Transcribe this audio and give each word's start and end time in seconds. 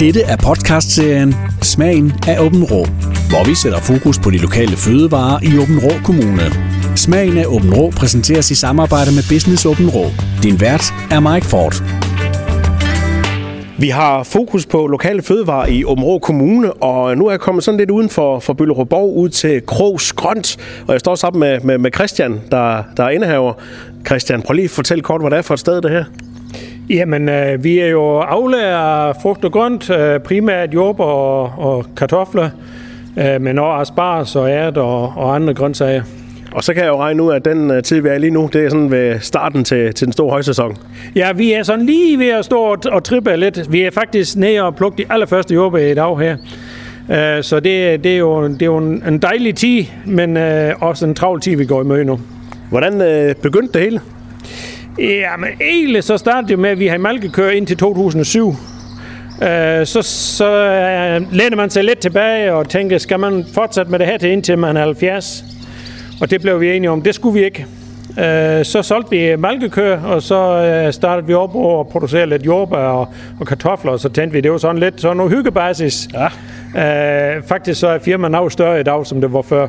Dette 0.00 0.22
er 0.22 0.36
podcastserien 0.36 1.34
Smagen 1.62 2.12
af 2.28 2.40
Åben 2.40 2.64
Rå, 2.64 2.84
hvor 3.30 3.48
vi 3.48 3.54
sætter 3.54 3.80
fokus 3.80 4.18
på 4.18 4.30
de 4.30 4.38
lokale 4.38 4.76
fødevarer 4.76 5.38
i 5.42 5.58
Åben 5.58 5.78
Rå 5.78 5.92
Kommune. 6.04 6.42
Smagen 6.96 7.38
af 7.38 7.46
Åben 7.46 7.74
Rå 7.74 7.90
præsenteres 7.90 8.50
i 8.50 8.54
samarbejde 8.54 9.10
med 9.14 9.22
Business 9.34 9.66
Åben 9.66 9.88
Rå. 9.90 10.04
Din 10.42 10.60
vært 10.60 10.94
er 11.10 11.20
Mike 11.20 11.46
Ford. 11.46 11.74
Vi 13.78 13.88
har 13.88 14.22
fokus 14.22 14.66
på 14.66 14.86
lokale 14.86 15.22
fødevarer 15.22 15.66
i 15.66 15.84
Åbenrå 15.84 16.18
Kommune, 16.18 16.72
og 16.72 17.16
nu 17.18 17.26
er 17.26 17.30
jeg 17.30 17.40
kommet 17.40 17.64
sådan 17.64 17.78
lidt 17.78 17.90
uden 17.90 18.08
for, 18.08 18.38
for 18.40 18.52
Bøllerødborg 18.52 19.16
ud 19.16 19.28
til 19.28 19.66
Krogs 19.66 20.12
Grønt, 20.12 20.56
og 20.86 20.92
jeg 20.92 21.00
står 21.00 21.14
sammen 21.14 21.40
med, 21.40 21.60
med, 21.60 21.78
med 21.78 21.90
Christian, 21.94 22.40
der, 22.50 22.82
der 22.96 23.04
er 23.04 23.10
indehaver. 23.10 23.52
Christian, 24.06 24.42
prøv 24.42 24.54
lige 24.54 24.64
at 24.64 24.70
fortælle 24.70 25.02
kort, 25.02 25.20
hvad 25.20 25.30
det 25.30 25.38
er 25.38 25.42
for 25.42 25.54
et 25.54 25.60
sted, 25.60 25.82
det 25.82 25.90
her. 25.90 26.04
Jamen, 26.88 27.28
øh, 27.28 27.64
vi 27.64 27.78
er 27.78 27.86
jo 27.86 28.18
aflærer 28.18 28.76
af 28.76 29.16
frugt 29.22 29.44
og 29.44 29.52
grønt, 29.52 29.90
øh, 29.90 30.20
primært 30.20 30.74
jordbær 30.74 31.04
og, 31.04 31.52
og 31.58 31.86
kartofler, 31.96 32.50
øh, 33.18 33.40
men 33.40 33.58
også 33.58 33.80
asparges 33.80 34.36
og 34.36 34.50
ært 34.50 34.76
og, 34.76 35.12
og 35.16 35.34
andre 35.34 35.54
grøntsager. 35.54 36.02
Og 36.52 36.64
så 36.64 36.74
kan 36.74 36.82
jeg 36.82 36.88
jo 36.88 36.96
regne 36.96 37.22
ud, 37.22 37.32
at 37.32 37.44
den 37.44 37.70
øh, 37.70 37.82
tid, 37.82 38.00
vi 38.00 38.08
er 38.08 38.18
lige 38.18 38.30
nu, 38.30 38.48
det 38.52 38.64
er 38.64 38.68
sådan 38.68 38.90
ved 38.90 39.20
starten 39.20 39.64
til, 39.64 39.94
til 39.94 40.04
den 40.04 40.12
store 40.12 40.30
højsæson. 40.30 40.76
Ja, 41.16 41.32
vi 41.32 41.52
er 41.52 41.62
sådan 41.62 41.86
lige 41.86 42.18
ved 42.18 42.28
at 42.28 42.44
stå 42.44 42.58
og, 42.58 42.78
og 42.90 43.04
trippe 43.04 43.36
lidt. 43.36 43.72
Vi 43.72 43.82
er 43.82 43.90
faktisk 43.90 44.36
nede 44.36 44.62
og 44.62 44.76
plukke 44.76 45.02
de 45.02 45.12
allerførste 45.12 45.54
jordbær 45.54 45.86
i 45.86 45.94
dag 45.94 46.18
her. 46.18 46.36
Uh, 47.08 47.42
så 47.42 47.60
det, 47.60 48.04
det, 48.04 48.12
er 48.14 48.18
jo, 48.18 48.48
det 48.48 48.62
er 48.62 48.66
jo 48.66 48.78
en, 48.78 49.02
en 49.08 49.18
dejlig 49.18 49.54
tid, 49.54 49.84
men 50.04 50.36
uh, 50.36 50.82
også 50.82 51.06
en 51.06 51.14
travl 51.14 51.40
tid, 51.40 51.56
vi 51.56 51.64
går 51.64 51.82
i 51.82 51.84
møde 51.84 52.04
nu. 52.04 52.20
Hvordan 52.70 53.00
øh, 53.00 53.34
begyndte 53.34 53.72
det 53.72 53.80
hele? 53.80 54.00
Ja, 54.98 55.36
men 55.36 55.48
egentlig 55.60 56.04
så 56.04 56.16
startede 56.16 56.48
det 56.48 56.58
med, 56.58 56.70
at 56.70 56.78
vi 56.78 56.86
har 56.86 56.98
malkekør 56.98 57.50
indtil 57.50 57.76
2007. 57.76 58.48
Uh, 58.48 58.54
så 59.84 60.02
så 60.02 60.46
uh, 61.16 61.32
læner 61.32 61.56
man 61.56 61.70
sig 61.70 61.84
lidt 61.84 61.98
tilbage 61.98 62.52
og 62.52 62.68
tænker, 62.68 62.98
skal 62.98 63.20
man 63.20 63.44
fortsætte 63.54 63.90
med 63.90 63.98
det 63.98 64.06
her 64.06 64.18
til 64.18 64.30
indtil 64.30 64.58
man 64.58 64.76
er 64.76 64.84
70? 64.84 65.44
Og 66.20 66.30
det 66.30 66.40
blev 66.40 66.60
vi 66.60 66.76
enige 66.76 66.90
om, 66.90 67.02
det 67.02 67.14
skulle 67.14 67.38
vi 67.40 67.44
ikke. 67.44 67.66
Uh, 68.08 68.64
så 68.64 68.80
solgte 68.82 69.10
vi 69.10 69.36
malkekør, 69.36 70.00
og 70.00 70.22
så 70.22 70.84
uh, 70.86 70.92
startede 70.92 71.26
vi 71.26 71.34
op 71.34 71.54
over 71.54 71.80
at 71.80 71.88
producere 71.88 72.26
lidt 72.26 72.46
jordbær 72.46 72.76
og, 72.76 73.08
og 73.40 73.46
kartofler, 73.46 73.92
og 73.92 74.00
så 74.00 74.08
tænkte 74.08 74.32
vi, 74.34 74.40
det 74.40 74.52
var 74.52 74.58
sådan 74.58 74.78
lidt 74.78 75.00
sådan 75.00 75.16
noget 75.16 75.32
hyggebasis. 75.32 76.08
Ja. 76.74 77.36
Uh, 77.36 77.42
faktisk 77.44 77.80
så 77.80 77.88
er 77.88 77.98
firmaet 77.98 78.32
nu 78.32 78.48
større 78.48 78.80
i 78.80 78.82
dag, 78.82 79.06
som 79.06 79.20
det 79.20 79.32
var 79.32 79.42
før. 79.42 79.68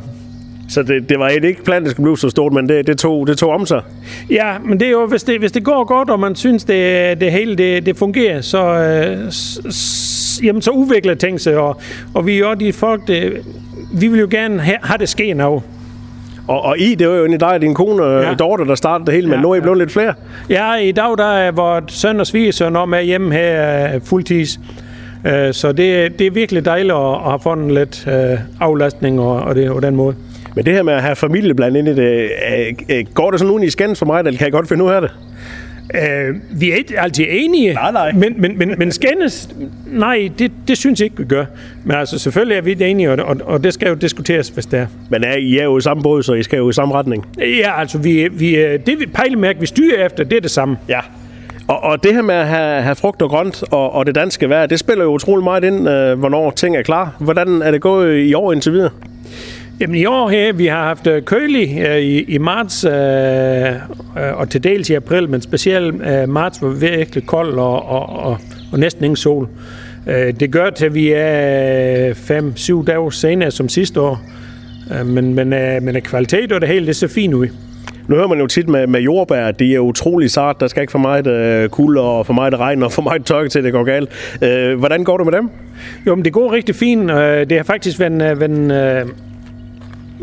Så 0.70 0.84
det, 0.84 1.10
det 1.10 1.20
var 1.20 1.28
ikke 1.28 1.64
planen, 1.64 1.84
det 1.84 1.92
skulle 1.92 2.04
blive 2.04 2.18
så 2.18 2.30
stort, 2.30 2.54
men 2.54 2.70
det, 2.70 2.88
det, 2.88 2.98
tog, 2.98 3.28
det 3.28 3.38
tog 3.38 3.50
om 3.50 3.66
sig. 3.66 3.82
Ja, 4.30 4.54
men 4.66 4.80
det 4.80 4.88
er 4.88 4.92
jo, 4.92 5.06
hvis 5.06 5.24
det, 5.24 5.40
hvis 5.40 5.52
det 5.52 5.64
går 5.64 5.84
godt, 5.84 6.10
og 6.10 6.20
man 6.20 6.36
synes, 6.36 6.64
det, 6.64 7.22
det 7.22 7.32
hele 7.32 7.56
det, 7.56 7.86
det 7.86 7.98
fungerer, 7.98 8.42
så, 8.42 8.64
øh, 8.64 9.32
s, 9.32 10.40
jamen, 10.44 10.62
så 10.62 10.72
udvikler 10.72 11.14
ting 11.14 11.42
sig, 11.42 11.58
og, 11.58 11.82
og 12.14 12.26
vi 12.28 12.36
er 12.36 12.40
jo 12.40 12.54
de 12.54 12.74
folk, 12.74 13.08
det, 13.08 13.34
vi 13.94 14.08
vil 14.08 14.20
jo 14.20 14.28
gerne 14.32 14.60
have, 14.60 14.78
have 14.84 14.98
det 14.98 15.10
ske 15.10 15.34
nu. 15.34 15.64
Og, 16.48 16.62
og 16.62 16.80
I, 16.80 16.96
det 16.96 17.08
var 17.08 17.14
jo 17.14 17.20
egentlig 17.20 17.40
dig 17.40 17.50
og 17.50 17.62
din 17.62 17.74
kone, 17.74 18.04
ja. 18.06 18.34
Dorte, 18.34 18.66
der 18.66 18.76
startede 18.76 19.06
det 19.06 19.14
hele, 19.14 19.28
men 19.28 19.36
Ja, 19.36 19.42
nu 19.42 19.50
er 19.52 19.56
I 19.56 19.58
ja. 19.58 19.62
blevet 19.62 19.78
lidt 19.78 19.92
flere. 19.92 20.14
Ja, 20.50 20.76
i 20.76 20.92
dag 20.92 21.18
der 21.18 21.34
er 21.34 21.52
vores 21.52 21.84
søn 21.94 22.20
og 22.20 22.28
svigersøn 22.28 22.76
om 22.76 22.90
med 22.90 23.04
hjemme 23.04 23.34
her 23.34 23.96
øh, 23.96 24.02
fuldtids. 24.02 24.60
Øh, 25.28 25.54
Så 25.54 25.72
det, 25.72 26.20
det 26.20 26.28
er 26.28 26.32
virkelig 26.32 26.66
dejligt 26.66 26.94
at, 26.94 27.14
at 27.14 27.22
have 27.24 27.40
fået 27.40 27.58
en 27.58 27.72
lidt 27.72 28.08
øh, 28.08 28.40
aflastning 28.60 29.20
og, 29.20 29.36
og 29.42 29.56
det 29.56 29.72
på 29.72 29.80
den 29.80 29.96
måde. 29.96 30.16
Men 30.58 30.66
det 30.66 30.74
her 30.74 30.84
med 30.84 30.94
at 30.94 31.02
have 31.02 31.16
familie 31.16 31.54
blandt 31.54 31.78
ind 31.78 31.88
i 31.88 31.96
det, 31.96 32.30
øh, 32.52 32.74
øh, 32.90 33.06
går 33.14 33.32
det 33.32 33.40
sådan 33.40 33.48
nogen 33.48 33.64
i 33.64 33.70
skændes 33.70 34.00
for 34.00 34.06
mig, 34.06 34.20
eller 34.20 34.32
kan 34.32 34.46
jeg 34.46 34.52
godt 34.52 34.68
finde 34.68 34.84
ud 34.84 34.90
af 34.90 35.02
det? 35.02 35.12
Øh, 35.96 36.36
vi 36.60 36.72
er 36.72 36.76
ikke 36.76 37.00
altid 37.00 37.26
enige, 37.30 37.74
Nej, 37.74 37.92
nej. 37.92 38.12
men, 38.12 38.42
men, 38.42 38.58
men, 38.58 38.76
men 38.78 38.92
skændes, 38.92 39.50
nej, 39.88 40.30
det, 40.40 40.52
det 40.68 40.78
synes 40.78 41.00
jeg 41.00 41.06
ikke, 41.06 41.18
vi 41.18 41.24
gør. 41.24 41.46
Men 41.84 41.98
altså, 41.98 42.20
selvfølgelig 42.20 42.58
er 42.58 42.62
vi 42.62 42.90
enige, 42.90 43.12
og, 43.12 43.18
og, 43.28 43.38
og 43.46 43.64
det 43.64 43.74
skal 43.74 43.88
jo 43.88 43.96
diskuteres, 43.96 44.50
hvis 44.50 44.66
det 44.66 44.80
er. 44.80 44.88
Men 45.10 45.24
er, 45.24 45.36
I 45.36 45.58
er 45.58 45.64
jo 45.64 45.78
i 45.78 45.82
samme 45.82 46.04
båd, 46.04 46.24
så 46.24 46.34
I 46.34 46.44
skal 46.44 46.58
jo 46.58 46.70
i 46.70 46.74
samme 46.74 46.94
retning. 46.96 47.26
Ja, 47.40 47.80
altså, 47.80 47.98
vi, 47.98 48.28
vi, 48.32 48.56
øh, 48.56 48.80
det 48.86 49.00
vi 49.00 49.06
pejlemærke, 49.06 49.60
vi 49.60 49.66
styrer 49.66 50.06
efter, 50.06 50.24
det 50.24 50.38
er 50.38 50.42
det 50.42 50.52
samme. 50.52 50.78
Ja. 50.90 51.00
Og, 51.68 51.84
og 51.84 52.04
det 52.04 52.14
her 52.14 52.22
med 52.22 52.36
at 52.36 52.48
have, 52.48 52.82
have 52.82 52.96
frugt 52.96 53.22
og 53.22 53.30
grønt 53.30 53.64
og, 53.72 53.94
og 53.94 54.06
det 54.06 54.16
danske 54.16 54.50
vejr, 54.50 54.66
det 54.66 54.80
spiller 54.80 55.04
jo 55.04 55.12
utrolig 55.12 55.44
meget 55.44 55.64
ind, 55.64 55.90
øh, 55.90 56.20
hvornår 56.20 56.52
ting 56.52 56.78
er 56.78 56.82
klar. 56.82 57.16
Hvordan 57.20 57.62
er 57.62 57.72
det 57.72 57.82
gået 57.82 58.20
i 58.20 58.34
år 58.34 58.54
indtil 58.54 58.72
videre? 58.72 58.90
Jamen 59.80 59.96
i 59.96 60.06
år 60.06 60.30
her, 60.30 60.54
vi 60.54 60.66
har 60.66 60.84
haft 60.84 61.08
øh, 61.08 61.24
kølig 61.24 61.80
øh, 61.88 61.98
i, 61.98 62.24
i 62.24 62.38
marts 62.38 62.84
øh, 62.84 62.92
øh, 62.92 64.38
og 64.40 64.50
til 64.50 64.64
dels 64.64 64.90
i 64.90 64.94
april, 64.94 65.30
men 65.30 65.42
specielt 65.42 65.96
øh, 66.08 66.30
marts 66.30 66.62
var 66.62 66.70
virkelig 66.70 67.26
kold 67.26 67.54
og, 67.60 67.90
og, 67.90 68.10
og, 68.10 68.38
og 68.72 68.80
næsten 68.80 69.04
ingen 69.04 69.16
sol. 69.16 69.50
Øh, 70.08 70.34
det 70.40 70.52
gør 70.52 70.70
til, 70.70 70.86
at 70.86 70.94
vi 70.94 71.12
er 71.16 72.14
5-7 72.82 72.86
dage 72.86 73.12
senere 73.12 73.52
som 73.52 73.70
sidste 73.70 74.02
år. 74.02 74.22
Øh, 75.00 75.06
men, 75.08 75.34
men, 75.34 75.54
øh, 75.54 75.82
men 75.84 75.96
øh, 75.96 76.02
kvalitet 76.02 76.52
og 76.52 76.62
det 76.62 76.70
hele, 76.70 76.88
det 76.88 76.96
ser 76.96 77.08
fint 77.08 77.34
ud. 77.34 77.48
Nu 78.08 78.16
hører 78.16 78.28
man 78.28 78.40
jo 78.40 78.48
tit 78.48 78.68
med, 78.68 78.88
med 78.88 79.00
jordbær, 79.00 79.52
de 79.52 79.76
er 79.76 79.80
utrolig 79.80 80.32
sart. 80.32 80.60
Der 80.60 80.68
skal 80.68 80.82
ikke 80.82 80.92
for 80.92 81.00
meget 81.00 81.28
øh, 81.28 81.70
kulde 81.70 82.02
og 82.02 82.26
for 82.26 82.34
meget 82.34 82.60
regn 82.60 82.84
og 82.84 82.92
for 82.92 83.02
meget 83.02 83.26
tørke 83.26 83.50
til, 83.50 83.64
det 83.64 83.72
går 83.72 83.84
galt. 83.84 84.10
Øh, 84.42 84.80
hvordan 84.80 85.04
går 85.04 85.18
det 85.18 85.26
med 85.26 85.34
dem? 85.34 85.50
Jo, 86.08 86.16
men 86.16 86.26
det 86.26 86.34
går 86.34 86.52
rigtig 86.52 86.76
fint. 86.76 87.12
Øh, 87.12 87.50
Det 87.50 87.58
har 87.58 87.64
faktisk 87.64 88.00
været, 88.00 88.32
øh, 88.32 88.40
været 88.40 89.02
øh, 89.02 89.10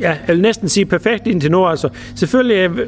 ja, 0.00 0.08
jeg 0.08 0.34
vil 0.34 0.40
næsten 0.42 0.68
sige 0.68 0.84
perfekt 0.86 1.26
indtil 1.26 1.50
nu. 1.50 1.66
Altså, 1.66 1.88
selvfølgelig 2.14 2.70
øh, 2.78 2.86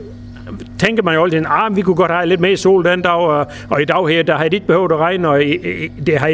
tænker 0.79 1.03
man 1.03 1.15
jo 1.15 1.25
altid, 1.25 1.39
at 1.39 1.47
ah, 1.49 1.77
vi 1.77 1.81
kunne 1.83 1.97
godt 1.97 2.11
have 2.11 2.27
lidt 2.27 2.41
mere 2.41 2.57
sol 2.57 2.85
den 2.85 3.03
dag, 3.03 3.13
og, 3.13 3.47
og 3.71 3.83
i 3.83 3.85
dag 3.85 4.09
her, 4.09 4.23
der 4.23 4.37
har 4.37 4.45
det 4.45 4.53
ikke 4.55 4.67
behøvet 4.67 4.93
at 4.93 4.99
regne, 4.99 5.29
og 5.29 5.43
i- 5.45 5.85
i- 5.85 5.93
det 6.07 6.19
har 6.19 6.27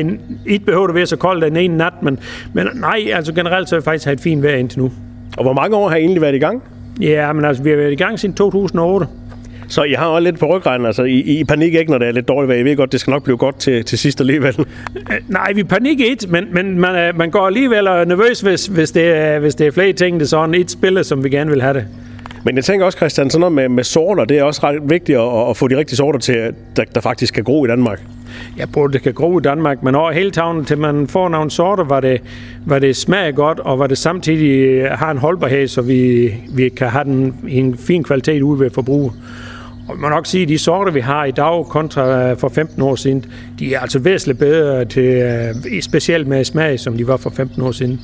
ikke 0.47 0.65
behøvet 0.67 0.89
at 0.89 0.95
være 0.95 1.07
så 1.07 1.17
koldt 1.17 1.45
den 1.45 1.57
ene 1.57 1.77
nat, 1.77 1.93
men, 2.03 2.19
men 2.53 2.67
nej, 2.75 3.05
altså 3.15 3.33
generelt 3.33 3.69
så 3.69 3.75
har 3.75 3.81
vi 3.81 3.85
faktisk 3.85 4.07
haft 4.07 4.21
fint 4.21 4.43
vejr 4.43 4.57
indtil 4.57 4.79
nu. 4.81 4.93
Og 5.37 5.43
hvor 5.45 5.53
mange 5.53 5.77
år 5.77 5.89
har 5.89 5.97
I 5.97 6.01
egentlig 6.01 6.23
været 6.23 6.35
i 6.35 6.39
gang? 6.39 6.63
Ja, 7.01 7.33
men 7.33 7.45
altså, 7.45 7.63
vi 7.63 7.71
har 7.71 7.77
været 7.77 7.93
i 7.93 7.97
gang 7.97 8.19
siden 8.19 8.35
2008. 8.35 9.07
Så 9.73 9.83
I 9.83 9.93
har 9.93 10.07
også 10.07 10.25
lidt 10.25 10.39
på 10.39 10.57
rygregnen. 10.57 10.87
Altså, 10.87 11.03
I, 11.03 11.19
I 11.21 11.45
panik 11.45 11.75
ikke, 11.75 11.91
når 11.91 11.99
det 11.99 12.09
er 12.09 12.13
lidt 12.13 12.29
dårligt 12.29 12.49
vejr. 12.49 12.59
I 12.59 12.63
ved 12.65 12.77
godt, 12.77 12.93
det 12.93 13.01
skal 13.01 13.11
nok 13.11 13.25
blive 13.25 13.37
godt 13.37 13.59
til, 13.61 13.85
til 13.85 13.99
sidst 13.99 14.21
alligevel. 14.21 14.55
Øh, 15.11 15.17
Nej, 15.29 15.53
vi 15.55 15.63
panikker 15.65 16.05
ikke, 16.05 16.27
men, 16.29 16.45
men 16.53 16.79
man, 16.79 16.95
er- 16.95 17.13
man 17.13 17.31
går 17.31 17.47
alligevel 17.47 17.89
og 17.89 18.01
er 18.01 18.05
nervøs, 18.05 18.41
hvis, 18.41 18.67
hvis, 18.67 18.91
det 18.91 19.05
er, 19.17 19.39
hvis 19.39 19.55
det 19.55 19.67
er 19.67 19.71
flere 19.71 19.93
ting, 19.93 20.21
det 20.21 20.27
er 20.27 20.29
sådan 20.29 20.55
et 20.55 20.71
spiller, 20.71 21.03
som 21.03 21.25
vi 21.25 21.29
gerne 21.29 21.51
vil 21.51 21.63
have 21.63 21.75
det. 21.75 21.85
Men 22.45 22.57
jeg 22.57 22.65
tænker 22.65 22.87
også, 22.87 22.99
Christian, 22.99 23.31
sådan 23.31 23.41
noget 23.41 23.53
med, 23.53 23.69
med 23.69 23.85
sorter, 23.85 24.25
det 24.25 24.39
er 24.39 24.43
også 24.43 24.61
ret 24.65 24.91
vigtigt 24.91 25.19
at, 25.19 25.51
at 25.51 25.57
få 25.57 25.69
de 25.69 25.77
rigtige 25.77 25.97
sorter 25.97 26.19
til, 26.19 26.37
der, 26.77 26.85
der 26.95 27.01
faktisk 27.01 27.35
kan 27.35 27.45
gro 27.45 27.65
i 27.65 27.69
Danmark. 27.69 28.03
Ja, 28.59 28.65
både 28.73 28.93
det 28.93 29.03
kan 29.03 29.13
gro 29.13 29.39
i 29.39 29.43
Danmark, 29.43 29.83
men 29.83 29.95
over 29.95 30.13
hele 30.13 30.31
tavlen, 30.31 30.65
til 30.65 30.79
man 30.79 31.07
får 31.07 31.29
nogle 31.29 31.51
sorter, 31.51 31.85
hvor 31.85 32.01
det, 32.01 32.21
hvor 32.67 32.79
det 32.79 32.97
smager 32.97 33.33
godt, 33.33 33.59
og 33.61 33.77
hvor 33.77 33.87
det 33.87 33.99
samtidig 33.99 34.83
har 34.91 35.11
en 35.11 35.19
holdbarhed, 35.19 35.69
så 35.69 35.83
vi, 35.83 36.31
vi 36.55 36.69
kan 36.69 36.89
have 36.89 37.05
den 37.05 37.35
i 37.49 37.59
en 37.59 37.77
fin 37.79 38.05
kvalitet 38.05 38.43
ude 38.43 38.61
ved 38.61 38.71
forbruger. 38.71 39.11
Og 39.89 39.95
man 39.95 40.01
må 40.01 40.09
nok 40.09 40.27
sige, 40.27 40.43
at 40.43 40.49
de 40.49 40.59
sorter, 40.59 40.93
vi 40.93 41.01
har 41.01 41.25
i 41.25 41.31
dag, 41.31 41.67
kontra 41.67 42.31
øh, 42.31 42.37
for 42.37 42.49
15 42.49 42.83
år 42.83 42.95
siden, 42.95 43.25
de 43.59 43.75
er 43.75 43.81
altså 43.81 43.99
væsentligt 43.99 44.39
bedre 44.39 44.85
til, 44.85 45.05
øh, 45.05 45.83
specielt 45.83 46.29
med 46.29 46.45
smag, 46.45 46.81
som 46.81 46.97
de 46.97 47.07
var 47.07 47.17
for 47.17 47.31
15 47.31 47.63
år 47.63 47.73
siden. 47.73 48.01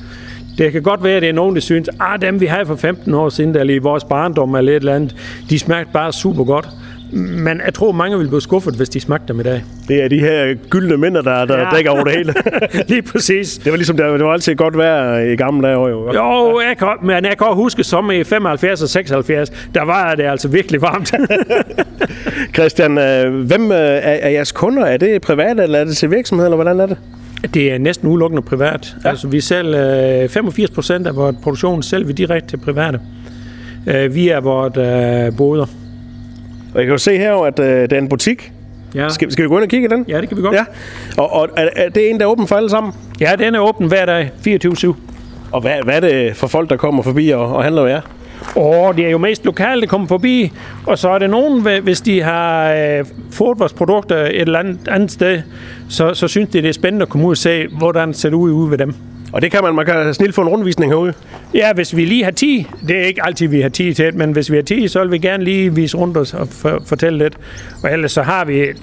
Det 0.59 0.73
kan 0.73 0.83
godt 0.83 1.05
være, 1.05 1.17
at 1.17 1.23
det 1.23 1.29
er 1.29 1.33
nogen, 1.33 1.55
der 1.55 1.61
synes, 1.61 1.89
at 1.89 2.21
dem 2.21 2.41
vi 2.41 2.47
havde 2.47 2.67
for 2.67 2.77
15 2.77 3.15
år 3.15 3.29
siden, 3.29 3.57
eller 3.57 3.75
i 3.75 3.79
vores 3.79 4.05
barndom 4.05 4.55
eller 4.55 4.73
et 4.73 4.77
eller 4.77 4.95
andet, 4.95 5.17
de 5.51 5.59
smagte 5.59 5.93
bare 5.93 6.13
super 6.13 6.45
godt. 6.45 6.69
Men 7.13 7.61
jeg 7.65 7.75
tror, 7.75 7.93
mange 7.93 8.19
vil 8.19 8.29
blive 8.29 8.41
skuffet, 8.41 8.75
hvis 8.75 8.89
de 8.89 9.01
smagte 9.01 9.29
dem 9.29 9.41
i 9.41 9.43
dag. 9.43 9.65
Det 9.89 10.05
er 10.05 10.09
de 10.09 10.19
her 10.19 10.55
gyldne 10.71 10.97
minder, 10.97 11.23
der, 11.23 11.45
der 11.45 11.59
ja. 11.59 11.77
Dækker 11.77 11.91
over 11.91 12.05
det 12.05 12.13
hele. 12.13 12.35
Lige 12.89 13.03
præcis. 13.03 13.59
det 13.59 13.73
var 13.73 13.77
ligesom, 13.77 13.97
det 13.97 14.07
var, 14.07 14.13
det 14.13 14.25
var 14.25 14.33
altid 14.33 14.55
godt 14.55 14.77
vejr 14.77 15.19
i 15.19 15.37
gamle 15.37 15.69
dage. 15.69 15.89
Jo. 15.89 16.13
Jo, 16.13 16.61
jeg 16.69 16.77
kan, 16.79 16.89
men 17.03 17.25
jeg 17.25 17.39
kan 17.39 17.47
også 17.47 17.55
huske, 17.55 17.85
som 17.85 18.11
i 18.11 18.25
75 18.25 18.83
og 18.83 18.89
76, 18.89 19.51
der 19.75 19.83
var 19.83 20.15
det 20.15 20.25
altså 20.25 20.49
virkelig 20.49 20.83
varmt. 20.83 21.15
Christian, 22.57 22.99
øh, 22.99 23.47
hvem 23.47 23.73
øh, 23.73 23.79
er, 23.79 23.99
er 24.01 24.29
jeres 24.29 24.53
kunder? 24.53 24.85
Er 24.85 24.97
det 24.97 25.23
private, 25.23 25.63
eller 25.63 25.79
er 25.79 25.85
det 25.85 25.97
til 25.97 26.11
virksomhed, 26.11 26.47
eller 26.47 26.57
hvordan 26.57 26.81
er 26.81 26.87
det? 26.87 26.97
det 27.55 27.73
er 27.73 27.79
næsten 27.79 28.09
udelukkende 28.09 28.43
privat. 28.43 28.97
Ja. 29.05 29.09
Altså, 29.09 29.29
vi 29.29 29.41
sælger 29.41 30.23
øh, 30.23 30.29
85 30.29 30.71
procent 30.71 31.07
af 31.07 31.17
vores 31.17 31.37
produktion 31.43 31.83
sælger 31.83 32.07
vi 32.07 32.13
direkte 32.13 32.49
til 32.49 32.57
private. 32.57 33.01
Øh, 33.87 34.15
via 34.15 34.39
vores 34.39 34.77
øh, 34.77 35.37
boder. 35.37 35.67
Og 36.75 36.79
jeg 36.81 36.85
kan 36.87 36.93
jo 36.93 36.99
se 36.99 37.19
her, 37.19 37.35
at 37.35 37.59
øh, 37.59 37.67
det 37.67 37.93
er 37.93 37.99
en 37.99 38.09
butik. 38.09 38.53
Ja. 38.95 39.09
Skal, 39.09 39.33
skal 39.33 39.43
vi 39.45 39.49
gå 39.49 39.55
ind 39.57 39.63
og 39.65 39.69
kigge 39.71 39.87
i 39.87 39.91
den? 39.91 40.05
ja, 40.09 40.21
det 40.21 40.29
kan 40.29 40.37
vi 40.39 40.43
godt. 40.43 40.55
Ja. 40.55 40.65
Og, 41.19 41.33
og 41.33 41.49
er, 41.57 41.69
er 41.77 41.89
det 41.89 42.11
en, 42.11 42.19
der 42.21 42.27
er 42.27 42.31
åben 42.31 42.47
for 42.47 42.57
alle 42.57 42.71
sammen? 42.71 42.93
ja, 43.21 43.33
den 43.39 43.55
er 43.55 43.61
åben 43.61 43.89
hver 43.89 44.07
dag, 44.07 44.31
24-7. 44.47 44.95
Og 45.53 45.61
hvad, 45.61 45.73
hvad 45.85 45.95
er 45.97 46.01
det 46.01 46.37
for 46.37 46.47
folk, 46.47 46.71
der 46.71 46.77
kommer 46.77 47.03
forbi 47.03 47.29
og, 47.31 47.57
og 47.57 47.63
handler 47.65 47.83
med 47.83 47.91
jer? 47.91 48.01
Og 48.57 48.97
det 48.97 49.07
er 49.07 49.11
jo 49.11 49.19
mest 49.19 49.45
lokale, 49.45 49.81
der 49.81 49.87
kommer 49.87 50.07
forbi. 50.07 50.53
Og 50.87 50.99
så 50.99 51.09
er 51.09 51.19
det 51.19 51.31
nogen, 51.31 51.67
hv- 51.67 51.81
hvis 51.81 52.01
de 52.01 52.23
har 52.23 52.73
øh, 52.73 53.05
fået 53.31 53.59
vores 53.59 53.73
produkter 53.73 54.17
et 54.17 54.41
eller 54.41 54.59
andet, 54.59 54.79
andet 54.89 55.11
sted, 55.11 55.43
så, 55.89 56.15
så 56.15 56.29
synes 56.29 56.49
de, 56.49 56.63
det 56.63 56.69
er 56.69 56.73
spændende 56.73 57.03
at 57.03 57.09
komme 57.09 57.27
ud 57.27 57.31
og 57.31 57.37
se, 57.37 57.67
hvordan 57.79 58.09
det 58.09 58.17
ser 58.17 58.31
ud 58.35 58.51
ude 58.53 58.71
ved 58.71 58.79
dem. 58.79 58.95
Og 59.33 59.43
det 59.43 59.51
kan 59.51 59.61
man, 59.63 59.75
man 59.75 59.87
kan 59.87 60.15
snilt 60.15 60.35
få 60.35 60.41
en 60.43 60.49
rundvisning 60.49 60.93
herude. 60.93 61.13
Ja, 61.55 61.73
hvis 61.73 61.97
vi 61.97 62.05
lige 62.05 62.25
har 62.25 62.31
tid, 62.31 62.65
det 62.89 62.97
er 62.97 63.05
ikke 63.05 63.25
altid, 63.25 63.47
vi 63.49 63.61
har 63.61 63.69
tid 63.69 63.95
til 63.95 64.07
det, 64.07 64.15
men 64.15 64.33
hvis 64.33 64.51
vi 64.51 64.57
har 64.57 64.63
tid, 64.63 64.89
så 64.89 65.01
vil 65.01 65.13
vi 65.13 65.19
gerne 65.19 65.45
lige 65.45 65.75
vise 65.75 65.97
rundt 65.97 66.17
os 66.17 66.35
og 66.35 66.49
for, 66.49 66.83
fortælle 66.87 67.19
lidt. 67.19 67.39
Og 67.83 67.93
ellers 67.93 68.13
så 68.13 68.23
har 68.23 68.45
vi 68.45 68.59
øh, 68.61 68.75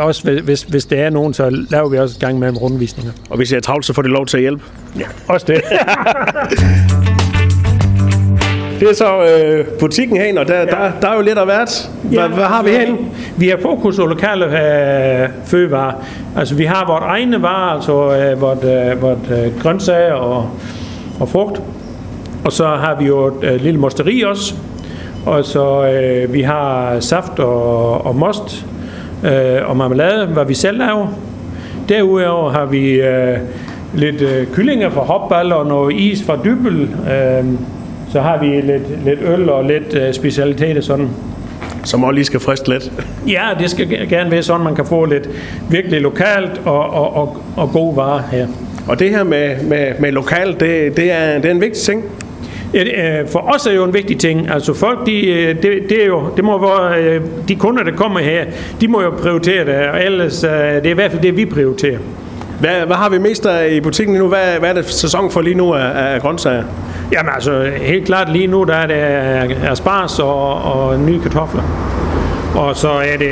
også, 0.00 0.40
hvis, 0.44 0.62
hvis 0.62 0.84
det 0.84 1.00
er 1.00 1.10
nogen, 1.10 1.34
så 1.34 1.50
laver 1.70 1.88
vi 1.88 1.98
også 1.98 2.18
gang 2.18 2.38
med 2.38 2.62
rundvisninger. 2.62 3.12
Og 3.30 3.36
hvis 3.36 3.52
jeg 3.52 3.56
er 3.56 3.62
travlt, 3.62 3.84
så 3.84 3.92
får 3.92 4.02
de 4.02 4.08
lov 4.08 4.26
til 4.26 4.36
at 4.36 4.40
hjælpe. 4.40 4.62
Ja, 4.98 5.06
også 5.28 5.46
det. 5.46 5.62
Det 8.80 8.90
er 8.90 8.94
så 8.94 9.24
øh, 9.24 9.66
butikken 9.78 10.16
herinde, 10.16 10.40
og 10.40 10.48
der, 10.48 10.58
ja. 10.58 10.64
der, 10.64 10.90
der 11.02 11.08
er 11.08 11.16
jo 11.16 11.22
lidt 11.22 11.38
af 11.38 11.44
hvert. 11.44 11.90
Hvad, 12.02 12.18
ja, 12.18 12.28
hvad 12.28 12.44
har 12.44 12.62
vi 12.62 12.70
herinde? 12.70 12.98
Vi 13.36 13.48
har 13.48 13.58
fokus 13.62 13.96
på 13.96 14.06
lokale 14.06 14.44
øh, 14.44 15.28
fødevarer. 15.44 15.92
Altså 16.36 16.54
vi 16.54 16.64
har 16.64 16.86
vores 16.86 17.04
egne 17.04 17.42
varer, 17.42 17.74
altså 17.74 17.92
øh, 17.92 18.40
vores, 18.40 18.64
øh, 18.64 19.02
vores 19.02 19.18
øh, 19.30 19.62
grøntsager 19.62 20.12
og, 20.12 20.50
og 21.20 21.28
frugt. 21.28 21.62
Og 22.44 22.52
så 22.52 22.66
har 22.66 22.96
vi 23.00 23.06
jo 23.06 23.26
et 23.26 23.44
øh, 23.44 23.60
lille 23.60 23.80
mosteri 23.80 24.22
også. 24.22 24.54
Og 25.26 25.44
så 25.44 25.86
øh, 25.86 26.32
vi 26.32 26.42
har 26.42 27.00
saft 27.00 27.38
og, 27.38 28.06
og 28.06 28.16
most 28.16 28.66
øh, 29.24 29.70
og 29.70 29.76
marmelade, 29.76 30.26
hvad 30.26 30.44
vi 30.44 30.54
selv 30.54 30.78
laver. 30.78 31.06
Derudover 31.88 32.50
har 32.50 32.64
vi 32.64 32.90
øh, 32.90 33.38
lidt 33.94 34.22
øh, 34.22 34.46
kyllinger 34.46 34.90
fra 34.90 35.00
hopball 35.00 35.52
og 35.52 35.66
noget 35.66 35.96
is 35.96 36.22
fra 36.26 36.38
dybel. 36.44 36.82
Øh, 36.82 37.44
så 38.12 38.20
har 38.20 38.38
vi 38.38 38.46
lidt, 38.46 39.04
lidt 39.04 39.20
øl 39.22 39.48
og 39.48 39.64
lidt 39.64 39.94
øh, 39.94 40.14
specialiteter 40.14 40.80
sådan. 40.80 41.08
Som 41.84 42.04
også 42.04 42.12
lige 42.12 42.24
skal 42.24 42.40
friste 42.40 42.68
lidt. 42.68 42.92
Ja, 43.26 43.44
det 43.58 43.70
skal 43.70 44.08
gerne 44.08 44.30
være 44.30 44.42
sådan, 44.42 44.64
man 44.64 44.74
kan 44.74 44.86
få 44.86 45.04
lidt 45.04 45.28
virkelig 45.70 46.00
lokalt 46.00 46.60
og, 46.64 46.90
og, 46.90 47.16
og, 47.16 47.42
og 47.56 47.70
god 47.72 47.94
varer 47.94 48.22
her. 48.32 48.46
Og 48.88 48.98
det 48.98 49.10
her 49.10 49.24
med, 49.24 49.62
med, 49.62 49.92
med 49.98 50.12
lokalt, 50.12 50.60
det, 50.60 50.96
det, 50.96 51.12
er, 51.12 51.34
det 51.38 51.44
er 51.44 51.50
en 51.50 51.60
vigtig 51.60 51.82
ting? 51.82 52.04
Øh, 52.74 53.28
for 53.32 53.54
os 53.54 53.66
er 53.66 53.72
jo 53.72 53.84
en 53.84 53.94
vigtig 53.94 54.18
ting. 54.18 54.50
Altså 54.50 54.74
folk, 54.74 55.06
de, 55.06 55.28
øh, 55.28 55.62
det, 55.62 55.72
det, 55.88 56.02
er 56.02 56.06
jo, 56.06 56.22
det 56.36 56.44
må 56.44 56.58
være, 56.60 57.20
de 57.48 57.56
kunder, 57.56 57.82
der 57.82 57.92
kommer 57.92 58.20
her, 58.20 58.44
de 58.80 58.88
må 58.88 59.02
jo 59.02 59.10
prioritere 59.10 59.64
det, 59.64 59.74
og 59.74 60.04
ellers, 60.04 60.40
det 60.40 60.86
er 60.86 60.90
i 60.90 60.92
hvert 60.92 61.10
fald 61.10 61.22
det, 61.22 61.36
vi 61.36 61.44
prioriterer. 61.44 61.98
Hvad, 62.60 62.86
hvad 62.86 62.96
har 62.96 63.08
vi 63.08 63.18
mest 63.18 63.46
af 63.46 63.72
i 63.72 63.80
butikken 63.80 64.16
nu? 64.16 64.28
Hvad, 64.28 64.58
hvad 64.58 64.70
er 64.70 64.74
det 64.74 64.84
sæson 64.84 65.30
for 65.30 65.40
lige 65.40 65.54
nu 65.54 65.72
af, 65.74 66.14
af 66.14 66.20
grøntsager? 66.20 66.64
Jamen 67.12 67.32
altså, 67.34 67.70
helt 67.76 68.06
klart 68.06 68.32
lige 68.32 68.46
nu, 68.46 68.64
der 68.64 68.74
er 68.74 68.86
det 68.86 69.56
asparges 69.70 70.18
og, 70.18 70.62
og 70.62 70.98
nye 70.98 71.20
kartofler. 71.20 71.62
Og 72.56 72.76
så 72.76 72.88
er 72.88 73.16
det 73.16 73.30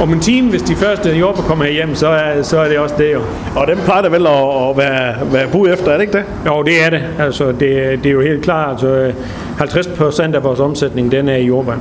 om 0.00 0.12
en 0.12 0.20
time, 0.20 0.50
hvis 0.50 0.62
de 0.62 0.76
første 0.76 1.10
jobber 1.10 1.42
kommer 1.42 1.66
hjem, 1.66 1.94
så 1.94 2.08
er, 2.08 2.42
så 2.42 2.58
er 2.58 2.68
det 2.68 2.78
også 2.78 2.94
det 2.98 3.12
jo. 3.12 3.20
Og 3.56 3.66
dem 3.66 3.78
plejer 3.84 4.02
det 4.02 4.12
vel 4.12 4.26
at, 4.26 4.68
at 4.70 4.76
være, 4.76 5.32
være 5.32 5.48
bud 5.52 5.68
efter, 5.68 5.90
er 5.90 5.92
det 5.92 6.00
ikke 6.00 6.12
det? 6.12 6.24
Jo, 6.46 6.62
det 6.62 6.84
er 6.86 6.90
det. 6.90 7.02
Altså, 7.18 7.46
det, 7.46 7.60
det 8.02 8.06
er 8.06 8.10
jo 8.10 8.20
helt 8.20 8.42
klart. 8.42 8.70
Altså, 8.70 9.12
50 9.58 9.86
procent 9.86 10.34
af 10.34 10.44
vores 10.44 10.60
omsætning, 10.60 11.12
den 11.12 11.28
er 11.28 11.36
i 11.36 11.46
jordbær. 11.46 11.74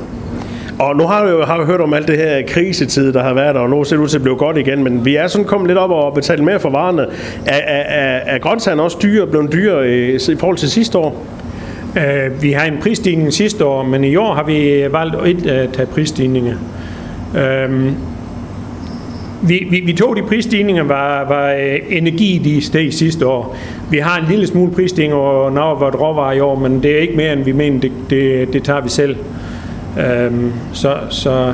Og 0.80 0.96
nu 0.96 1.04
har 1.04 1.26
vi 1.26 1.32
jo 1.32 1.46
har 1.46 1.60
vi 1.60 1.66
hørt 1.66 1.82
om 1.82 1.94
alt 1.94 2.08
det 2.08 2.18
her 2.18 2.42
krisetid, 2.48 3.14
der 3.14 3.24
har 3.24 3.34
været, 3.34 3.56
og 3.56 3.70
nu 3.70 3.84
ser 3.84 3.96
det 3.96 4.04
ud 4.04 4.08
til 4.08 4.18
at 4.18 4.22
blive 4.22 4.36
godt 4.36 4.58
igen, 4.58 4.84
men 4.84 5.06
vi 5.06 5.16
er 5.16 5.28
sådan 5.28 5.48
kommet 5.48 5.68
lidt 5.68 5.78
op 5.78 5.92
og 5.92 6.14
betalt 6.14 6.44
mere 6.44 6.60
for 6.60 6.70
varerne. 6.70 7.02
Er, 7.46 7.56
er, 7.56 7.82
er, 7.82 8.20
er 8.36 8.38
grøntsagerne 8.38 8.82
også 8.82 8.98
dyre, 9.02 9.28
blevet 9.28 9.54
dyre 9.54 9.90
i, 9.90 9.92
øh, 9.92 10.20
i 10.30 10.36
forhold 10.40 10.58
til 10.58 10.70
sidste 10.70 10.98
år? 10.98 11.26
Uh, 11.96 12.44
vi 12.44 12.52
har 12.52 12.66
en 12.66 12.78
prisstigning 12.82 13.34
sidste 13.34 13.66
år, 13.66 13.84
men 13.84 14.04
i 14.04 14.16
år 14.16 14.34
har 14.34 14.44
vi 14.44 14.86
valgt 14.92 15.16
ikke 15.28 15.52
at 15.52 15.70
tage 15.74 15.86
prisstigninger. 15.86 16.56
Uh, 17.34 17.94
vi, 19.50 19.68
vi, 19.70 19.80
vi 19.80 19.94
tog 19.94 20.16
de 20.16 20.22
prisstigninger, 20.22 20.84
var, 20.84 21.28
var 21.28 21.52
energi, 21.90 22.42
de 22.44 22.62
steg 22.62 22.94
sidste 22.94 23.28
år. 23.28 23.58
Vi 23.92 23.98
har 23.98 24.22
en 24.22 24.26
lille 24.30 24.48
smule 24.48 24.72
prisstigning 24.72 25.14
over 25.14 25.50
når 25.50 25.76
vores 25.76 25.96
råvarer 25.96 26.34
i 26.34 26.40
år, 26.40 26.60
men 26.60 26.84
det 26.84 26.92
er 26.92 27.00
ikke 27.00 27.14
mere, 27.14 27.34
end 27.34 27.44
vi 27.44 27.52
mener, 27.52 27.80
det, 27.80 27.92
det, 28.10 28.54
det 28.54 28.64
tager 28.64 28.82
vi 28.82 28.90
selv. 28.90 29.16
Øhm, 30.00 30.54
så, 30.74 30.98
så 31.10 31.54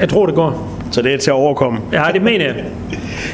jeg 0.00 0.08
tror, 0.08 0.26
det 0.26 0.34
går. 0.34 0.68
Så 0.90 1.02
det 1.02 1.14
er 1.14 1.18
til 1.18 1.30
at 1.30 1.34
overkomme? 1.34 1.78
Ja, 1.92 2.02
det 2.12 2.22
mener 2.22 2.44
jeg. 2.44 2.64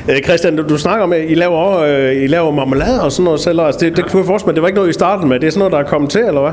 Øh, 0.08 0.23
Christian, 0.25 0.56
du, 0.56 0.62
du 0.69 0.79
snakker 0.79 1.05
om, 1.05 1.12
at 1.12 1.25
I 1.29 1.35
laver, 1.35 1.79
øh, 1.79 2.23
I 2.23 2.26
laver 2.26 2.50
marmelade 2.50 3.02
og 3.02 3.12
sådan 3.12 3.25
noget 3.25 3.40
selv. 3.40 3.61
Altså 3.61 3.81
det, 3.81 3.96
det 3.96 4.05
kunne 4.05 4.20
jeg 4.20 4.26
forestille 4.26 4.49
mig, 4.49 4.55
det 4.55 4.62
var 4.62 4.69
ikke 4.69 4.76
noget, 4.76 4.90
I 4.90 4.93
startede 4.93 5.26
med. 5.29 5.40
Det 5.40 5.46
er 5.46 5.50
sådan 5.50 5.58
noget, 5.58 5.73
der 5.73 5.79
er 5.79 5.82
kommet 5.82 6.11
til, 6.11 6.20
eller 6.20 6.40
hvad? 6.40 6.52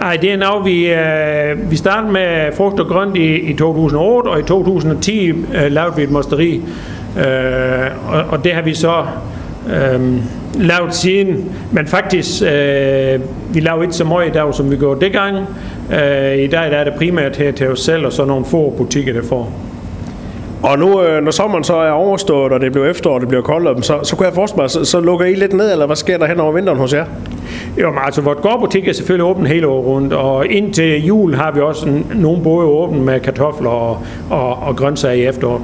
Nej, 0.00 0.16
det 0.16 0.32
er 0.32 0.36
noget, 0.36 0.64
vi, 0.64 0.86
øh, 0.86 1.70
vi 1.70 1.76
startede 1.76 2.12
med 2.12 2.52
frugt 2.56 2.80
og 2.80 2.86
grønt 2.86 3.16
i, 3.16 3.34
i 3.36 3.54
2008, 3.56 4.28
og 4.28 4.40
i 4.40 4.42
2010 4.42 5.28
øh, 5.28 5.36
lavede 5.68 5.96
vi 5.96 6.02
et 6.02 6.10
mosteri. 6.10 6.62
Øh, 7.18 7.24
og, 8.08 8.24
og 8.28 8.44
det 8.44 8.52
har 8.52 8.62
vi 8.62 8.74
så 8.74 9.04
øh, 9.68 10.00
lavet 10.54 10.94
siden. 10.94 11.54
Men 11.72 11.86
faktisk, 11.86 12.42
øh, 12.42 13.20
vi 13.54 13.60
lavede 13.60 13.84
ikke 13.84 13.94
så 13.94 14.04
meget 14.04 14.28
i 14.28 14.32
dag, 14.32 14.54
som 14.54 14.70
vi 14.70 14.76
gjorde 14.76 15.00
det 15.00 15.12
gang. 15.12 15.36
Øh, 15.92 16.38
I 16.38 16.46
dag 16.46 16.70
der 16.70 16.76
er 16.76 16.84
det 16.84 16.94
primært 16.94 17.36
her 17.36 17.52
til 17.52 17.68
os 17.68 17.80
selv, 17.80 18.06
og 18.06 18.12
så 18.12 18.24
nogle 18.24 18.44
få 18.44 18.74
butikker, 18.76 19.12
der 19.12 19.22
får. 19.22 19.52
Og 20.62 20.78
nu, 20.78 21.02
øh, 21.02 21.24
når 21.24 21.30
sommeren 21.30 21.64
så 21.64 21.76
er 21.76 21.90
overstået, 21.90 22.52
og 22.52 22.60
det 22.60 22.72
bliver 22.72 22.86
efterår, 22.86 23.14
og 23.14 23.20
det 23.20 23.28
bliver 23.28 23.42
koldt, 23.42 23.86
så, 23.86 23.98
så 24.02 24.16
kunne 24.16 24.26
jeg 24.26 24.34
forestille 24.34 24.62
mig, 24.62 24.70
så, 24.70 24.84
så 24.84 25.00
lukker 25.00 25.26
I 25.26 25.34
lidt 25.34 25.52
ned, 25.52 25.72
eller 25.72 25.86
hvad 25.86 25.96
sker 25.96 26.18
der 26.18 26.26
hen 26.26 26.40
over 26.40 26.52
vinteren 26.52 26.78
hos 26.78 26.92
jer? 26.92 27.04
Jo, 27.80 27.90
men 27.90 27.98
altså, 28.04 28.20
vores 28.20 28.38
gårdbutik 28.42 28.88
er 28.88 28.92
selvfølgelig 28.92 29.24
åben 29.24 29.46
hele 29.46 29.66
året 29.66 29.86
rundt, 29.86 30.12
og 30.12 30.46
indtil 30.46 31.06
jul 31.06 31.34
har 31.34 31.52
vi 31.52 31.60
også 31.60 31.88
nogle 32.14 32.42
både 32.42 32.66
åbent 32.66 33.02
med 33.02 33.20
kartofler 33.20 33.70
og, 33.70 33.98
og, 34.30 34.56
og 34.62 34.76
grøntsager 34.76 35.14
i 35.14 35.26
efteråret. 35.28 35.62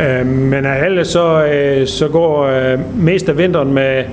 Øh, 0.00 0.26
men 0.26 0.66
ellers 0.66 1.08
så, 1.08 1.44
øh, 1.44 1.86
så 1.86 2.08
går 2.08 2.44
øh, 2.44 2.78
mest 2.96 3.28
af 3.28 3.38
vinteren 3.38 3.74
med 3.74 4.04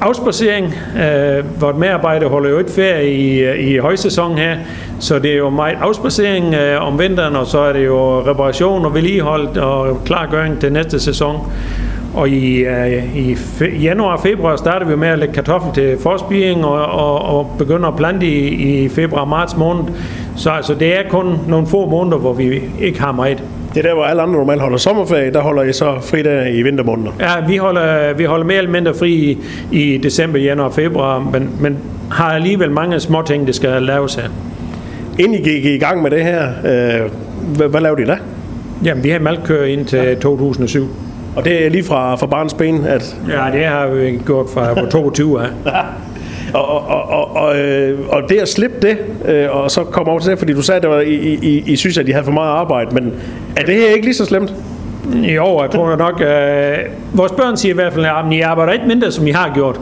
afspacering. 0.00 0.74
Øh, 0.96 1.60
vores 1.60 1.76
medarbejdere 1.76 2.28
holder 2.28 2.50
jo 2.50 2.58
ikke 2.58 2.70
ferie 2.70 3.14
i, 3.14 3.38
øh, 3.38 3.68
i 3.68 3.76
højsæsonen 3.76 4.38
her, 4.38 4.56
så 5.00 5.18
det 5.18 5.32
er 5.32 5.36
jo 5.36 5.50
meget 5.50 5.76
afspacering 5.80 6.54
øh, 6.54 6.86
om 6.86 6.98
vinteren, 6.98 7.36
og 7.36 7.46
så 7.46 7.58
er 7.58 7.72
det 7.72 7.86
jo 7.86 8.20
reparation 8.20 8.84
og 8.84 8.94
vedligehold 8.94 9.56
og 9.56 10.04
klargøring 10.04 10.60
til 10.60 10.72
næste 10.72 11.00
sæson. 11.00 11.52
Og 12.14 12.28
i, 12.28 12.56
øh, 12.56 13.16
i 13.16 13.34
fe, 13.34 13.64
januar 13.82 14.16
og 14.16 14.20
februar 14.20 14.56
starter 14.56 14.86
vi 14.86 14.96
med 14.96 15.08
at 15.08 15.18
lægge 15.18 15.34
kartoffel 15.34 15.72
til 15.74 15.98
forspiring 16.02 16.64
og, 16.64 16.86
og, 16.86 17.38
og 17.38 17.54
begynder 17.58 17.88
at 17.88 17.96
plante 17.96 18.26
i, 18.26 18.84
i 18.84 18.88
februar 18.88 19.20
og 19.20 19.28
marts 19.28 19.56
måned. 19.56 19.84
Så 20.36 20.50
altså, 20.50 20.74
det 20.74 20.98
er 20.98 21.08
kun 21.10 21.38
nogle 21.48 21.66
få 21.66 21.88
måneder, 21.88 22.16
hvor 22.16 22.32
vi 22.32 22.62
ikke 22.80 23.00
har 23.00 23.12
meget. 23.12 23.42
Det 23.74 23.84
er 23.84 23.88
der, 23.88 23.94
hvor 23.94 24.04
alle 24.04 24.22
andre 24.22 24.34
normalt 24.34 24.60
holder 24.60 24.78
sommerferie, 24.78 25.32
der 25.32 25.40
holder 25.40 25.62
I 25.62 25.72
så 25.72 25.94
fri 26.00 26.22
der 26.22 26.46
i 26.46 26.62
vintermåneder? 26.62 27.12
Ja, 27.20 27.46
vi 27.48 27.56
holder, 27.56 28.14
vi 28.14 28.24
holder 28.24 28.46
mere 28.46 28.58
eller 28.58 28.70
mindre 28.70 28.94
fri 28.94 29.12
i, 29.12 29.38
i 29.72 29.98
december, 29.98 30.38
januar 30.38 30.66
og 30.66 30.74
februar, 30.74 31.18
men, 31.32 31.50
men 31.60 31.78
har 32.10 32.32
alligevel 32.32 32.70
mange 32.70 33.00
små 33.00 33.22
ting, 33.22 33.46
der 33.46 33.52
skal 33.52 33.82
laves 33.82 34.14
her. 34.14 34.28
Inden 35.18 35.34
I 35.34 35.42
gik 35.42 35.64
i 35.64 35.78
gang 35.78 36.02
med 36.02 36.10
det 36.10 36.22
her, 36.22 36.48
øh, 36.48 37.10
hvad, 37.56 37.68
hvad 37.68 37.80
lavede 37.80 38.02
I 38.02 38.04
da? 38.04 38.18
Jamen, 38.84 39.04
vi 39.04 39.10
har 39.10 39.18
malkører 39.18 39.64
ind 39.64 39.86
til 39.86 39.98
ja. 39.98 40.14
2007. 40.14 40.88
Og 41.36 41.44
det 41.44 41.66
er 41.66 41.70
lige 41.70 41.84
fra, 41.84 42.14
fra 42.14 42.26
barns 42.26 42.54
ben? 42.54 42.84
At... 42.84 43.16
Ja, 43.28 43.58
det 43.58 43.64
har 43.66 43.86
vi 43.86 44.20
gjort 44.26 44.46
fra 44.54 44.90
22 44.90 45.42
af. 45.42 45.48
Og, 46.54 46.88
og, 46.88 47.08
og, 47.08 47.36
og, 47.36 47.58
øh, 47.58 47.98
og 48.08 48.22
det 48.28 48.38
at 48.38 48.48
slippe 48.48 48.76
det, 48.82 48.98
øh, 49.24 49.56
og 49.56 49.70
så 49.70 49.84
komme 49.84 50.10
over 50.10 50.20
til 50.20 50.30
det, 50.30 50.38
fordi 50.38 50.52
du 50.52 50.62
sagde, 50.62 50.76
at 50.76 50.82
det 50.82 50.90
var, 50.90 51.00
I, 51.00 51.14
I, 51.42 51.62
I 51.66 51.76
synes, 51.76 51.98
at 51.98 52.06
de 52.06 52.12
havde 52.12 52.24
for 52.24 52.32
meget 52.32 52.50
arbejde, 52.50 52.94
men 52.94 53.12
er 53.56 53.64
det 53.64 53.74
her 53.74 53.86
ikke 53.86 54.06
lige 54.06 54.14
så 54.14 54.24
slemt? 54.24 54.54
Jo, 55.14 55.62
jeg 55.62 55.70
tror 55.70 55.96
nok, 55.96 56.20
øh, 56.20 57.18
vores 57.18 57.32
børn 57.32 57.56
siger 57.56 57.72
i 57.72 57.74
hvert 57.74 57.92
fald, 57.92 58.04
at 58.04 58.32
I 58.32 58.40
arbejder 58.40 58.72
ikke 58.72 58.86
mindre, 58.86 59.12
som 59.12 59.26
I 59.26 59.30
har 59.30 59.50
gjort. 59.54 59.80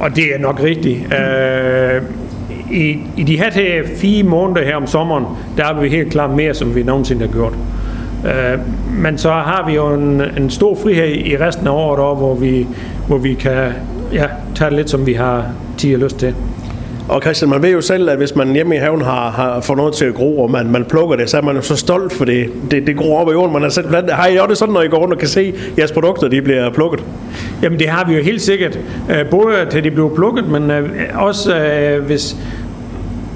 Og 0.00 0.16
det 0.16 0.24
er 0.34 0.38
nok 0.38 0.62
rigtigt. 0.62 0.98
Øh, 1.14 2.02
i, 2.72 2.98
I 3.16 3.22
de 3.22 3.36
her 3.36 3.82
fire 3.96 4.22
måneder 4.22 4.64
her 4.64 4.76
om 4.76 4.86
sommeren, 4.86 5.24
der 5.56 5.64
har 5.64 5.80
vi 5.80 5.88
helt 5.88 6.12
klart 6.12 6.30
mere, 6.30 6.54
som 6.54 6.74
vi 6.74 6.82
nogensinde 6.82 7.26
har 7.26 7.32
gjort. 7.32 7.52
Øh, 8.26 8.58
men 9.02 9.18
så 9.18 9.30
har 9.30 9.64
vi 9.66 9.74
jo 9.74 9.94
en, 9.94 10.22
en 10.36 10.50
stor 10.50 10.78
frihed 10.82 11.08
i 11.08 11.36
resten 11.36 11.66
af 11.66 11.70
året, 11.70 12.16
hvor, 12.18 12.34
vi, 12.34 12.66
hvor 13.06 13.18
vi 13.18 13.34
kan 13.34 13.72
ja, 14.12 14.26
tage 14.54 14.70
det 14.70 14.76
lidt, 14.76 14.90
som 14.90 15.06
vi 15.06 15.12
har 15.12 15.44
tid 15.82 15.94
og 15.94 16.00
lyst 16.00 16.18
til. 16.18 16.34
Og 17.08 17.22
Christian, 17.22 17.50
man 17.50 17.62
ved 17.62 17.70
jo 17.70 17.80
selv, 17.80 18.10
at 18.10 18.16
hvis 18.16 18.36
man 18.36 18.52
hjemme 18.52 18.76
i 18.76 18.78
haven 18.78 19.00
har, 19.00 19.30
har 19.30 19.60
fået 19.60 19.76
noget 19.76 19.94
til 19.94 20.04
at 20.04 20.14
gro, 20.14 20.42
og 20.42 20.50
man, 20.50 20.70
man 20.70 20.84
plukker 20.84 21.16
det, 21.16 21.30
så 21.30 21.36
er 21.36 21.42
man 21.42 21.56
jo 21.56 21.62
så 21.62 21.76
stolt 21.76 22.12
for 22.12 22.24
det. 22.24 22.50
Det, 22.70 22.86
det 22.86 22.96
gror 22.96 23.20
op 23.20 23.28
i 23.28 23.32
jorden, 23.32 23.52
man 23.52 23.62
har 23.62 23.68
selv 23.68 23.88
blandt 23.88 24.10
Har 24.10 24.26
I 24.26 24.36
også 24.36 24.48
det 24.48 24.58
sådan, 24.58 24.74
når 24.74 24.82
I 24.82 24.88
går 24.88 24.98
rundt 24.98 25.14
og 25.14 25.18
kan 25.18 25.28
se, 25.28 25.40
at 25.40 25.78
jeres 25.78 25.92
produkter 25.92 26.28
de 26.28 26.42
bliver 26.42 26.70
plukket? 26.70 27.04
Jamen 27.62 27.78
det 27.78 27.88
har 27.88 28.06
vi 28.08 28.14
jo 28.14 28.22
helt 28.22 28.42
sikkert. 28.42 28.78
Øh, 29.10 29.30
både 29.30 29.66
til 29.70 29.84
de 29.84 29.90
bliver 29.90 30.14
plukket, 30.14 30.48
men 30.48 30.70
øh, 30.70 30.90
også 31.14 31.56
øh, 31.56 32.04
hvis... 32.04 32.36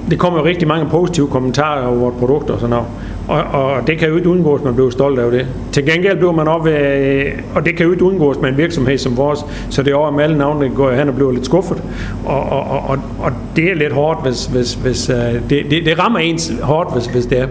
Det 0.09 0.19
kommer 0.19 0.39
jo 0.39 0.45
rigtig 0.45 0.67
mange 0.67 0.89
positive 0.89 1.27
kommentarer 1.27 1.87
over 1.87 1.97
vores 1.97 2.15
produkter 2.19 2.53
og 2.53 2.59
sådan 2.59 2.69
noget. 2.69 2.85
Og, 3.27 3.43
og 3.43 3.87
det 3.87 3.97
kan 3.97 4.09
jo 4.09 4.15
ikke 4.15 4.29
undgås, 4.29 4.59
at 4.59 4.65
man 4.65 4.75
bliver 4.75 4.89
stolt 4.89 5.19
af 5.19 5.31
det. 5.31 5.47
Til 5.71 5.85
gengæld 5.85 6.17
bliver 6.17 6.31
man 6.31 6.47
op, 6.47 6.67
øh, 6.67 7.25
og 7.55 7.65
det 7.65 7.75
kan 7.75 7.85
jo 7.85 7.91
ikke 7.91 8.03
undgås 8.03 8.37
med 8.41 8.49
en 8.49 8.57
virksomhed 8.57 8.97
som 8.97 9.17
vores, 9.17 9.39
så 9.69 9.83
det 9.83 9.91
er 9.91 9.95
over 9.95 10.11
med 10.11 10.23
alle 10.23 10.37
navnene 10.37 10.75
går 10.75 10.91
hen 10.91 11.09
og 11.09 11.15
bliver 11.15 11.31
lidt 11.31 11.45
skuffet. 11.45 11.83
Og, 12.25 12.49
og, 12.49 12.89
og, 12.89 12.97
og 13.19 13.31
det 13.55 13.71
er 13.71 13.75
lidt 13.75 13.93
hårdt, 13.93 14.23
hvis, 14.23 14.45
hvis, 14.45 14.73
hvis 14.73 15.09
uh, 15.09 15.15
det, 15.49 15.65
det, 15.71 15.85
det 15.85 15.99
rammer 15.99 16.19
ens 16.19 16.53
hårdt, 16.61 16.93
hvis, 16.93 17.05
hvis 17.05 17.25
det 17.25 17.39
er. 17.39 17.47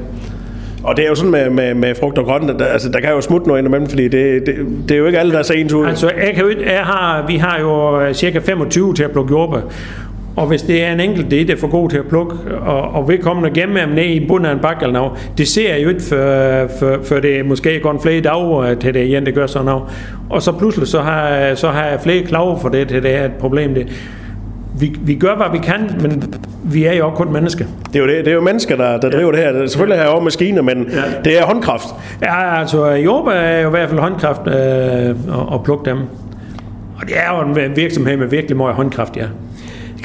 Og 0.84 0.96
det 0.96 1.04
er 1.04 1.08
jo 1.08 1.14
sådan 1.14 1.30
med, 1.30 1.50
med, 1.50 1.74
med 1.74 1.94
frugt 2.00 2.18
og 2.18 2.24
grønt, 2.24 2.58
der, 2.58 2.64
altså, 2.64 2.88
der 2.88 3.00
kan 3.00 3.10
jo 3.10 3.20
smutte 3.20 3.46
noget 3.46 3.60
indimellem, 3.60 3.88
fordi 3.88 4.08
det, 4.08 4.46
det, 4.46 4.54
det 4.88 4.94
er 4.94 4.98
jo 4.98 5.06
ikke 5.06 5.18
alle, 5.18 5.32
der 5.32 5.38
er 5.38 5.42
så 5.42 5.52
ens 5.52 5.72
ud. 5.72 5.86
Altså, 5.86 6.10
jeg 6.26 6.34
kan 6.34 6.44
jo, 6.44 6.50
jeg 6.60 6.84
har, 6.84 7.24
vi 7.26 7.36
har 7.36 7.60
jo 7.60 8.00
øh, 8.00 8.14
cirka 8.14 8.38
25 8.38 8.94
til 8.94 9.02
at 9.02 9.10
plukke 9.10 9.30
jordbær. 9.30 9.60
Og 10.36 10.46
hvis 10.46 10.62
det 10.62 10.84
er 10.84 10.92
en 10.92 11.00
enkelt, 11.00 11.30
det 11.30 11.50
er 11.50 11.56
for 11.56 11.68
god 11.68 11.90
til 11.90 11.98
at 11.98 12.06
plukke, 12.08 12.34
og, 12.60 12.82
og 12.82 13.08
vedkommende 13.08 13.50
gemme 13.50 13.80
dem 13.80 13.88
ned 13.88 14.04
i 14.04 14.26
bunden 14.26 14.46
af 14.46 14.52
en 14.52 14.58
bakke 14.58 14.82
eller 14.82 14.92
noget, 14.92 15.12
det 15.38 15.48
ser 15.48 15.74
jeg 15.74 15.84
jo 15.84 15.88
ikke, 15.88 16.02
for, 16.02 16.78
for, 16.78 16.98
for 17.04 17.20
det 17.20 17.46
måske 17.46 17.80
går 17.80 17.90
en 17.90 18.00
flere 18.00 18.20
dage 18.20 18.74
til 18.74 18.94
det 18.94 19.06
igen, 19.06 19.26
det 19.26 19.34
gør 19.34 19.46
sådan 19.46 19.66
noget. 19.66 19.82
Og 20.30 20.42
så 20.42 20.52
pludselig 20.52 20.88
så 20.88 21.00
har, 21.00 21.54
så 21.54 21.68
har 21.68 21.84
jeg 21.84 22.00
flere 22.00 22.22
klager 22.22 22.58
for 22.58 22.68
det, 22.68 22.88
til 22.88 23.02
det 23.02 23.14
er 23.14 23.24
et 23.24 23.32
problem. 23.32 23.74
Det. 23.74 23.88
Vi, 24.80 24.96
vi 25.00 25.14
gør, 25.14 25.36
hvad 25.36 25.46
vi 25.52 25.58
kan, 25.58 25.90
men 26.00 26.34
vi 26.64 26.84
er 26.84 26.92
jo 26.92 27.06
også 27.06 27.16
kun 27.16 27.32
mennesker. 27.32 27.64
Det 27.86 27.96
er 27.96 28.00
jo, 28.00 28.06
det, 28.06 28.24
det 28.24 28.30
er 28.30 28.34
jo 28.34 28.40
mennesker, 28.40 28.76
der, 28.76 29.00
der 29.00 29.10
driver 29.10 29.32
det 29.32 29.40
her. 29.40 29.66
Selvfølgelig 29.66 29.98
har 29.98 30.04
jeg 30.04 30.12
også 30.12 30.24
maskiner, 30.24 30.62
men 30.62 30.88
ja. 30.92 31.02
det 31.24 31.40
er 31.40 31.44
håndkraft. 31.44 31.88
Ja, 32.22 32.60
altså 32.60 32.86
jordbær 32.86 33.32
er 33.32 33.60
jo 33.60 33.68
i 33.68 33.70
hvert 33.70 33.88
fald 33.88 34.00
håndkraft 34.00 34.40
øh, 34.46 34.54
at, 34.54 35.14
at 35.54 35.64
plukke 35.64 35.90
dem. 35.90 35.98
Og 36.96 37.06
det 37.06 37.14
er 37.16 37.38
jo 37.38 37.60
en 37.60 37.76
virksomhed 37.76 38.16
med 38.16 38.26
virkelig 38.26 38.56
meget 38.56 38.74
håndkraft, 38.74 39.16
ja. 39.16 39.26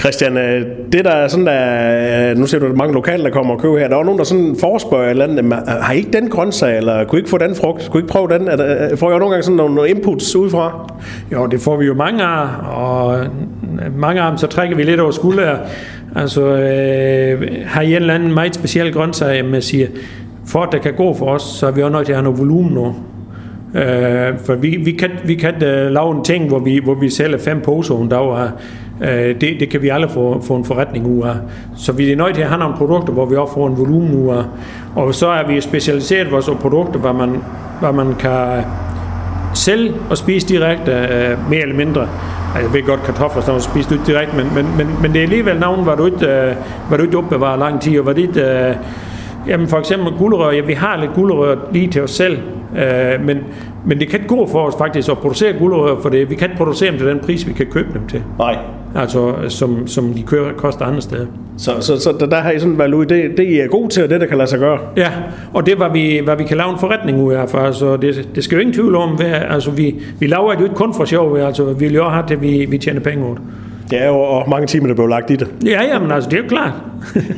Christian, 0.02 0.38
øh, 0.38 0.66
det 0.92 1.06
der 1.06 1.12
er 1.12 1.28
sådan, 1.28 1.46
der, 1.46 2.34
nu 2.34 2.46
ser 2.46 2.60
du, 2.60 2.66
at 2.66 2.76
mange 2.76 2.94
lokale, 2.94 3.24
der 3.24 3.30
kommer 3.30 3.54
og 3.54 3.62
køber 3.62 3.80
her. 3.80 3.88
Der 3.88 3.96
var 3.96 4.04
nogen, 4.04 4.18
der 4.18 4.24
sådan 4.24 4.56
forespørger 4.60 5.06
et 5.06 5.10
eller 5.10 5.26
andet. 5.26 5.46
Øh, 5.46 5.52
har 5.52 5.94
I 5.94 5.98
ikke 5.98 6.12
den 6.14 6.30
grøntsag, 6.30 6.78
eller 6.78 7.04
kunne 7.06 7.20
I 7.20 7.20
ikke 7.20 7.30
få 7.30 7.38
den 7.38 7.56
frugt? 7.56 7.90
Kunne 7.92 8.02
I 8.02 8.04
ikke 8.04 8.12
prøve 8.12 8.28
den? 8.28 8.48
Er 8.48 8.56
der, 8.56 8.92
øh, 8.92 8.98
får 8.98 9.10
jeg 9.10 9.20
nogle 9.20 9.34
gange 9.34 9.44
sådan 9.44 9.58
nogle, 9.58 9.90
inputs 9.90 10.36
udefra? 10.36 10.94
Jo, 11.32 11.46
det 11.46 11.60
får 11.60 11.78
vi 11.78 11.86
jo 11.86 11.94
mange 11.94 12.24
af, 12.24 12.48
og 12.78 13.26
mange 13.96 14.22
af 14.22 14.32
dem, 14.32 14.38
så 14.38 14.48
trækker 14.48 14.76
vi 14.76 14.84
lidt 14.84 15.00
over 15.00 15.12
skuldre. 15.12 15.58
Altså, 16.16 16.42
øh, 16.42 17.48
har 17.66 17.82
I 17.82 17.90
en 17.90 17.96
eller 17.96 18.14
anden 18.14 18.34
meget 18.34 18.56
speciel 18.56 18.94
grøntsag, 18.94 19.36
jamen 19.36 19.54
jeg 19.54 19.64
siger, 19.64 19.88
for 20.48 20.64
at 20.64 20.70
det 20.72 20.82
kan 20.82 20.94
gå 20.94 21.14
for 21.14 21.26
os, 21.26 21.42
så 21.42 21.68
er 21.68 21.72
vi 21.72 21.84
også 21.84 21.94
nødt 21.94 22.06
til 22.06 22.14
at 22.14 22.18
have 22.18 22.24
noget 22.24 22.40
volumen 22.40 22.74
nu. 22.74 22.96
Øh, 23.76 24.40
for 24.46 24.56
vi, 24.56 24.70
vi 24.70 24.92
kan, 24.92 25.10
vi 25.26 25.36
kan 25.36 25.56
uh, 25.56 25.92
lave 25.94 26.18
en 26.18 26.24
ting, 26.24 26.48
hvor 26.48 26.60
vi, 26.60 26.80
hvor 26.84 26.94
vi 26.94 27.10
sælger 27.10 27.38
fem 27.38 27.62
poser 27.62 27.96
en 27.96 28.10
dag. 28.10 28.50
Øh, 29.02 29.42
det, 29.42 29.60
det 29.60 29.70
kan 29.70 29.82
vi 29.82 29.90
aldrig 29.90 30.12
få, 30.12 30.42
få 30.42 30.56
en 30.56 30.66
forretning 30.66 31.08
ud 31.08 31.24
af. 31.24 31.36
Så 31.76 31.92
vi 31.92 32.12
er 32.12 32.16
nødt 32.16 32.36
til 32.36 32.42
at 32.42 32.48
have 32.48 32.60
nogle 32.60 32.76
produkter, 32.78 33.14
hvor 33.14 33.26
vi 33.26 33.36
også 33.36 33.54
får 33.54 33.68
en 33.68 33.78
volumen 33.78 34.24
ud 34.24 34.30
af. 34.36 34.44
Og 34.96 35.16
så 35.16 35.28
er 35.28 35.48
vi 35.48 35.62
specialiseret 35.62 36.32
vores 36.32 36.50
produkter, 36.62 37.00
hvor 37.00 37.12
man, 37.12 37.38
hvor 37.80 37.92
man 37.92 38.16
kan 38.16 38.64
sælge 39.54 39.94
og 40.10 40.18
spise 40.18 40.48
direkte, 40.48 40.92
øh, 40.92 41.50
mere 41.50 41.62
eller 41.62 41.76
mindre. 41.76 42.02
Altså, 42.56 42.70
jeg 42.70 42.74
ved 42.74 42.84
godt, 42.84 43.04
kartofler 43.04 43.42
så 43.42 43.60
spiser 43.60 43.90
du 43.90 43.96
ikke 43.96 44.06
direkte, 44.08 44.38
men, 44.38 44.48
men, 44.56 44.78
men, 44.78 44.88
men 45.02 45.14
det 45.14 45.20
er 45.20 45.24
alligevel 45.24 45.60
navn, 45.60 45.84
hvor 45.84 45.96
du 45.96 46.06
ikke, 46.06 46.28
øh, 46.28 46.56
hvor 46.88 46.98
du 46.98 47.04
ikke 47.04 47.18
opbevarer 47.18 47.58
lang 47.58 47.82
tid, 47.82 47.98
og 47.98 48.04
hvor 48.04 48.14
dit, 48.14 48.38
øh, 48.38 48.76
jamen 49.48 49.68
for 49.68 49.78
eksempel 49.78 50.14
gulerør, 50.18 50.52
ja, 50.52 50.62
vi 50.62 50.74
har 50.74 50.98
lidt 51.00 51.14
gulerør 51.14 51.56
lige 51.72 51.88
til 51.88 52.02
os 52.02 52.12
selv, 52.12 52.38
øh, 52.78 53.26
men, 53.26 53.38
men 53.86 54.00
det 54.00 54.08
kan 54.08 54.20
ikke 54.20 54.36
gå 54.36 54.48
for 54.48 54.68
os 54.68 54.74
faktisk 54.78 55.10
at 55.10 55.18
producere 55.18 55.54
gulerør, 55.54 56.02
for 56.02 56.10
det. 56.10 56.30
vi 56.30 56.36
kan 56.36 56.46
ikke 56.46 56.58
producere 56.58 56.92
dem 56.92 56.98
til 56.98 57.08
den 57.08 57.20
pris, 57.20 57.48
vi 57.48 57.54
kan 57.54 57.66
købe 57.66 57.90
dem 57.94 58.08
til. 58.08 58.24
Nej. 58.40 58.58
Altså, 58.96 59.34
som, 59.48 59.88
som 59.88 60.14
de 60.14 60.24
kører, 60.24 60.54
koster 60.54 60.86
andre 60.86 61.02
steder. 61.02 61.26
Så, 61.58 61.72
så, 61.80 62.00
så 62.00 62.16
der, 62.20 62.26
der 62.26 62.38
har 62.38 62.52
I 62.52 62.60
sådan 62.60 62.78
valgt 62.78 62.96
ud, 62.96 63.06
det, 63.06 63.38
det 63.38 63.44
I 63.44 63.60
er 63.60 63.68
god 63.68 63.90
til, 63.90 64.04
og 64.04 64.10
det 64.10 64.22
der 64.22 64.28
kan 64.28 64.38
lade 64.38 64.50
sig 64.50 64.60
gøre. 64.60 64.80
Ja, 64.98 65.12
og 65.54 65.66
det 65.66 65.80
var 65.80 65.90
vi, 65.94 66.22
hvad 66.24 66.36
vi 66.36 66.44
kan 66.44 66.58
lave 66.58 66.70
en 66.70 66.80
forretning 66.80 67.22
ud 67.22 67.34
af, 67.34 67.50
for 67.50 67.58
altså, 67.58 67.98
det, 67.98 68.30
det 68.36 68.44
skal 68.44 68.56
jo 68.56 68.60
ingen 68.60 68.74
tvivl 68.74 68.96
om, 68.96 69.16
hvad, 69.16 69.32
altså 69.50 69.72
vi, 69.72 69.96
vi 70.20 70.28
laver 70.28 70.52
det 70.52 70.60
jo 70.60 70.64
ikke 70.64 70.76
kun 70.76 70.94
for 70.94 71.06
sjov, 71.06 71.38
altså 71.38 71.66
vi 71.66 71.86
vil 71.86 71.94
jo 71.94 72.10
have 72.10 72.26
det, 72.28 72.42
vi, 72.42 72.66
vi 72.70 72.78
tjener 72.78 73.00
penge 73.00 73.26
ud. 73.26 73.36
Det 73.36 73.44
er 74.00 74.08
jo 74.08 74.20
og 74.20 74.50
mange 74.50 74.68
timer, 74.68 74.88
der 74.88 74.96
blev 74.96 75.08
lagt 75.08 75.32
i 75.32 75.36
det. 75.36 75.48
Ja, 75.66 75.84
jamen 75.84 76.12
altså, 76.12 76.30
det 76.30 76.40
er 76.40 76.44
jo 76.44 76.50
klart. 76.50 76.74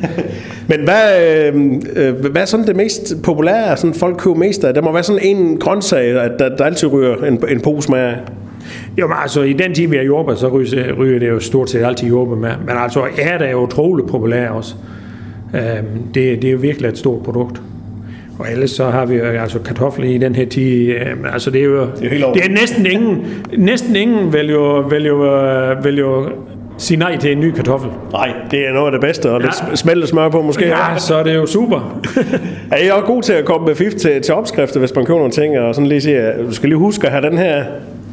Men 0.68 0.80
hvad, 0.84 1.26
øh, 1.46 1.72
øh, 1.96 2.30
hvad 2.30 2.42
er 2.42 2.46
sådan 2.46 2.66
det 2.66 2.76
mest 2.76 3.14
populære, 3.22 3.76
sådan 3.76 3.94
folk 3.94 4.16
køber 4.18 4.36
mest 4.36 4.64
af? 4.64 4.74
Der 4.74 4.82
må 4.82 4.92
være 4.92 5.02
sådan 5.02 5.22
en 5.22 5.58
grøntsag, 5.58 6.20
at 6.20 6.32
der, 6.38 6.56
der 6.56 6.64
altid 6.64 6.88
ryger 6.88 7.16
en, 7.16 7.44
en 7.48 7.60
pose 7.60 7.90
med. 7.90 8.12
Jo, 8.98 9.06
men 9.06 9.16
altså, 9.22 9.42
i 9.42 9.52
den 9.52 9.74
tid, 9.74 9.86
vi 9.86 9.96
har 9.96 10.04
jordbær, 10.04 10.34
så 10.34 10.48
ryger, 10.48 10.92
ryger 10.92 11.18
det 11.18 11.28
jo 11.28 11.40
stort 11.40 11.70
set 11.70 11.84
altid 11.84 12.08
jordbær 12.08 12.36
med. 12.36 12.50
Men 12.66 12.76
altså, 12.76 13.02
ærter 13.18 13.46
er 13.46 13.50
jo 13.50 13.62
utroligt 13.62 14.08
populær 14.08 14.48
også. 14.48 14.74
Øhm, 15.54 16.02
det, 16.14 16.42
det 16.42 16.44
er 16.44 16.52
jo 16.52 16.58
virkelig 16.58 16.88
et 16.88 16.98
stort 16.98 17.22
produkt. 17.22 17.62
Og 18.38 18.46
ellers 18.52 18.70
så 18.70 18.84
har 18.84 19.06
vi 19.06 19.14
jo 19.14 19.24
altså 19.24 19.58
kartofler 19.58 20.06
i 20.06 20.18
den 20.18 20.34
her 20.34 20.46
tid. 20.46 20.88
øhm, 20.88 21.24
Altså 21.32 21.50
det 21.50 21.60
er 21.60 21.64
jo, 21.64 21.82
er 21.82 22.08
helt 22.10 22.24
over. 22.24 22.34
det 22.34 22.44
er 22.44 22.50
næsten 22.50 22.86
ingen, 22.86 23.24
næsten 23.58 23.96
ingen 23.96 24.32
vil 24.32 24.50
jo, 24.50 24.80
vil 24.80 25.06
jo, 25.06 25.36
øh, 25.36 25.84
vil 25.84 25.98
jo 25.98 26.28
sige 26.78 26.98
nej 26.98 27.16
til 27.16 27.32
en 27.32 27.40
ny 27.40 27.50
kartoffel. 27.52 27.90
Nej, 28.12 28.32
det 28.50 28.68
er 28.68 28.72
noget 28.72 28.86
af 28.86 28.92
det 28.92 29.00
bedste, 29.00 29.30
og 29.30 29.40
lidt 29.40 29.52
Ja. 29.70 29.74
smeltet 29.76 30.08
smør 30.08 30.28
på 30.28 30.42
måske. 30.42 30.66
Ja, 30.66 30.98
så 30.98 31.14
er 31.14 31.22
det 31.22 31.34
jo 31.34 31.46
super. 31.46 32.00
Er 32.72 32.84
I 32.84 32.88
også 32.90 33.04
god 33.06 33.22
til 33.22 33.32
at 33.32 33.44
komme 33.44 33.66
med 33.66 33.74
fif 33.74 33.92
til, 33.94 34.22
til 34.22 34.34
opskrifter, 34.34 34.80
hvis 34.80 34.94
man 34.94 35.04
køber 35.06 35.18
nogle 35.18 35.32
ting, 35.32 35.58
og 35.58 35.74
sådan 35.74 35.88
lige 35.88 36.00
sige, 36.00 36.22
du 36.46 36.52
skal 36.54 36.68
lige 36.68 36.78
huske 36.78 37.06
at 37.06 37.12
have 37.12 37.30
den 37.30 37.38
her, 37.38 37.64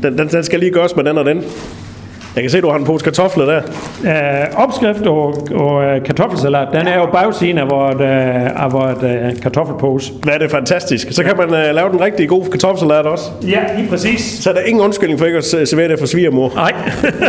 den, 0.03 0.17
den, 0.17 0.27
den 0.27 0.43
skal 0.43 0.59
lige 0.59 0.71
gøres 0.71 0.95
med 0.95 1.03
den 1.03 1.17
og 1.17 1.25
den. 1.25 1.43
Jeg 2.35 2.43
kan 2.43 2.49
se, 2.51 2.61
du 2.61 2.69
har 2.69 2.77
en 2.77 2.85
pose 2.85 3.03
kartofler 3.03 3.45
der. 3.45 3.61
Uh, 4.03 4.63
opskrift 4.63 5.01
og, 5.01 5.47
og 5.55 5.75
uh, 5.75 6.03
kartoffelsalat, 6.05 6.67
den 6.73 6.87
er 6.87 6.95
jo 6.97 7.05
bagsiden 7.05 7.57
af 7.57 7.69
vores, 7.69 7.95
uh, 7.95 8.63
af 8.63 8.71
vores 8.71 8.97
uh, 9.35 9.41
kartoffelpose. 9.41 10.11
Hvad 10.23 10.33
er 10.33 10.37
det 10.37 10.51
fantastisk. 10.51 11.07
Så 11.11 11.23
kan 11.23 11.33
man 11.37 11.45
uh, 11.45 11.75
lave 11.75 11.89
den 11.89 12.01
rigtig 12.01 12.29
god 12.29 12.45
kartoffelsalat 12.45 13.05
også. 13.05 13.23
Ja, 13.47 13.59
lige 13.77 13.89
præcis. 13.89 14.21
Så 14.43 14.49
er 14.49 14.53
der 14.53 14.61
ingen 14.61 14.83
undskyldning 14.83 15.19
for 15.19 15.25
ikke 15.25 15.37
at 15.37 15.45
s- 15.45 15.69
servere 15.69 15.87
det 15.87 15.99
for 15.99 16.05
svigermor. 16.05 16.51
Nej. 16.55 16.73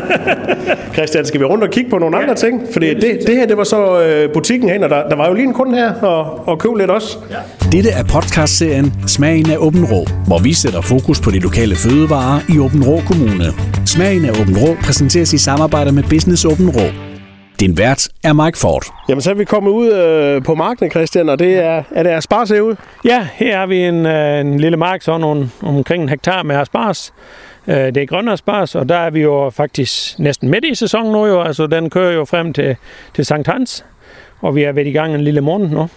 Christian, 0.95 1.25
skal 1.27 1.41
vi 1.41 1.45
rundt 1.45 1.65
og 1.65 1.71
kigge 1.71 1.91
på 1.91 1.99
nogle 1.99 2.17
andre 2.19 2.35
ting? 2.35 2.63
Fordi 2.73 2.95
det, 2.95 3.19
det 3.27 3.37
her, 3.37 3.47
det 3.47 3.57
var 3.57 3.65
så 3.65 4.01
øh, 4.03 4.33
butikken 4.33 4.69
hen, 4.69 4.85
og 4.85 4.91
der, 4.91 5.09
der 5.09 5.17
var 5.17 5.29
jo 5.29 5.35
lige 5.35 5.47
en 5.47 5.55
kunde 5.55 5.79
her 5.79 5.93
og, 5.93 6.49
og 6.49 6.59
købe 6.59 6.79
lidt 6.79 6.91
også. 6.91 7.17
Dette 7.73 7.91
er 7.91 8.05
podcastserien 8.05 8.93
Smagen 9.07 9.51
af 9.51 9.57
Åben 9.57 9.85
Rå, 9.85 10.05
hvor 10.27 10.39
vi 10.39 10.53
sætter 10.53 10.81
fokus 10.81 11.21
på 11.21 11.31
de 11.31 11.39
lokale 11.39 11.75
fødevarer 11.77 12.41
i 12.55 12.59
Åben 12.59 12.85
Rå 12.85 13.01
Kommune. 13.07 13.45
Smagen 13.87 14.25
af 14.25 14.31
Åben 14.41 14.57
Rå 14.59 14.75
præsenteres 14.93 15.33
i 15.33 15.39
samarbejde 15.39 15.93
med 15.93 16.03
Business 16.03 16.45
Åben 16.45 16.71
Rå. 16.71 16.81
Din 17.61 17.79
vært 17.79 18.09
er 18.25 18.33
Mike 18.33 18.59
Ford. 18.59 18.85
Jamen, 19.09 19.23
så 19.23 19.31
er 19.31 19.35
vi 19.35 19.45
kommet 19.45 19.71
ud 19.71 19.93
øh, 19.93 20.43
på 20.43 20.55
marken, 20.55 20.91
Christian, 20.91 21.29
og 21.29 21.39
det 21.39 21.55
er, 21.55 21.83
er 21.91 22.03
det 22.03 22.11
asparges 22.11 22.51
herude? 22.51 22.77
Ja, 23.05 23.27
her 23.35 23.59
har 23.59 23.67
vi 23.67 23.79
en, 23.85 24.07
øh, 24.07 24.41
en 24.41 24.61
lille 24.61 24.77
mark, 24.77 25.03
sådan 25.03 25.21
nogle, 25.21 25.51
omkring 25.63 26.03
en 26.03 26.09
hektar 26.09 26.43
med 26.43 26.57
asparges. 26.57 27.13
Øh, 27.69 27.77
Det 27.77 27.97
er 27.97 28.07
grønne 28.07 28.33
asparges, 28.33 28.75
og 28.75 28.89
der 28.89 28.97
er 28.97 29.11
vi 29.11 29.21
jo 29.23 29.51
faktisk 29.51 30.19
næsten 30.19 30.51
midt 30.51 30.65
i 30.65 30.75
sæsonen 30.75 31.13
nu 31.13 31.27
jo. 31.27 31.43
Altså, 31.43 31.67
den 31.67 31.91
kører 31.91 32.13
jo 32.13 32.25
frem 32.25 32.53
til, 32.53 32.77
til 33.15 33.25
Sankt 33.27 33.49
Hans, 33.49 33.85
og 34.41 34.57
vi 34.57 34.63
er 34.63 34.73
ved 34.73 34.87
i 34.87 34.93
gang 34.93 35.15
en 35.15 35.21
lille 35.21 35.41
måned 35.41 35.69
nu. 35.69 35.89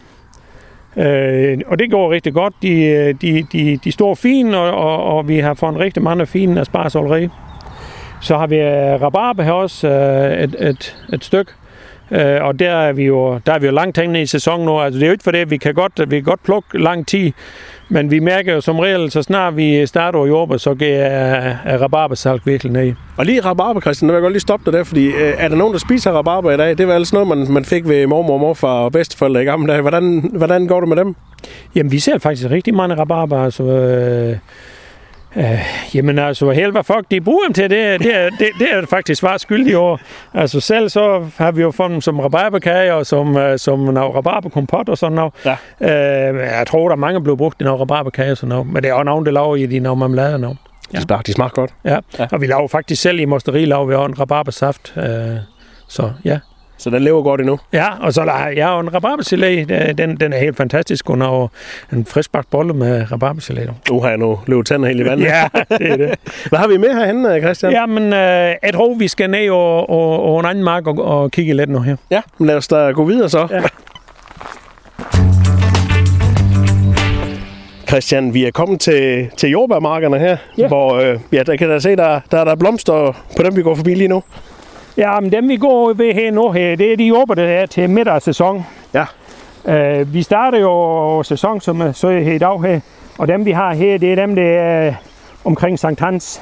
Øh, 1.03 1.57
og 1.67 1.79
det 1.79 1.91
går 1.91 2.11
rigtig 2.11 2.33
godt. 2.33 2.53
De, 2.61 2.83
øh, 2.83 3.15
de, 3.21 3.47
de, 3.51 3.79
de 3.83 3.91
står 3.91 4.15
fine, 4.15 4.57
og, 4.57 4.71
og, 4.71 5.17
og 5.17 5.27
vi 5.27 5.39
har 5.39 5.53
fået 5.53 5.79
rigtig 5.79 6.03
mange 6.03 6.25
fine 6.25 6.61
asparges 6.61 6.95
allerede. 6.95 7.29
Så 8.21 8.37
har 8.37 8.47
vi 8.47 8.55
øh, 8.55 9.01
rabarber 9.01 9.43
her 9.43 9.51
også, 9.51 9.87
øh, 9.87 10.43
et, 10.43 10.55
et, 10.59 10.95
et 11.13 11.23
stykke. 11.23 11.51
Øh, 12.11 12.43
og 12.43 12.59
der 12.59 12.71
er 12.71 12.93
vi 12.93 13.03
jo, 13.03 13.39
der 13.45 13.53
er 13.53 13.59
vi 13.59 13.65
jo 13.65 13.71
langt 13.71 13.97
henne 13.97 14.21
i 14.21 14.25
sæsonen 14.25 14.65
nu. 14.65 14.79
Altså, 14.79 14.99
det 14.99 15.05
er 15.05 15.07
jo 15.07 15.11
ikke 15.11 15.23
for 15.23 15.31
det, 15.31 15.51
vi 15.51 15.57
kan 15.57 15.73
godt, 15.73 15.91
vi 16.07 16.15
kan 16.15 16.23
godt 16.23 16.43
plukke 16.43 16.83
lang 16.83 17.07
tid, 17.07 17.31
men 17.89 18.11
vi 18.11 18.19
mærker 18.19 18.53
jo 18.53 18.61
som 18.61 18.79
regel, 18.79 19.11
så 19.11 19.21
snart 19.21 19.57
vi 19.57 19.85
starter 19.85 20.19
over 20.19 20.27
jordbær, 20.27 20.57
så 20.57 20.73
går 20.73 20.87
er, 20.87 21.55
er 21.65 21.77
rabarbersalg 21.77 22.41
virkelig 22.45 22.73
ned. 22.73 22.93
Og 23.17 23.25
lige 23.25 23.41
rabarber, 23.41 23.81
Christian, 23.81 24.09
der 24.09 24.13
vil 24.13 24.17
jeg 24.17 24.21
godt 24.21 24.33
lige 24.33 24.41
stoppe 24.41 24.71
dig 24.71 24.77
der, 24.77 24.83
fordi 24.83 25.07
øh, 25.07 25.33
er 25.37 25.47
der 25.47 25.55
nogen, 25.55 25.73
der 25.73 25.79
spiser 25.79 26.11
rabarber 26.11 26.51
i 26.51 26.57
dag? 26.57 26.77
Det 26.77 26.87
var 26.87 26.93
altså 26.93 27.15
noget, 27.15 27.37
man, 27.37 27.53
man 27.53 27.65
fik 27.65 27.87
ved 27.87 28.07
mormor, 28.07 28.37
morfar 28.37 28.67
og 28.67 28.91
bedsteforældre 28.91 29.41
i 29.41 29.45
gamle 29.45 29.71
dage. 29.71 29.81
Hvordan, 29.81 30.29
hvordan 30.33 30.67
går 30.67 30.79
det 30.79 30.89
med 30.89 30.97
dem? 30.97 31.15
Jamen, 31.75 31.91
vi 31.91 31.99
ser 31.99 32.17
faktisk 32.17 32.49
rigtig 32.51 32.73
mange 32.73 32.95
rabarber, 32.95 33.43
altså... 33.43 33.63
Øh, 33.63 34.37
Øh, 35.37 35.59
jamen 35.95 36.19
altså, 36.19 36.69
hvad 36.71 36.83
folk 36.83 37.05
de 37.11 37.21
bruger 37.21 37.43
dem 37.45 37.53
til, 37.53 37.69
det, 37.69 37.99
det, 37.99 38.15
er, 38.15 38.29
det, 38.29 38.47
det 38.59 38.67
er 38.71 38.85
faktisk 38.85 39.19
svar 39.19 39.37
skyldig 39.37 39.77
over. 39.77 39.97
Altså 40.33 40.59
selv 40.59 40.89
så 40.89 41.25
har 41.37 41.51
vi 41.51 41.61
jo 41.61 41.71
fået 41.71 41.91
dem 41.91 42.01
som 42.01 42.19
rabarberkage 42.19 42.93
og 42.93 43.05
som, 43.05 43.35
uh, 43.35 43.41
som 43.57 43.79
noget 43.79 44.15
rabarberkompot 44.15 44.89
og 44.89 44.97
sådan 44.97 45.15
noget. 45.15 45.33
Ja. 45.45 45.55
Øh, 46.29 46.39
jeg 46.39 46.67
tror, 46.67 46.87
der 46.87 46.95
er 46.95 46.99
mange, 46.99 47.15
der 47.15 47.23
bliver 47.23 47.35
brugt 47.35 47.61
i 47.61 47.63
noget 47.63 47.81
rabarberkage 47.81 48.31
og 48.31 48.37
sådan 48.37 48.49
noget. 48.49 48.67
Men 48.67 48.83
det 48.83 48.89
er 48.89 48.93
også 48.93 49.03
nogen, 49.03 49.25
der 49.25 49.31
laver 49.31 49.55
i 49.55 49.65
de 49.65 49.79
noget 49.79 49.99
marmelade 49.99 50.47
og. 50.47 50.55
Ja. 50.93 50.97
De, 50.97 51.03
smager, 51.03 51.21
de 51.21 51.33
smager 51.33 51.49
godt. 51.49 51.71
Ja. 51.85 51.97
ja. 52.19 52.27
Og 52.31 52.41
vi 52.41 52.47
laver 52.47 52.67
faktisk 52.67 53.01
selv 53.01 53.19
i 53.19 53.25
mosteri, 53.25 53.65
laver 53.65 53.85
vi 53.85 53.93
også 53.93 54.05
en 54.05 54.19
rabarbersaft. 54.19 54.93
Øh, 54.97 55.03
så 55.87 56.11
ja. 56.25 56.39
Så 56.77 56.89
den 56.89 57.01
lever 57.03 57.21
godt 57.23 57.41
endnu. 57.41 57.59
Ja, 57.73 57.85
og 58.01 58.13
så 58.13 58.21
har 58.21 58.47
jeg 58.49 58.69
jo 58.69 58.79
en 58.79 58.89
rabarbergelé. 58.95 59.63
Den, 59.93 60.15
den 60.17 60.33
er 60.33 60.37
helt 60.37 60.57
fantastisk. 60.57 61.07
Hun 61.07 61.21
har 61.21 61.31
jo 61.35 61.47
en 61.93 62.05
friskbagt 62.05 62.49
bolle 62.49 62.73
med 62.73 63.03
rabarbergelé. 63.11 63.71
Nu 63.91 64.01
har 64.01 64.09
jeg 64.09 64.17
nu 64.17 64.39
løbet 64.47 64.65
tænder 64.67 64.87
helt 64.87 64.99
i 65.01 65.05
vandet. 65.05 65.25
ja, 65.25 65.47
det 65.77 65.91
er 65.91 65.97
det. 65.97 66.15
Hvad 66.49 66.59
har 66.59 66.67
vi 66.67 66.77
med 66.77 66.89
herhenne, 66.93 67.39
Christian? 67.41 67.71
Jamen, 67.71 68.03
øh, 68.03 68.53
jeg 68.63 68.73
tror, 68.73 68.93
vi 68.97 69.07
skal 69.07 69.29
ned 69.29 69.49
og, 69.49 69.89
og, 69.89 70.23
og 70.23 70.39
en 70.39 70.45
anden 70.45 70.63
mark 70.63 70.87
og, 70.87 70.99
og 71.05 71.31
kigge 71.31 71.53
lidt 71.53 71.69
nu 71.69 71.79
her. 71.79 71.95
Ja, 72.11 72.21
men 72.37 72.47
lad 72.47 72.55
os 72.55 72.67
da 72.67 72.91
gå 72.91 73.03
videre 73.03 73.29
så. 73.29 73.47
Ja. 73.51 73.61
Christian, 77.87 78.33
vi 78.33 78.45
er 78.45 78.51
kommet 78.51 78.79
til, 78.79 79.29
til 79.37 79.49
jordbærmarkerne 79.49 80.19
her, 80.19 80.37
Ja. 80.57 80.67
hvor 80.67 80.95
øh, 80.95 81.19
ja, 81.31 81.43
der 81.43 81.55
kan 81.55 81.69
jeg 81.71 81.81
se, 81.81 81.95
der, 81.95 82.19
der 82.31 82.37
er 82.39 82.43
der 82.43 82.55
blomster 82.55 82.93
på 83.37 83.43
dem, 83.43 83.55
vi 83.55 83.61
går 83.61 83.75
forbi 83.75 83.93
lige 83.93 84.07
nu. 84.07 84.23
Ja, 84.97 85.19
men 85.19 85.31
dem 85.31 85.49
vi 85.49 85.57
går 85.57 85.93
ved 85.93 86.13
her 86.13 86.31
nu 86.31 86.51
her, 86.51 86.75
det 86.75 86.91
er 86.91 86.97
de 86.97 87.03
jordbær, 87.03 87.35
der 87.35 87.43
er 87.43 87.65
til 87.65 87.89
midt 87.89 88.07
af 88.07 88.21
sæson. 88.21 88.65
Ja. 88.93 89.05
Øh, 89.67 90.13
vi 90.13 90.21
starter 90.21 90.59
jo 90.59 91.23
sæson, 91.23 91.61
som 91.61 91.81
er 91.81 91.91
så 91.91 92.09
her 92.09 92.33
i 92.33 92.37
dag 92.37 92.61
her, 92.61 92.79
og 93.17 93.27
dem 93.27 93.45
vi 93.45 93.51
har 93.51 93.73
her, 93.73 93.97
det 93.97 94.11
er 94.11 94.15
dem, 94.15 94.35
der 94.35 94.59
er 94.59 94.93
omkring 95.45 95.79
Sankt 95.79 95.99
Hans. 95.99 96.41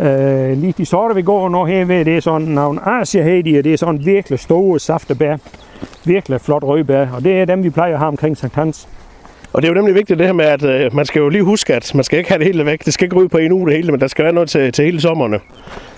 Øh, 0.00 0.58
lige 0.58 0.74
de 0.78 0.86
sorte, 0.86 1.14
vi 1.14 1.22
går 1.22 1.48
nu 1.48 1.64
her 1.64 1.84
ved, 1.84 2.04
det 2.04 2.16
er 2.16 2.20
sådan 2.20 2.48
nogle 2.48 2.80
Asia 2.88 3.22
her, 3.22 3.42
de, 3.42 3.62
det 3.62 3.72
er 3.72 3.76
sådan 3.76 4.06
virkelig 4.06 4.38
store 4.38 4.80
saftebær. 4.80 5.36
Virkelig 6.04 6.40
flot 6.40 6.64
rødbær, 6.64 7.06
og 7.12 7.24
det 7.24 7.40
er 7.40 7.44
dem, 7.44 7.62
vi 7.62 7.70
plejer 7.70 7.92
at 7.92 7.98
have 7.98 8.08
omkring 8.08 8.36
Sankt 8.36 8.54
Hans. 8.54 8.88
Og 9.52 9.62
det 9.62 9.68
er 9.68 9.72
jo 9.72 9.74
nemlig 9.74 9.94
vigtigt 9.94 10.18
det 10.18 10.26
her 10.26 10.34
med, 10.34 10.44
at 10.44 10.62
øh, 10.64 10.94
man 10.94 11.06
skal 11.06 11.20
jo 11.20 11.28
lige 11.28 11.42
huske, 11.42 11.74
at 11.74 11.94
man 11.94 12.04
skal 12.04 12.18
ikke 12.18 12.30
have 12.30 12.38
det 12.38 12.46
hele 12.46 12.66
væk. 12.66 12.84
Det 12.84 12.94
skal 12.94 13.04
ikke 13.04 13.16
ud 13.16 13.28
på 13.28 13.38
en 13.38 13.52
uge 13.52 13.66
det 13.66 13.76
hele, 13.76 13.90
men 13.90 14.00
der 14.00 14.06
skal 14.06 14.24
være 14.24 14.34
noget 14.34 14.48
til, 14.48 14.72
til 14.72 14.84
hele 14.84 15.00
sommeren. 15.00 15.34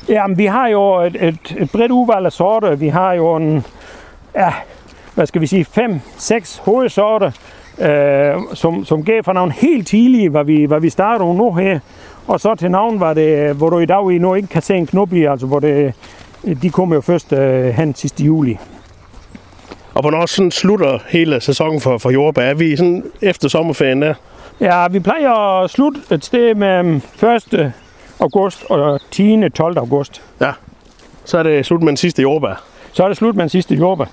Jamen, 0.08 0.38
vi 0.38 0.46
har 0.46 0.68
jo 0.68 1.00
et, 1.00 1.16
et, 1.20 1.56
et 1.58 1.70
bredt 1.72 1.92
udvalg 1.92 2.26
af 2.26 2.32
sorter. 2.32 2.74
Vi 2.74 2.88
har 2.88 3.12
jo 3.12 3.36
en, 3.36 3.64
ja, 4.34 4.52
hvad 5.14 5.26
skal 5.26 5.40
vi 5.40 5.46
sige, 5.46 5.64
fem, 5.64 6.00
seks 6.16 6.56
hovedsorter, 6.56 7.30
øh, 7.78 8.42
som, 8.54 8.84
som 8.84 9.04
gav 9.04 9.24
fra 9.24 9.32
navn 9.32 9.50
helt 9.50 9.86
tidlige, 9.86 10.28
hvad 10.28 10.44
vi, 10.44 10.64
hvad 10.64 10.80
vi 10.80 10.90
starter 10.90 11.32
nu 11.32 11.52
her. 11.52 11.80
Og 12.26 12.40
så 12.40 12.54
til 12.54 12.70
navn 12.70 13.00
var 13.00 13.14
det, 13.14 13.56
hvor 13.56 13.70
du 13.70 13.78
i 13.78 13.86
dag 13.86 14.06
endnu 14.10 14.34
ikke 14.34 14.48
kan 14.48 14.62
se 14.62 14.74
en 14.74 14.86
knop 14.86 15.12
i, 15.12 15.24
altså 15.24 15.46
hvor 15.46 15.60
det, 15.60 15.94
de 16.62 16.70
kommer 16.70 16.94
jo 16.94 17.00
først 17.00 17.32
øh, 17.32 17.64
hen 17.64 17.94
sidste 17.94 18.24
juli. 18.24 18.58
Og 19.94 20.00
hvornår 20.00 20.26
sådan 20.26 20.50
slutter 20.50 20.98
hele 21.08 21.40
sæsonen 21.40 21.80
for, 21.80 21.98
for 21.98 22.10
jordbær? 22.10 22.42
Er 22.42 22.54
vi 22.54 22.76
sådan 22.76 23.04
efter 23.22 23.48
sommerferien 23.48 24.02
der? 24.02 24.14
Ja, 24.60 24.88
vi 24.88 25.00
plejer 25.00 25.62
at 25.62 25.70
slutte 25.70 26.00
et 26.10 26.24
sted 26.24 26.54
med 26.54 27.00
1. 27.54 27.72
august 28.20 28.64
og 28.70 29.00
10. 29.10 29.48
12. 29.48 29.78
august. 29.78 30.22
Ja, 30.40 30.52
så 31.24 31.38
er 31.38 31.42
det 31.42 31.66
slut 31.66 31.82
med 31.82 31.88
den 31.88 31.96
sidste 31.96 32.22
jordbær. 32.22 32.64
Så 32.92 33.04
er 33.04 33.08
det 33.08 33.16
slut 33.16 33.36
med 33.36 33.42
den 33.42 33.48
sidste 33.48 33.74
jordbær. 33.74 34.04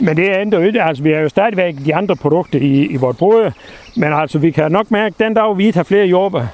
Men 0.00 0.16
det 0.16 0.30
er 0.30 0.40
ændrer 0.40 0.60
ikke. 0.60 0.82
Altså, 0.82 1.02
vi 1.02 1.12
har 1.12 1.20
jo 1.20 1.28
stadigvæk 1.28 1.74
de 1.84 1.94
andre 1.94 2.16
produkter 2.16 2.58
i, 2.58 2.84
i 2.84 2.96
vores 2.96 3.16
brød. 3.16 3.50
Men 3.96 4.12
altså, 4.12 4.38
vi 4.38 4.50
kan 4.50 4.72
nok 4.72 4.90
mærke, 4.90 5.14
at 5.14 5.26
den 5.26 5.34
dag 5.34 5.58
vi 5.58 5.66
ikke 5.66 5.78
har 5.78 5.84
flere 5.84 6.06
jordbær, 6.06 6.46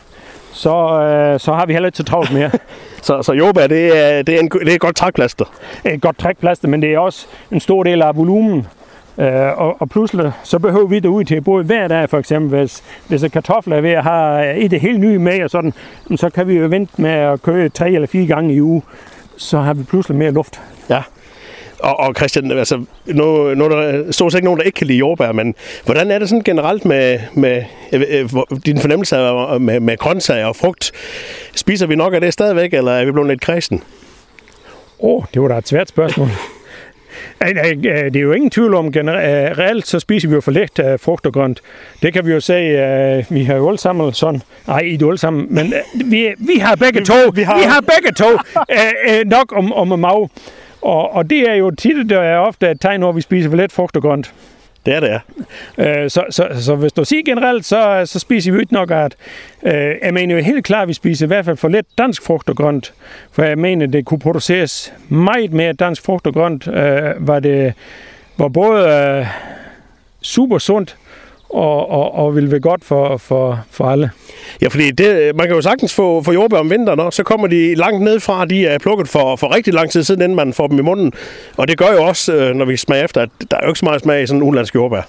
så, 0.53 1.01
øh, 1.01 1.41
så 1.41 1.53
har 1.53 1.67
vi 1.67 1.73
heller 1.73 1.87
ikke 1.87 1.97
så 1.97 2.05
travlt 2.05 2.33
mere. 2.33 2.51
så, 3.03 3.23
så 3.23 3.33
jordbær, 3.33 3.67
det 3.67 3.99
er, 3.99 4.23
det, 4.23 4.35
er 4.35 4.41
en, 4.41 4.49
det 4.49 4.69
er 4.69 4.75
et 4.75 4.81
godt 4.81 4.97
trækplaster? 4.97 5.45
Et 5.85 6.01
godt 6.01 6.19
trækplaster, 6.19 6.69
men 6.69 6.83
det 6.83 6.95
er 6.95 6.99
også 6.99 7.27
en 7.53 7.61
stor 7.61 7.83
del 7.83 8.03
af 8.03 8.17
volumen. 8.17 8.67
Øh, 9.19 9.59
og, 9.59 9.77
og 9.81 9.89
pludselig 9.89 10.33
så 10.45 10.59
behøver 10.59 10.87
vi 10.87 10.99
det 10.99 11.09
ud 11.09 11.25
til 11.25 11.41
både 11.41 11.65
hver 11.65 11.89
dag 11.89 12.11
for 12.11 12.19
eksempel, 12.19 12.59
hvis, 12.59 12.83
hvis 13.09 13.25
kartofler 13.33 13.77
er 13.77 13.81
ved 13.81 13.91
at 13.91 14.03
have 14.03 14.57
et 14.57 14.71
det 14.71 14.81
helt 14.81 15.01
nye 15.01 15.19
med, 15.19 15.43
og 15.43 15.51
sådan, 15.51 15.73
så 16.17 16.31
kan 16.31 16.49
vi 16.49 16.55
jo 16.55 16.67
vente 16.67 17.03
med 17.03 17.11
at 17.11 17.43
køre 17.43 17.69
tre 17.69 17.91
eller 17.91 18.07
fire 18.07 18.27
gange 18.27 18.55
i 18.55 18.63
uge, 18.63 18.83
så 19.37 19.59
har 19.59 19.75
vi 19.75 19.83
pludselig 19.83 20.19
mere 20.19 20.31
luft. 20.31 20.61
Ja. 20.91 21.03
Og, 21.79 22.01
og 22.01 22.15
Christian, 22.15 22.51
altså, 22.51 22.85
nu, 23.07 23.55
nu 23.55 23.65
er 23.65 23.69
der 23.69 24.13
stort 24.13 24.33
set 24.33 24.39
ikke 24.39 24.45
nogen, 24.45 24.59
der 24.59 24.65
ikke 24.65 24.77
kan 24.77 24.87
lide 24.87 24.99
jordbær, 24.99 25.33
men 25.33 25.55
hvordan 25.85 26.11
er 26.11 26.19
det 26.19 26.29
sådan 26.29 26.43
generelt 26.43 26.85
med, 26.85 27.19
med 27.35 27.63
øh, 27.93 28.01
øh 28.01 28.29
din 28.67 28.79
fornemmelse 28.79 29.17
af, 29.17 29.61
med, 29.61 29.81
med 29.81 29.97
grøntsager 29.97 30.47
og 30.47 30.57
frugt? 30.57 30.93
Spiser 31.55 31.87
vi 31.87 31.97
nok 31.97 32.15
af 32.15 32.21
det 32.21 32.33
stadigvæk, 32.33 32.75
eller 32.75 32.93
er 32.93 33.05
vi 33.05 33.13
blevet 33.13 33.29
lidt 33.29 33.41
kredsen? 33.41 33.83
Åh, 34.99 35.17
oh, 35.17 35.25
det 35.35 35.43
var 35.43 35.49
da 35.49 35.59
et 35.59 35.69
svært 35.69 35.89
spørgsmål. 35.89 36.29
Det 37.53 38.17
er 38.17 38.21
jo 38.21 38.33
ingen 38.33 38.51
tvivl 38.51 38.75
om, 38.75 38.93
generelt 38.93 39.59
reelt 39.59 39.87
så 39.87 40.01
spiser 40.01 40.29
vi 40.29 40.35
jo 40.35 40.41
for 40.41 40.51
lidt 40.51 40.79
af 40.79 41.01
frugt 41.01 41.27
og 41.27 41.33
grønt. 41.33 41.63
Det 42.03 42.13
kan 42.13 42.27
vi 42.27 42.33
jo 42.33 42.41
se, 42.41 43.25
vi 43.31 43.45
har 43.45 43.55
jo 43.57 43.69
alle 43.69 43.79
sammen 43.79 44.13
sådan, 44.13 44.43
nej, 44.67 44.79
ikke 44.79 45.07
alle 45.07 45.19
sammen, 45.19 45.47
men 45.51 45.73
vi, 46.05 46.29
vi 46.39 46.59
har 46.59 46.77
begge 46.77 47.05
to, 47.05 47.15
vi 47.35 47.43
har, 47.43 47.59
vi 47.59 47.65
har 47.65 47.81
begge 47.81 48.13
to 48.17 48.39
nok 49.27 49.53
om, 49.57 49.73
om 49.73 49.99
mave. 49.99 50.29
Og, 50.83 51.13
og 51.13 51.31
det 51.31 51.51
er 51.51 51.55
jo 51.55 51.71
tit, 51.71 52.11
der 52.11 52.21
er 52.21 52.39
ofte 52.39 52.71
et 52.71 52.81
tegn, 52.81 53.01
når 53.01 53.13
vi 53.13 53.21
spiser 53.21 53.51
for 53.51 53.57
lidt 53.57 53.73
frugt 53.73 53.97
og 53.97 54.03
grønt. 54.03 54.33
Det 54.87 54.95
er 54.95 55.01
det, 55.01 55.21
ja. 55.79 56.03
Øh, 56.03 56.11
så, 56.11 56.25
så, 56.31 56.49
så 56.61 56.75
hvis 56.75 56.93
du 56.93 57.05
siger 57.05 57.23
generelt, 57.23 57.65
så, 57.65 58.03
så 58.05 58.19
spiser 58.19 58.53
vi 58.53 58.61
ikke 58.61 58.73
nok 58.73 58.91
af 58.91 59.09
øh, 59.63 59.95
Jeg 60.03 60.15
mener 60.15 60.35
jo 60.35 60.43
helt 60.43 60.65
klart, 60.65 60.83
at 60.83 60.89
vi 60.89 60.93
spiser 60.93 61.27
i 61.27 61.29
hvert 61.29 61.45
fald 61.45 61.57
for 61.57 61.69
lidt 61.69 61.87
dansk 61.99 62.23
frugt 62.23 62.49
og 62.49 62.57
grønt. 62.57 62.93
For 63.33 63.43
jeg 63.43 63.59
mener, 63.59 63.87
det 63.87 64.05
kunne 64.05 64.21
produceres 64.21 64.93
meget 65.09 65.53
mere 65.53 65.73
dansk 65.73 66.05
frugt 66.05 66.27
og 66.27 66.35
grønt, 66.35 66.69
øh, 66.69 67.29
var 67.29 67.41
det 67.41 67.75
var 68.39 68.49
både 68.49 68.89
øh, 68.89 69.27
super 70.23 70.59
sundt, 70.59 70.97
og, 71.55 71.91
og, 71.91 72.15
og 72.15 72.37
vil 72.37 72.51
være 72.51 72.61
godt 72.61 72.85
for, 72.85 73.17
for, 73.17 73.65
for 73.71 73.85
alle. 73.85 74.11
Ja, 74.63 74.69
fordi 74.69 74.91
det, 74.91 75.37
man 75.37 75.47
kan 75.47 75.57
jo 75.57 75.63
sagtens 75.63 75.95
få, 75.95 76.23
få 76.23 76.33
jordbær 76.33 76.59
om 76.59 76.71
vinteren, 76.71 77.01
og 77.01 77.13
så 77.13 77.23
kommer 77.23 77.47
de 77.47 77.75
langt 77.75 78.03
ned 78.03 78.21
fra, 78.21 78.45
de 78.45 78.67
er 78.67 78.79
plukket 78.79 79.09
for, 79.09 79.37
for 79.37 79.55
rigtig 79.55 79.75
lang 79.75 79.91
tid 79.91 80.03
siden, 80.03 80.23
inden 80.23 80.37
man 80.37 80.53
får 80.53 80.67
dem 80.67 80.79
i 80.79 80.83
munden. 80.83 81.13
Og 81.57 81.69
det 81.69 81.79
gør 81.79 81.93
jo 81.93 82.05
også, 82.05 82.35
øh, 82.35 82.55
når 82.55 82.65
vi 82.65 82.77
smager 82.77 83.05
efter, 83.05 83.21
at 83.23 83.29
der 83.51 83.57
er 83.57 83.61
jo 83.63 83.69
ikke 83.69 83.79
så 83.79 83.85
meget 83.85 84.03
smag 84.03 84.23
i 84.23 84.27
sådan 84.27 84.39
en 84.39 84.43
udenlandsk 84.43 84.75
jordbær. 84.75 85.03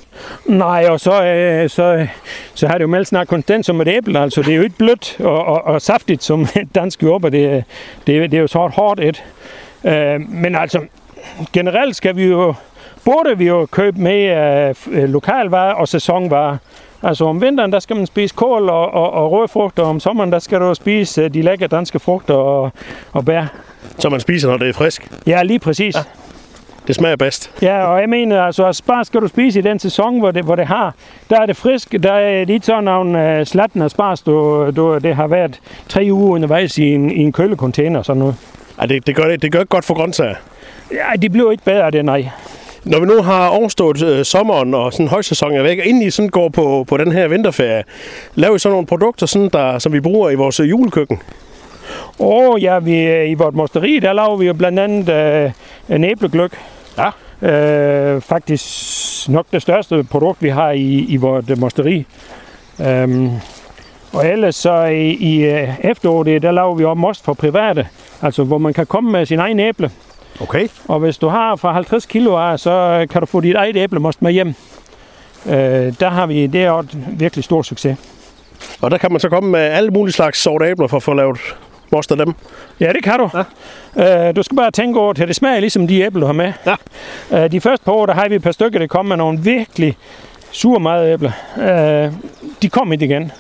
Nej, 0.46 0.86
og 0.90 1.00
så, 1.00 1.24
øh, 1.24 1.70
så, 1.70 2.08
så 2.54 2.68
har 2.68 2.74
det 2.74 2.82
jo 2.82 2.88
meldt 2.88 3.08
snart 3.08 3.28
konstant 3.28 3.66
som 3.66 3.82
et 3.82 3.88
æble, 3.88 4.20
altså 4.20 4.42
det 4.42 4.52
er 4.52 4.56
jo 4.56 4.64
ikke 4.64 4.78
blødt 4.78 5.18
og, 5.20 5.46
og, 5.46 5.66
og 5.66 5.82
saftigt 5.82 6.24
som 6.24 6.42
et 6.62 6.76
dansk 6.76 7.04
jordbær, 7.04 7.30
det, 7.30 7.64
det, 8.08 8.32
det 8.32 8.38
er 8.38 8.42
jo 8.42 8.48
så 8.48 8.60
hårdt 8.60 9.00
et. 9.00 9.24
Øh, 9.86 10.22
men 10.30 10.56
altså, 10.56 10.80
generelt 11.54 11.96
skal 11.96 12.16
vi 12.16 12.26
jo 12.26 12.54
burde 13.06 13.38
vi 13.38 13.48
jo 13.48 13.66
købe 13.72 14.02
mere 14.02 14.74
øh, 14.92 15.10
lokalvarer 15.10 15.74
og 15.74 15.88
sæsonvarer. 15.88 16.58
Altså 17.04 17.26
om 17.26 17.42
vinteren, 17.42 17.72
der 17.72 17.80
skal 17.80 17.96
man 17.96 18.06
spise 18.06 18.36
kål 18.36 18.70
og, 18.70 18.94
og, 18.94 19.14
og 19.14 19.32
røde 19.32 19.48
frugter, 19.48 19.84
og 19.84 19.90
om 19.90 20.00
sommeren, 20.00 20.32
der 20.32 20.40
skal 20.40 20.60
du 20.60 20.74
spise 20.74 21.22
øh, 21.22 21.34
de 21.34 21.42
lækre 21.42 21.68
danske 21.68 22.00
frugter 22.00 22.34
og, 22.34 22.72
og 23.12 23.26
bær. 23.26 23.46
Så 24.00 24.10
man 24.10 24.20
spiser, 24.20 24.50
når 24.50 24.58
det 24.58 24.70
er 24.70 24.74
frisk? 24.74 25.12
Ja, 25.28 25.44
lige 25.44 25.60
præcis. 25.60 25.96
Ja. 25.96 26.02
Det 26.88 26.96
smager 26.96 27.16
bedst. 27.16 27.52
Ja, 27.62 27.86
og 27.86 28.02
jeg 28.02 28.10
mener, 28.10 28.42
altså 28.42 28.74
spar 28.74 29.04
skal 29.04 29.22
du 29.22 29.28
spise 29.28 29.60
i 29.60 29.62
den 29.62 29.80
sæson, 29.80 30.20
hvor 30.20 30.32
det, 30.32 30.44
hvor 30.44 30.56
det 30.56 30.68
har. 30.68 30.94
Der 31.30 31.42
er 31.42 31.46
det 31.46 31.58
frisk, 31.58 31.96
der 32.04 32.12
er 32.14 32.46
lidt 32.46 32.66
sådan 32.66 32.84
nogle 32.84 33.40
uh, 33.40 33.46
slatten 33.46 33.82
af 33.82 33.92
spars, 33.92 34.22
du, 34.22 34.72
du, 34.76 34.98
det 34.98 35.16
har 35.16 35.28
været 35.28 35.60
tre 35.90 36.08
uger 36.12 36.36
undervejs 36.36 36.78
i 36.78 36.94
en, 36.94 37.12
i 37.12 37.22
en 37.22 37.32
kølecontainer 37.32 38.00
og 38.00 38.06
sådan 38.06 38.20
noget. 38.20 38.36
Ja, 38.82 38.86
det, 38.86 39.08
det, 39.08 39.16
gør, 39.16 39.28
det, 39.28 39.42
det 39.42 39.52
gør 39.52 39.60
ikke 39.60 39.70
godt 39.70 39.86
for 39.86 39.94
grøntsager. 39.94 40.36
Ja, 40.92 41.18
de 41.22 41.30
bliver 41.30 41.52
ikke 41.52 41.64
bedre 41.64 41.92
det, 41.92 42.06
nej. 42.06 42.30
Når 42.86 43.00
vi 43.00 43.06
nu 43.06 43.22
har 43.22 43.48
overstået 43.48 44.04
øh, 44.04 44.26
sommeren 44.26 44.74
og 44.74 44.94
sådan 44.94 45.08
højsæson 45.08 45.52
er 45.52 45.64
væk, 45.64 45.80
og 45.80 45.86
inden 45.86 46.04
I 46.04 46.10
sådan 46.10 46.30
går 46.30 46.50
på, 46.50 46.86
på 46.88 46.98
den 46.98 47.12
her 47.12 47.28
vinterferie, 47.28 47.84
laver 48.36 48.54
vi 48.54 48.60
så 48.60 48.70
nogle 48.70 48.86
produkter, 48.86 49.26
sådan 49.26 49.50
der, 49.50 49.80
som 49.80 49.94
vi 49.94 50.00
bruger 50.00 50.30
i 50.30 50.36
vores 50.36 50.60
julekøkken? 50.60 51.20
Åh, 52.20 52.50
oh, 52.50 52.64
ja, 52.64 52.80
vi, 52.80 53.00
øh, 53.00 53.30
i 53.30 53.34
vores 53.34 53.56
mosteri, 53.56 54.00
der 54.00 54.14
laver 54.14 54.36
vi 54.36 54.46
jo 54.46 54.54
blandt 54.54 54.80
andet 54.80 55.10
øh, 55.10 55.52
en 55.96 56.04
æblegløk. 56.04 56.58
Ja. 56.98 57.10
Øh, 57.50 58.22
faktisk 58.22 59.30
nok 59.30 59.46
det 59.52 59.62
største 59.62 60.04
produkt, 60.04 60.44
vi 60.44 60.50
har 60.50 60.72
i, 60.72 61.06
i 61.10 61.16
vores 61.16 61.60
mosteri. 61.60 62.06
Um, 62.80 63.32
og 64.14 64.28
ellers 64.28 64.56
så 64.56 64.84
i, 64.84 65.10
i 65.10 65.46
øh, 65.46 65.70
efteråret, 65.84 66.42
der 66.42 66.52
laver 66.52 66.76
vi 66.76 66.86
også 66.86 67.00
most 67.00 67.26
for 67.26 67.34
private. 67.34 67.88
Altså, 68.22 68.44
hvor 68.44 68.58
man 68.58 68.74
kan 68.74 68.86
komme 68.86 69.12
med 69.12 69.26
sin 69.26 69.40
egen 69.40 69.60
æble. 69.60 69.92
Okay. 70.42 70.68
Og 70.88 71.00
hvis 71.00 71.18
du 71.18 71.28
har 71.28 71.56
fra 71.56 71.74
50 71.74 72.06
kilo 72.06 72.36
af, 72.36 72.60
så 72.60 73.06
kan 73.10 73.22
du 73.22 73.26
få 73.26 73.42
dit 73.42 73.56
eget 73.56 73.76
æblemost 73.76 74.22
med 74.22 74.32
hjem. 74.32 74.48
Øh, 75.46 75.94
der 76.00 76.10
har 76.10 76.26
vi, 76.26 76.48
det 76.48 76.64
er 76.64 76.74
et 76.74 76.98
virkelig 77.20 77.44
stor 77.44 77.62
succes. 77.62 77.98
Og 78.82 78.92
der 78.92 78.98
kan 78.98 79.12
man 79.12 79.20
så 79.20 79.30
komme 79.30 79.50
med 79.50 79.60
alle 79.60 79.90
mulige 79.90 80.14
slags 80.14 80.40
sorte 80.40 80.66
æbler 80.66 80.88
for 80.88 80.98
at 80.98 81.04
få 81.04 81.14
lavet 81.14 81.56
most 81.92 82.12
af 82.12 82.18
dem? 82.18 82.34
Ja, 82.80 82.94
det 82.94 83.04
kan 83.04 83.20
du. 83.20 83.30
Ja. 83.96 84.28
Øh, 84.28 84.36
du 84.36 84.44
skal 84.44 84.58
bare 84.58 84.72
tænke 84.72 85.00
over, 85.00 85.10
at 85.10 85.28
det 85.28 85.36
smager 85.36 85.60
ligesom 85.60 85.88
de 85.88 86.02
æbler, 86.02 86.20
du 86.20 86.26
har 86.26 86.34
med. 86.34 86.54
Ja. 86.66 86.76
Øh, 87.44 87.52
de 87.52 87.62
første 87.62 87.86
par 87.86 87.92
år, 87.92 88.06
der 88.06 88.14
har 88.14 88.30
vi 88.30 88.36
et 88.36 88.42
par 88.42 88.52
stykker, 88.52 88.80
der 88.80 88.88
kommer 88.88 89.16
med 89.16 89.18
nogle 89.18 89.40
virkelig 89.40 89.98
sur 90.52 90.80
meget 90.80 91.14
æbler. 91.14 91.32
Øh, 91.58 92.14
de 92.62 92.70
kommer 92.70 92.94
ikke 92.94 93.06
igen. 93.06 93.32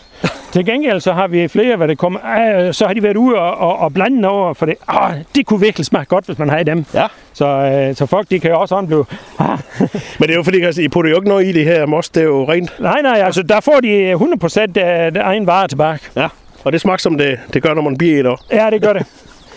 Til 0.52 0.66
gengæld 0.66 1.02
så 1.02 1.14
har 1.14 1.28
vi 1.28 1.48
flere, 1.48 1.76
hvad 1.76 1.88
det 1.88 1.98
kommer, 1.98 2.20
øh, 2.68 2.74
så 2.74 2.88
har 2.88 2.94
de 2.94 3.04
været 3.04 3.18
ude 3.18 3.36
og, 3.36 3.58
og, 3.58 3.80
og 3.80 3.94
blande 3.94 4.30
over, 4.30 4.54
for 4.54 4.66
det, 4.66 4.76
øh, 4.90 5.16
det 5.36 5.46
kunne 5.46 5.60
virkelig 5.60 5.86
smage 5.86 6.06
godt, 6.06 6.26
hvis 6.26 6.40
man 6.40 6.50
har 6.50 6.64
dem. 6.64 6.86
Ja. 6.94 7.08
Så, 7.34 7.46
øh, 7.46 7.96
så 7.96 8.06
folk, 8.06 8.30
de 8.30 8.40
kan 8.40 8.52
jo 8.52 8.60
også 8.60 8.82
blive... 8.82 9.06
Ah. 9.40 9.60
Men 10.20 10.28
det 10.28 10.30
er 10.30 10.36
jo 10.36 10.44
fordi, 10.44 10.62
altså, 10.62 10.82
I 10.82 10.88
putter 10.88 11.12
jo 11.12 11.16
ikke 11.16 11.28
noget 11.28 11.46
i 11.46 11.52
det 11.52 11.66
her 11.66 11.86
most, 11.86 12.16
det 12.16 12.22
er 12.22 12.26
jo 12.26 12.52
rent. 12.52 12.80
Nej, 12.80 13.02
nej, 13.02 13.22
altså 13.26 13.44
der 13.44 13.60
får 13.60 13.80
de 13.80 14.14
100% 14.14 14.80
af 14.80 15.12
egen 15.16 15.48
vare 15.48 15.68
tilbage. 15.68 16.00
Ja, 16.16 16.28
og 16.64 16.72
det 16.72 16.82
smager 16.82 16.98
som 16.98 17.18
det, 17.18 17.40
det 17.54 17.64
gør, 17.64 17.74
når 17.74 17.82
man 17.82 17.98
bliver 17.98 18.34
et 18.34 18.40
Ja, 18.52 18.70
det 18.70 18.82
gør 18.82 18.94
det. 18.94 19.06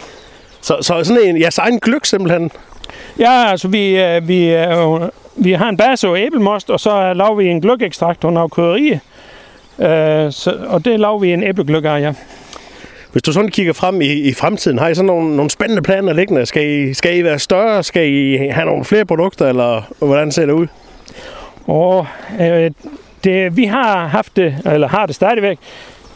så, 0.67 0.77
så 0.81 1.05
sådan 1.05 1.23
en, 1.23 1.41
jeres 1.41 1.59
egen 1.59 1.81
gløk 1.81 2.05
simpelthen? 2.05 2.51
Ja, 3.19 3.51
altså 3.51 3.69
vi, 3.69 4.01
øh, 4.01 4.29
vi, 4.29 4.55
øh, 4.55 5.01
vi 5.37 5.53
har 5.53 5.69
en 5.69 5.77
base 5.77 6.09
og 6.09 6.19
æblemost, 6.19 6.71
og 6.71 6.81
så 6.81 7.13
laver 7.13 7.35
vi 7.35 7.49
en 7.49 7.61
gløgekstrakt 7.61 8.25
og 8.25 8.33
noget 8.33 8.51
krydderi. 8.51 8.99
Øh, 9.81 10.33
så, 10.33 10.57
og 10.69 10.85
det 10.85 11.01
laver 11.01 11.19
vi 11.19 11.33
en 11.33 11.43
æblegløk 11.43 11.85
af, 11.85 12.01
ja. 12.01 12.12
Hvis 13.12 13.23
du 13.23 13.33
sådan 13.33 13.51
kigger 13.51 13.73
frem 13.73 14.01
i, 14.01 14.12
i 14.12 14.35
fremtiden, 14.35 14.79
har 14.79 14.88
I 14.88 14.95
så 14.95 15.03
nogle, 15.03 15.37
nogle 15.37 15.51
spændende 15.51 15.83
planer 15.83 16.12
liggende? 16.12 16.47
Skal 16.47 16.67
I, 16.67 16.95
skal 16.95 17.19
I 17.19 17.25
være 17.25 17.38
større? 17.38 17.83
Skal 17.83 18.12
I 18.12 18.37
have 18.37 18.67
nogle 18.67 18.85
flere 18.85 19.05
produkter, 19.05 19.49
eller 19.49 19.83
hvordan 19.99 20.33
ser 20.33 20.47
det 20.47 20.53
ud? 20.53 20.67
Og, 21.67 22.07
øh, 22.41 22.71
det, 23.25 23.57
vi 23.57 23.64
har 23.64 24.07
haft 24.07 24.37
det, 24.37 24.57
eller 24.64 24.88
har 24.88 25.07
det 25.07 25.14
stadigvæk. 25.14 25.59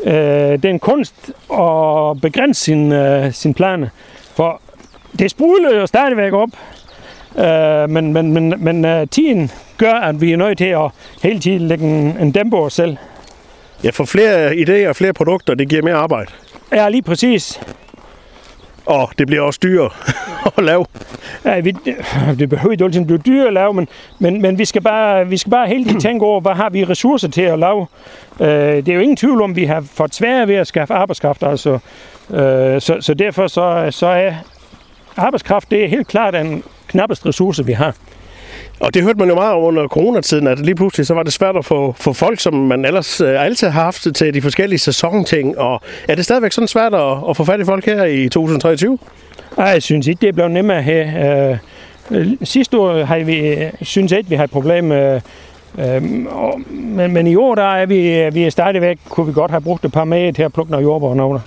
Øh, 0.04 0.12
det 0.12 0.64
er 0.64 0.70
en 0.70 0.78
kunst 0.78 1.14
at 1.52 2.20
begrænse 2.20 2.64
sin, 2.64 2.92
øh, 2.92 3.32
sin 3.32 3.54
planer. 3.54 3.88
For 4.34 4.60
det 5.18 5.30
sprudler 5.30 5.76
jo 5.80 5.86
stadigvæk 5.86 6.32
op. 6.32 6.48
Øh, 7.38 7.90
men 7.90 8.12
men, 8.12 8.32
men, 8.32 8.54
men 8.58 8.84
uh, 8.84 9.08
tiden 9.08 9.50
gør, 9.78 9.92
at 9.92 10.20
vi 10.20 10.32
er 10.32 10.36
nødt 10.36 10.58
til 10.58 10.64
at 10.64 10.90
hele 11.22 11.40
tiden 11.40 11.68
lægge 11.68 11.84
en, 11.84 12.16
en 12.20 12.32
dæmpe 12.32 12.56
os 12.56 12.72
selv. 12.72 12.96
Ja, 13.84 13.90
for 13.90 14.04
flere 14.04 14.52
idéer 14.52 14.88
og 14.88 14.96
flere 14.96 15.12
produkter, 15.12 15.54
det 15.54 15.68
giver 15.68 15.82
mere 15.82 15.94
arbejde. 15.94 16.30
Ja, 16.72 16.88
lige 16.88 17.02
præcis. 17.02 17.60
Og 18.86 19.10
det 19.18 19.26
bliver 19.26 19.42
også 19.42 19.60
dyrere 19.62 19.90
at 20.58 20.64
lave. 20.64 20.86
Ja, 21.44 21.60
vi, 21.60 21.74
det 22.38 22.48
behøver 22.48 22.72
ikke 22.72 22.84
altid 22.84 23.04
blive 23.04 23.18
dyrt 23.18 23.46
at 23.46 23.52
lave, 23.52 23.74
men, 23.74 23.88
men, 24.18 24.42
men 24.42 24.58
vi, 24.58 24.64
skal 24.64 24.82
bare, 24.82 25.28
vi 25.28 25.36
skal 25.36 25.50
bare 25.50 25.68
hele 25.68 25.84
tiden 25.86 26.00
tænke 26.00 26.24
over, 26.24 26.40
hvad 26.40 26.52
har 26.52 26.70
vi 26.70 26.84
ressourcer 26.84 27.28
til 27.28 27.42
at 27.42 27.58
lave. 27.58 27.86
Øh, 28.40 28.46
det 28.48 28.88
er 28.88 28.94
jo 28.94 29.00
ingen 29.00 29.16
tvivl 29.16 29.42
om, 29.42 29.56
vi 29.56 29.64
har 29.64 29.84
fået 29.94 30.14
svært 30.14 30.48
ved 30.48 30.54
at 30.54 30.66
skaffe 30.66 30.94
arbejdskraft. 30.94 31.42
Altså, 31.42 31.78
øh, 32.30 32.80
så, 32.80 32.96
så 33.00 33.14
derfor 33.14 33.46
så, 33.46 33.88
så 33.90 34.06
er 34.06 34.32
arbejdskraft 35.16 35.70
det 35.70 35.84
er 35.84 35.88
helt 35.88 36.08
klart 36.08 36.34
den 36.34 36.62
knappeste 36.88 37.28
ressource, 37.28 37.66
vi 37.66 37.72
har. 37.72 37.94
Og 38.80 38.94
det 38.94 39.02
hørte 39.02 39.18
man 39.18 39.28
jo 39.28 39.34
meget 39.34 39.54
under 39.54 39.88
coronatiden, 39.88 40.46
at 40.46 40.58
lige 40.58 40.74
pludselig 40.74 41.06
så 41.06 41.14
var 41.14 41.22
det 41.22 41.32
svært 41.32 41.56
at 41.56 41.64
få, 41.64 41.94
få 41.98 42.12
folk, 42.12 42.40
som 42.40 42.54
man 42.54 42.84
ellers 42.84 43.20
øh, 43.20 43.44
altid 43.44 43.68
har 43.68 43.82
haft 43.82 44.06
til 44.14 44.34
de 44.34 44.42
forskellige 44.42 44.78
sæsonting. 44.78 45.58
Og 45.58 45.80
er 46.08 46.14
det 46.14 46.24
stadigvæk 46.24 46.52
sådan 46.52 46.68
svært 46.68 46.94
at, 46.94 47.16
at 47.28 47.36
få 47.36 47.44
fat 47.44 47.60
i 47.60 47.64
folk 47.64 47.86
her 47.86 48.04
i 48.04 48.28
2023? 48.28 48.98
Nej, 49.56 49.66
jeg 49.66 49.82
synes 49.82 50.06
ikke, 50.06 50.20
det 50.20 50.28
er 50.28 50.32
blevet 50.32 50.50
nemmere 50.50 50.82
her. 50.82 51.50
Øh, 51.50 51.58
øh 52.10 52.26
sidste 52.42 52.78
år 52.78 53.04
har 53.04 53.18
vi, 53.18 53.38
øh, 53.38 53.70
synes 53.82 54.12
jeg 54.12 54.18
ikke, 54.18 54.30
vi 54.30 54.36
har 54.36 54.44
et 54.44 54.50
problem 54.50 54.84
med 54.84 55.20
øh, 55.78 56.02
men, 56.70 57.12
men 57.12 57.26
i 57.26 57.36
år 57.36 57.54
der 57.54 57.74
er 57.74 57.86
vi, 57.86 58.30
vi 58.32 58.44
er 58.44 58.50
stadigvæk, 58.50 58.98
kunne 59.08 59.26
vi 59.26 59.32
godt 59.32 59.50
have 59.50 59.60
brugt 59.60 59.84
et 59.84 59.92
par 59.92 60.04
med 60.04 60.32
til 60.32 60.42
at 60.42 60.52
plukke 60.52 60.70
noget 60.72 60.84
jordbær 60.84 61.08
og 61.08 61.16
noget. 61.16 61.42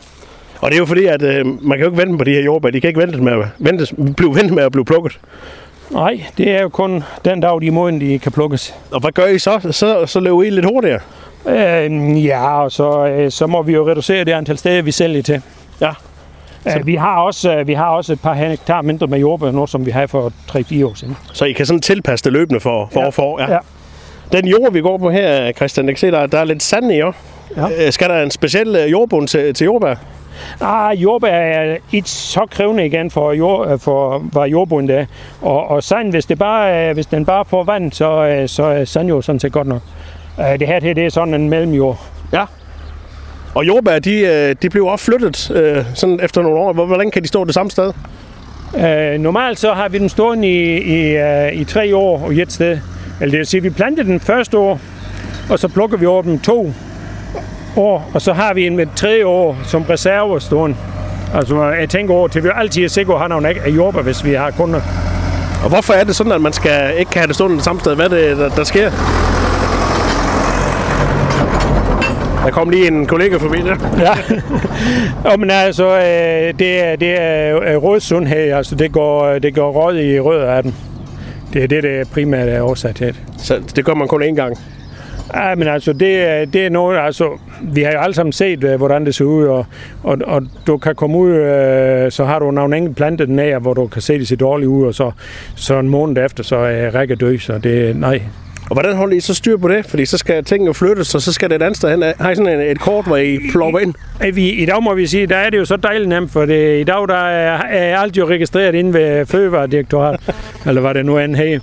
Og 0.62 0.72
det 0.72 0.76
er 0.76 0.80
jo 0.80 0.86
fordi, 0.86 1.06
at 1.06 1.22
øh, 1.22 1.46
man 1.46 1.78
kan 1.78 1.80
jo 1.80 1.86
ikke 1.86 1.98
vente 1.98 2.18
på 2.18 2.24
de 2.24 2.32
her 2.32 2.44
jordbær. 2.44 2.70
De 2.70 2.82
kan 2.82 2.88
ikke 2.88 3.00
vente 3.00 3.22
med 3.22 3.32
at, 3.32 3.46
vente, 3.60 3.96
blive 4.18 4.36
ventet 4.36 4.54
med 4.54 4.64
at 4.64 4.72
blive 4.72 4.86
plukket. 4.86 5.20
Nej, 5.90 6.24
det 6.38 6.52
er 6.52 6.62
jo 6.62 6.70
kun 6.70 7.04
den 7.26 7.40
dag, 7.40 7.62
de 7.62 7.72
måden, 7.72 8.02
de 8.02 8.20
kan 8.20 8.32
plukkes. 8.32 8.76
Og 8.92 9.00
hvad 9.00 9.12
gør 9.12 9.26
I 9.26 9.40
så? 9.40 9.60
Så, 9.72 10.06
så 10.06 10.20
løber 10.20 10.44
I 10.44 10.50
lidt 10.50 10.66
hurtigere? 10.66 11.00
Øh, 11.48 12.26
ja, 12.26 12.64
og 12.64 12.72
så, 12.72 13.06
øh, 13.06 13.32
så 13.32 13.48
må 13.48 13.62
vi 13.62 13.74
jo 13.74 13.90
reducere 13.90 14.24
det 14.24 14.32
antal 14.32 14.58
steder, 14.58 14.82
vi 14.82 14.92
sælger 14.92 15.24
til. 15.24 15.42
Ja. 15.82 15.92
Så... 16.64 16.80
vi, 16.84 16.96
har 16.96 17.22
også, 17.22 17.56
øh, 17.56 17.68
vi 17.68 17.74
har 17.74 17.90
også 17.90 18.14
et 18.14 18.22
par 18.22 18.34
hektar 18.34 18.82
mindre 18.82 19.08
med 19.08 19.20
jordbær 19.20 19.52
nu, 19.52 19.68
som 19.68 19.86
vi 19.86 19.92
havde 19.92 20.08
for 20.08 20.34
3-4 20.50 20.86
år 20.86 20.94
siden. 20.94 21.18
Så 21.34 21.46
I 21.46 21.52
kan 21.52 21.66
sådan 21.66 21.82
tilpasse 21.82 22.24
det 22.24 22.34
løbende 22.34 22.60
for, 22.60 22.90
for 22.92 23.00
ja. 23.00 23.08
år 23.08 23.12
for 23.12 23.24
år? 23.24 23.42
Ja. 23.42 23.52
ja. 23.52 23.58
Den 24.32 24.48
jord, 24.48 24.74
vi 24.74 24.82
går 24.82 24.98
på 24.98 25.10
her, 25.10 25.52
Christian, 25.52 25.86
jeg 25.86 25.96
kan 25.96 26.00
se, 26.00 26.12
der, 26.12 26.28
der 26.28 26.40
er 26.40 26.44
lidt 26.44 26.64
sand 26.64 26.92
i, 26.92 26.96
jo. 26.96 27.14
Ja. 27.58 27.86
Øh, 27.86 27.92
skal 27.92 28.10
der 28.10 28.24
en 28.24 28.32
speciel 28.32 28.90
jordbund 28.90 29.28
til, 29.28 29.54
til 29.54 29.66
jordbær? 29.66 29.96
Ah, 30.62 31.02
jordbær 31.02 31.30
er 31.30 31.78
ikke 31.92 32.10
så 32.10 32.46
krævende 32.52 32.86
igen 32.86 33.12
for, 33.12 33.34
jord, 33.34 33.72
øh, 33.72 33.80
for 33.80 34.18
hvad 34.18 34.44
jordbunden 34.44 34.98
er. 34.98 35.06
Og, 35.42 35.68
og 35.68 35.84
sand, 35.84 36.12
hvis, 36.12 36.26
det 36.26 36.40
bare, 36.40 36.94
hvis 36.94 37.06
den 37.06 37.26
bare 37.26 37.46
får 37.46 37.64
vand, 37.64 37.92
så, 37.92 38.26
øh, 38.26 38.50
så 38.50 38.64
er 38.64 38.86
sand 38.86 39.08
jo 39.08 39.22
sådan 39.22 39.40
set 39.40 39.52
godt 39.52 39.68
nok. 39.68 39.82
Øh, 40.40 40.60
det 40.60 40.68
her 40.68 40.80
det 40.80 40.98
er 40.98 41.10
sådan 41.10 41.34
en 41.34 41.50
mellemjord. 41.50 42.00
Ja. 42.34 42.46
Og 43.56 43.68
jordbær, 43.68 44.00
de, 44.00 44.54
de 44.54 44.70
bliver 44.70 44.90
også 44.90 45.06
flyttet 45.06 45.38
sådan 45.94 46.20
efter 46.24 46.42
nogle 46.42 46.60
år. 46.60 46.74
Hvor, 46.74 46.86
hvor 46.86 46.98
længe 46.98 47.12
kan 47.12 47.24
de 47.24 47.28
stå 47.28 47.46
det 47.46 47.54
samme 47.54 47.72
sted? 47.72 47.92
Uh, 48.74 49.22
normalt 49.22 49.60
så 49.60 49.74
har 49.74 49.90
vi 49.90 49.98
den 49.98 50.10
stående 50.10 50.48
i, 50.48 50.78
i, 50.78 51.18
uh, 51.18 51.54
i 51.54 51.64
tre 51.64 51.96
år 51.96 52.22
og 52.26 52.36
et 52.36 52.52
sted. 52.52 52.80
Eller 53.22 53.32
det 53.32 53.38
vil 53.38 53.46
sige, 53.46 53.60
at 53.60 53.64
vi 53.64 53.70
plantede 53.70 54.08
den 54.08 54.20
første 54.20 54.58
år, 54.58 54.80
og 55.50 55.60
så 55.60 55.68
plukker 55.68 55.98
vi 55.98 56.06
over 56.06 56.22
dem 56.22 56.40
to 56.40 56.74
år, 57.78 58.12
og 58.14 58.22
så 58.22 58.34
har 58.34 58.54
vi 58.54 58.68
en 58.68 58.76
med 58.76 58.88
tre 58.96 59.28
år 59.28 59.58
som 59.64 59.84
reserve 59.84 60.42
stående. 60.42 60.78
Altså, 61.34 61.64
jeg 61.64 61.90
tænker 61.90 62.14
over 62.14 62.28
til, 62.28 62.44
vi 62.44 62.50
altid 62.56 62.84
er 62.84 62.88
sikre 62.88 63.14
at 63.14 63.20
have 63.20 63.30
nogle 63.30 63.48
af 63.48 63.70
jordbær, 63.70 64.02
hvis 64.02 64.26
vi 64.26 64.34
har 64.34 64.52
kunder. 64.52 64.82
Og 65.64 65.70
hvorfor 65.70 65.94
er 65.94 66.04
det 66.04 66.16
sådan, 66.16 66.32
at 66.32 66.42
man 66.42 66.54
skal 66.54 67.00
ikke 67.00 67.12
kan 67.12 67.20
have 67.20 67.28
det 67.28 67.36
stående 67.36 67.62
samme 67.62 67.80
sted? 67.82 67.96
Hvad 67.96 68.06
er 68.06 68.10
det, 68.10 68.38
der, 68.38 68.50
der 68.50 68.64
sker? 68.64 68.92
Der 72.46 72.52
kom 72.52 72.70
lige 72.70 72.88
en 72.88 73.06
kollega 73.06 73.38
forbi 73.38 73.58
der. 73.58 73.76
ja. 74.00 74.14
og, 75.32 75.40
men 75.40 75.52
altså, 75.52 75.96
øh, 75.96 76.60
det 76.60 76.84
er, 76.84 76.96
det 76.96 77.22
er 77.22 77.76
rådsundhed. 77.78 78.52
Altså, 78.52 78.76
det 78.76 78.92
går, 78.92 79.40
det 79.40 79.56
går 79.56 79.72
råd 79.72 79.98
i 79.98 80.20
rød 80.20 80.42
af 80.42 80.64
den. 80.64 80.76
Det 81.54 81.64
er 81.64 81.68
det, 81.68 81.84
det 81.84 82.10
primært 82.12 82.50
er 82.50 82.62
årsag 82.62 82.96
til. 82.96 83.18
Så 83.38 83.62
det 83.76 83.86
gør 83.86 83.94
man 83.94 84.08
kun 84.08 84.24
én 84.24 84.36
gang? 84.36 84.58
Ja, 85.34 85.56
men 85.56 85.68
altså, 85.68 85.94
det, 85.94 86.54
det 86.54 86.66
er 86.66 86.70
noget, 86.70 87.00
altså, 87.00 87.38
vi 87.62 87.82
har 87.82 87.92
jo 87.92 88.00
alle 88.00 88.14
sammen 88.14 88.34
set, 88.34 88.64
øh, 88.64 88.78
hvordan 88.78 89.06
det 89.06 89.16
ser 89.16 89.26
ud, 89.26 89.46
og, 89.46 89.66
og, 90.04 90.18
og 90.26 90.42
du 90.68 90.78
kan 90.78 90.96
komme 90.96 91.18
ud, 91.18 91.32
øh, 91.32 92.12
så 92.12 92.26
har 92.26 92.40
du 92.40 92.52
nogle 92.52 92.78
enkelte 92.78 92.96
plantet 92.96 93.30
nær, 93.30 93.60
hvor 93.60 93.74
du 93.74 93.88
kan 93.88 94.02
se, 94.02 94.20
det 94.20 94.28
ser 94.28 94.36
dårligt 94.36 94.68
ud, 94.68 94.88
og 94.88 94.96
så, 94.96 95.12
så 95.56 95.80
en 95.80 95.90
måned 95.90 96.26
efter, 96.26 96.44
så 96.44 96.56
er 96.56 96.90
række 96.90 97.16
død, 97.16 97.38
så 97.40 97.58
det, 97.58 97.96
nej, 97.96 98.22
og 98.70 98.74
hvordan 98.74 98.96
holder 98.96 99.18
I 99.18 99.20
så 99.20 99.34
styr 99.34 99.58
på 99.58 99.68
det? 99.68 99.86
Fordi 99.86 100.06
så 100.06 100.18
skal 100.18 100.44
tingene 100.44 100.74
flyttes, 100.74 101.16
og 101.16 101.22
så 101.22 101.34
skal 101.34 101.50
det 101.50 101.56
et 101.56 101.62
andet 101.62 101.78
sted 101.78 101.90
hen. 101.90 102.04
Har 102.20 102.32
I 102.32 102.36
sådan 102.36 102.60
et 102.60 102.80
kort, 102.80 103.06
hvor 103.06 103.18
I 103.18 103.40
plopper 103.52 103.80
ind? 103.80 103.94
I, 104.28 104.32
vi, 104.32 104.50
I 104.50 104.66
dag 104.66 104.84
må 104.84 104.94
vi 104.94 105.08
sige, 105.08 105.28
der 105.28 105.36
er 105.36 105.50
det 105.50 105.58
jo 105.58 105.66
så 105.66 105.76
dejligt 105.76 106.10
nemt, 106.10 106.32
for 106.32 106.46
det, 106.46 106.82
i 106.82 106.84
dag 106.84 107.08
der 107.08 107.16
er, 107.16 107.62
er 107.70 107.98
alt 107.98 108.18
jo 108.18 108.28
registreret 108.28 108.76
inde 108.76 108.94
ved 108.94 109.26
Fødevaredirektorat, 109.26 110.20
eller 110.68 110.82
hvad 110.82 110.94
det 110.94 111.06
nu 111.06 111.18
end 111.18 111.36
her. 111.36 111.60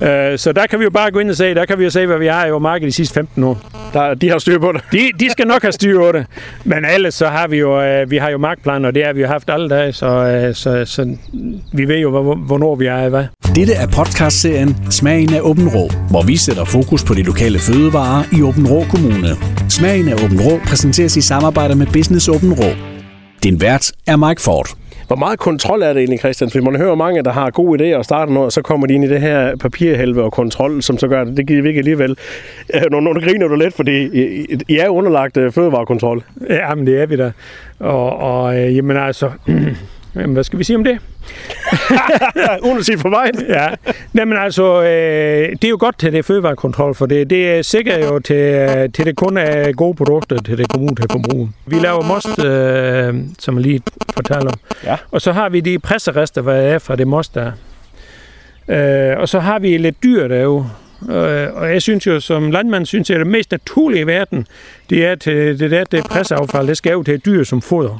Ja. 0.00 0.32
Øh, 0.32 0.38
så 0.38 0.52
der 0.52 0.66
kan 0.66 0.78
vi 0.78 0.84
jo 0.84 0.90
bare 0.90 1.10
gå 1.10 1.18
ind 1.18 1.30
og 1.30 1.36
se, 1.36 1.54
der 1.54 1.64
kan 1.64 1.78
vi 1.78 1.84
jo 1.84 1.90
se, 1.90 2.06
hvad 2.06 2.18
vi 2.18 2.26
har 2.26 2.46
i 2.46 2.50
vores 2.50 2.62
marked 2.62 2.86
de 2.86 2.92
sidste 2.92 3.14
15 3.14 3.44
år. 3.44 3.58
Der, 3.92 4.14
de 4.14 4.30
har 4.30 4.38
styr 4.38 4.58
på 4.58 4.72
det? 4.72 4.80
De, 4.92 4.98
de 5.20 5.30
skal 5.30 5.46
nok 5.46 5.62
have 5.62 5.72
styr 5.72 5.98
på 5.98 6.12
det. 6.12 6.26
Men 6.64 6.84
ellers 6.94 7.14
så 7.14 7.26
har 7.26 7.48
vi 7.48 7.56
jo, 7.56 7.82
øh, 7.82 8.10
vi 8.10 8.16
har 8.16 8.30
jo 8.30 8.38
markplaner, 8.38 8.88
og 8.88 8.94
det 8.94 9.04
har 9.04 9.12
vi 9.12 9.20
jo 9.20 9.26
haft 9.26 9.50
alle 9.50 9.68
dage, 9.68 9.92
så, 9.92 10.06
øh, 10.06 10.54
så, 10.54 10.84
så 10.84 11.16
vi 11.72 11.88
ved 11.88 11.98
jo, 11.98 12.34
hvornår 12.34 12.74
vi 12.74 12.86
er 12.86 13.08
hvad. 13.08 13.24
Dette 13.54 13.72
er 13.74 13.86
podcastserien 13.86 14.76
Smagen 14.90 15.34
af 15.34 15.40
Åben 15.40 15.68
Rå, 15.68 15.90
hvor 16.10 16.22
vi 16.22 16.35
sætter 16.38 16.64
fokus 16.64 17.04
på 17.04 17.14
de 17.14 17.22
lokale 17.22 17.58
fødevarer 17.58 18.24
i 18.38 18.42
Åben 18.42 18.66
Rå 18.66 18.84
Kommune. 18.90 19.28
Smagen 19.68 20.08
af 20.08 20.24
Åben 20.24 20.40
Rå 20.40 20.58
præsenteres 20.66 21.16
i 21.16 21.20
samarbejde 21.20 21.74
med 21.74 21.86
Business 21.86 22.28
Åben 22.28 22.52
Rå. 22.52 22.70
Din 23.42 23.60
vært 23.60 23.92
er 24.06 24.16
Mike 24.16 24.42
Ford. 24.42 24.68
Hvor 25.06 25.16
meget 25.16 25.38
kontrol 25.38 25.82
er 25.82 25.92
det 25.92 25.96
egentlig, 26.00 26.18
Christian? 26.18 26.50
For 26.50 26.60
man 26.60 26.76
hører 26.76 26.94
mange, 26.94 27.22
der 27.22 27.32
har 27.32 27.50
gode 27.50 27.94
idéer 27.94 27.96
og 27.96 28.04
starter 28.04 28.32
noget, 28.32 28.46
og 28.46 28.52
så 28.52 28.62
kommer 28.62 28.86
de 28.86 28.94
ind 28.94 29.04
i 29.04 29.08
det 29.08 29.20
her 29.20 29.56
papirhelve 29.56 30.22
og 30.22 30.32
kontrol, 30.32 30.82
som 30.82 30.98
så 30.98 31.08
gør 31.08 31.24
det. 31.24 31.36
Det 31.36 31.46
giver 31.46 31.62
vi 31.62 31.68
ikke 31.68 31.78
alligevel. 31.78 32.16
Nu, 32.90 33.00
nu 33.00 33.12
griner 33.12 33.48
du 33.48 33.54
lidt, 33.54 33.74
fordi 33.74 34.06
I 34.68 34.78
er 34.78 34.88
underlagt 34.88 35.36
øh, 35.36 35.52
fødevarekontrol. 35.52 36.24
Ja, 36.50 36.74
men 36.74 36.86
det 36.86 37.02
er 37.02 37.06
vi 37.06 37.16
da. 37.16 37.32
Og, 37.78 38.16
og 38.16 38.58
øh, 38.58 38.76
jamen 38.76 38.96
altså, 38.96 39.30
Jamen, 40.16 40.32
hvad 40.32 40.44
skal 40.44 40.58
vi 40.58 40.64
sige 40.64 40.76
om 40.76 40.84
det? 40.84 40.98
Uden 42.66 42.78
at 42.78 42.84
sige 42.84 42.98
for 42.98 43.08
mig. 43.08 43.30
ja. 43.56 43.68
Jamen 44.14 44.38
altså, 44.38 44.82
øh, 44.82 45.52
det 45.52 45.64
er 45.64 45.68
jo 45.68 45.76
godt 45.80 45.98
til 45.98 46.12
det 46.12 46.24
fødevarekontrol, 46.24 46.94
for 46.94 47.06
det, 47.06 47.30
det 47.30 47.50
er 47.50 47.62
sikkert 47.62 48.00
jo 48.00 48.18
til, 48.18 48.36
øh, 48.36 48.92
til 48.92 49.06
det 49.06 49.16
kun 49.16 49.36
er 49.36 49.72
gode 49.72 49.94
produkter 49.94 50.42
til 50.42 50.58
det 50.58 50.68
kommune 50.68 50.96
til 50.96 51.06
forbrug. 51.10 51.48
Vi 51.66 51.76
laver 51.76 52.02
most, 52.02 52.44
øh, 52.44 53.14
som 53.38 53.54
jeg 53.54 53.62
lige 53.62 53.82
fortalte 54.14 54.46
om. 54.46 54.54
Ja. 54.84 54.96
Og 55.10 55.20
så 55.20 55.32
har 55.32 55.48
vi 55.48 55.60
de 55.60 55.78
presserester, 55.78 56.42
hvad 56.42 56.64
er 56.64 56.78
fra 56.78 56.96
det 56.96 57.08
most 57.08 57.34
der. 57.34 57.52
Øh, 58.68 59.18
og 59.18 59.28
så 59.28 59.40
har 59.40 59.58
vi 59.58 59.76
lidt 59.76 60.02
dyr 60.02 60.28
derude. 60.28 60.66
Øh, 61.10 61.54
og 61.54 61.72
jeg 61.72 61.82
synes 61.82 62.06
jo, 62.06 62.20
som 62.20 62.50
landmand, 62.50 62.86
synes 62.86 63.10
jeg, 63.10 63.16
at 63.16 63.24
det 63.24 63.32
mest 63.32 63.50
naturlige 63.50 64.00
i 64.00 64.06
verden, 64.06 64.46
det 64.90 65.06
er 65.06 65.14
til 65.14 65.60
det 65.60 65.70
der 65.70 65.84
det 65.84 66.04
presseaffald, 66.04 66.68
det 66.68 66.76
skal 66.76 66.92
jo 66.92 67.02
til 67.02 67.18
dyr 67.18 67.44
som 67.44 67.62
foder. 67.62 67.98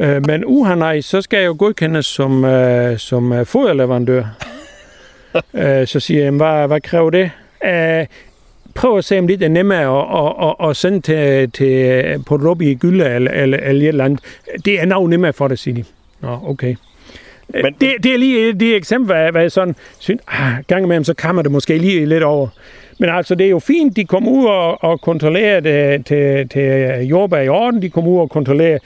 Øh, 0.00 0.26
men 0.26 0.44
uhanaj, 0.44 1.00
så 1.00 1.22
skal 1.22 1.38
jeg 1.38 1.46
jo 1.46 1.56
godkendes 1.58 2.06
som, 2.06 2.44
øh, 2.44 2.98
som 2.98 3.32
øh, 3.32 3.46
foderleverandør. 3.46 4.24
øh, 5.54 5.86
så 5.86 6.00
siger 6.00 6.22
jeg, 6.22 6.32
hvad, 6.32 6.66
hvad 6.66 6.80
kræver 6.80 7.10
det? 7.10 7.30
Øh, 7.64 8.06
prøv 8.74 8.98
at 8.98 9.04
se, 9.04 9.18
om 9.18 9.26
det 9.26 9.42
er 9.42 9.48
nemmere 9.48 9.98
at, 9.98 10.48
at, 10.48 10.56
at, 10.60 10.70
at 10.70 10.76
sende 10.76 11.00
til, 11.00 11.50
til 11.50 12.24
på 12.26 12.56
i 12.60 12.74
gylde 12.74 13.14
eller, 13.14 13.30
eller, 13.30 13.58
eller 13.58 13.82
et 13.82 13.88
eller 13.88 14.04
andet. 14.04 14.20
Det 14.64 14.80
er 14.80 14.84
nok 14.84 15.08
nemmere 15.08 15.32
for 15.32 15.48
dig, 15.48 15.58
siger 15.58 15.74
de. 15.74 15.84
Nå, 16.20 16.38
okay. 16.44 16.76
Øh, 17.54 17.62
men, 17.64 17.74
det, 17.80 17.94
det 18.02 18.14
er 18.14 18.18
lige 18.18 18.52
det 18.52 18.76
eksempel, 18.76 19.06
hvad, 19.06 19.32
hvad 19.32 19.42
jeg 19.42 19.52
sådan 19.52 19.76
synes, 19.98 20.22
ah, 20.28 20.52
gang 20.66 20.84
imellem, 20.84 21.04
så 21.04 21.14
kan 21.14 21.34
man 21.34 21.44
det 21.44 21.52
måske 21.52 21.78
lige 21.78 22.06
lidt 22.06 22.22
over. 22.22 22.48
Men 22.98 23.10
altså, 23.10 23.34
det 23.34 23.46
er 23.46 23.50
jo 23.50 23.58
fint, 23.58 23.96
de 23.96 24.04
kom 24.04 24.28
ud 24.28 24.46
og, 24.46 24.84
og 24.84 25.00
kontrollerer 25.00 25.60
det 25.60 26.06
til, 26.06 26.48
til 26.48 26.62
øh, 26.62 27.10
jordbær 27.10 27.40
i 27.40 27.48
orden. 27.48 27.82
De 27.82 27.90
kom 27.90 28.06
ud 28.06 28.20
og 28.20 28.30
kontrollerer, 28.30 28.78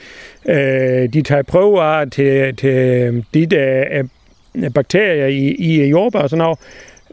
øh, 0.45 1.13
de 1.13 1.21
tager 1.21 1.43
prøver 1.43 2.05
til, 2.05 2.55
til 2.55 2.69
øh, 2.69 3.23
de 3.33 3.45
der 3.45 3.83
øh, 3.91 4.71
bakterier 4.73 5.27
i, 5.27 5.55
i 5.59 5.85
jordbær 5.85 6.19
og 6.19 6.29
sådan 6.29 6.43
noget. 6.43 6.59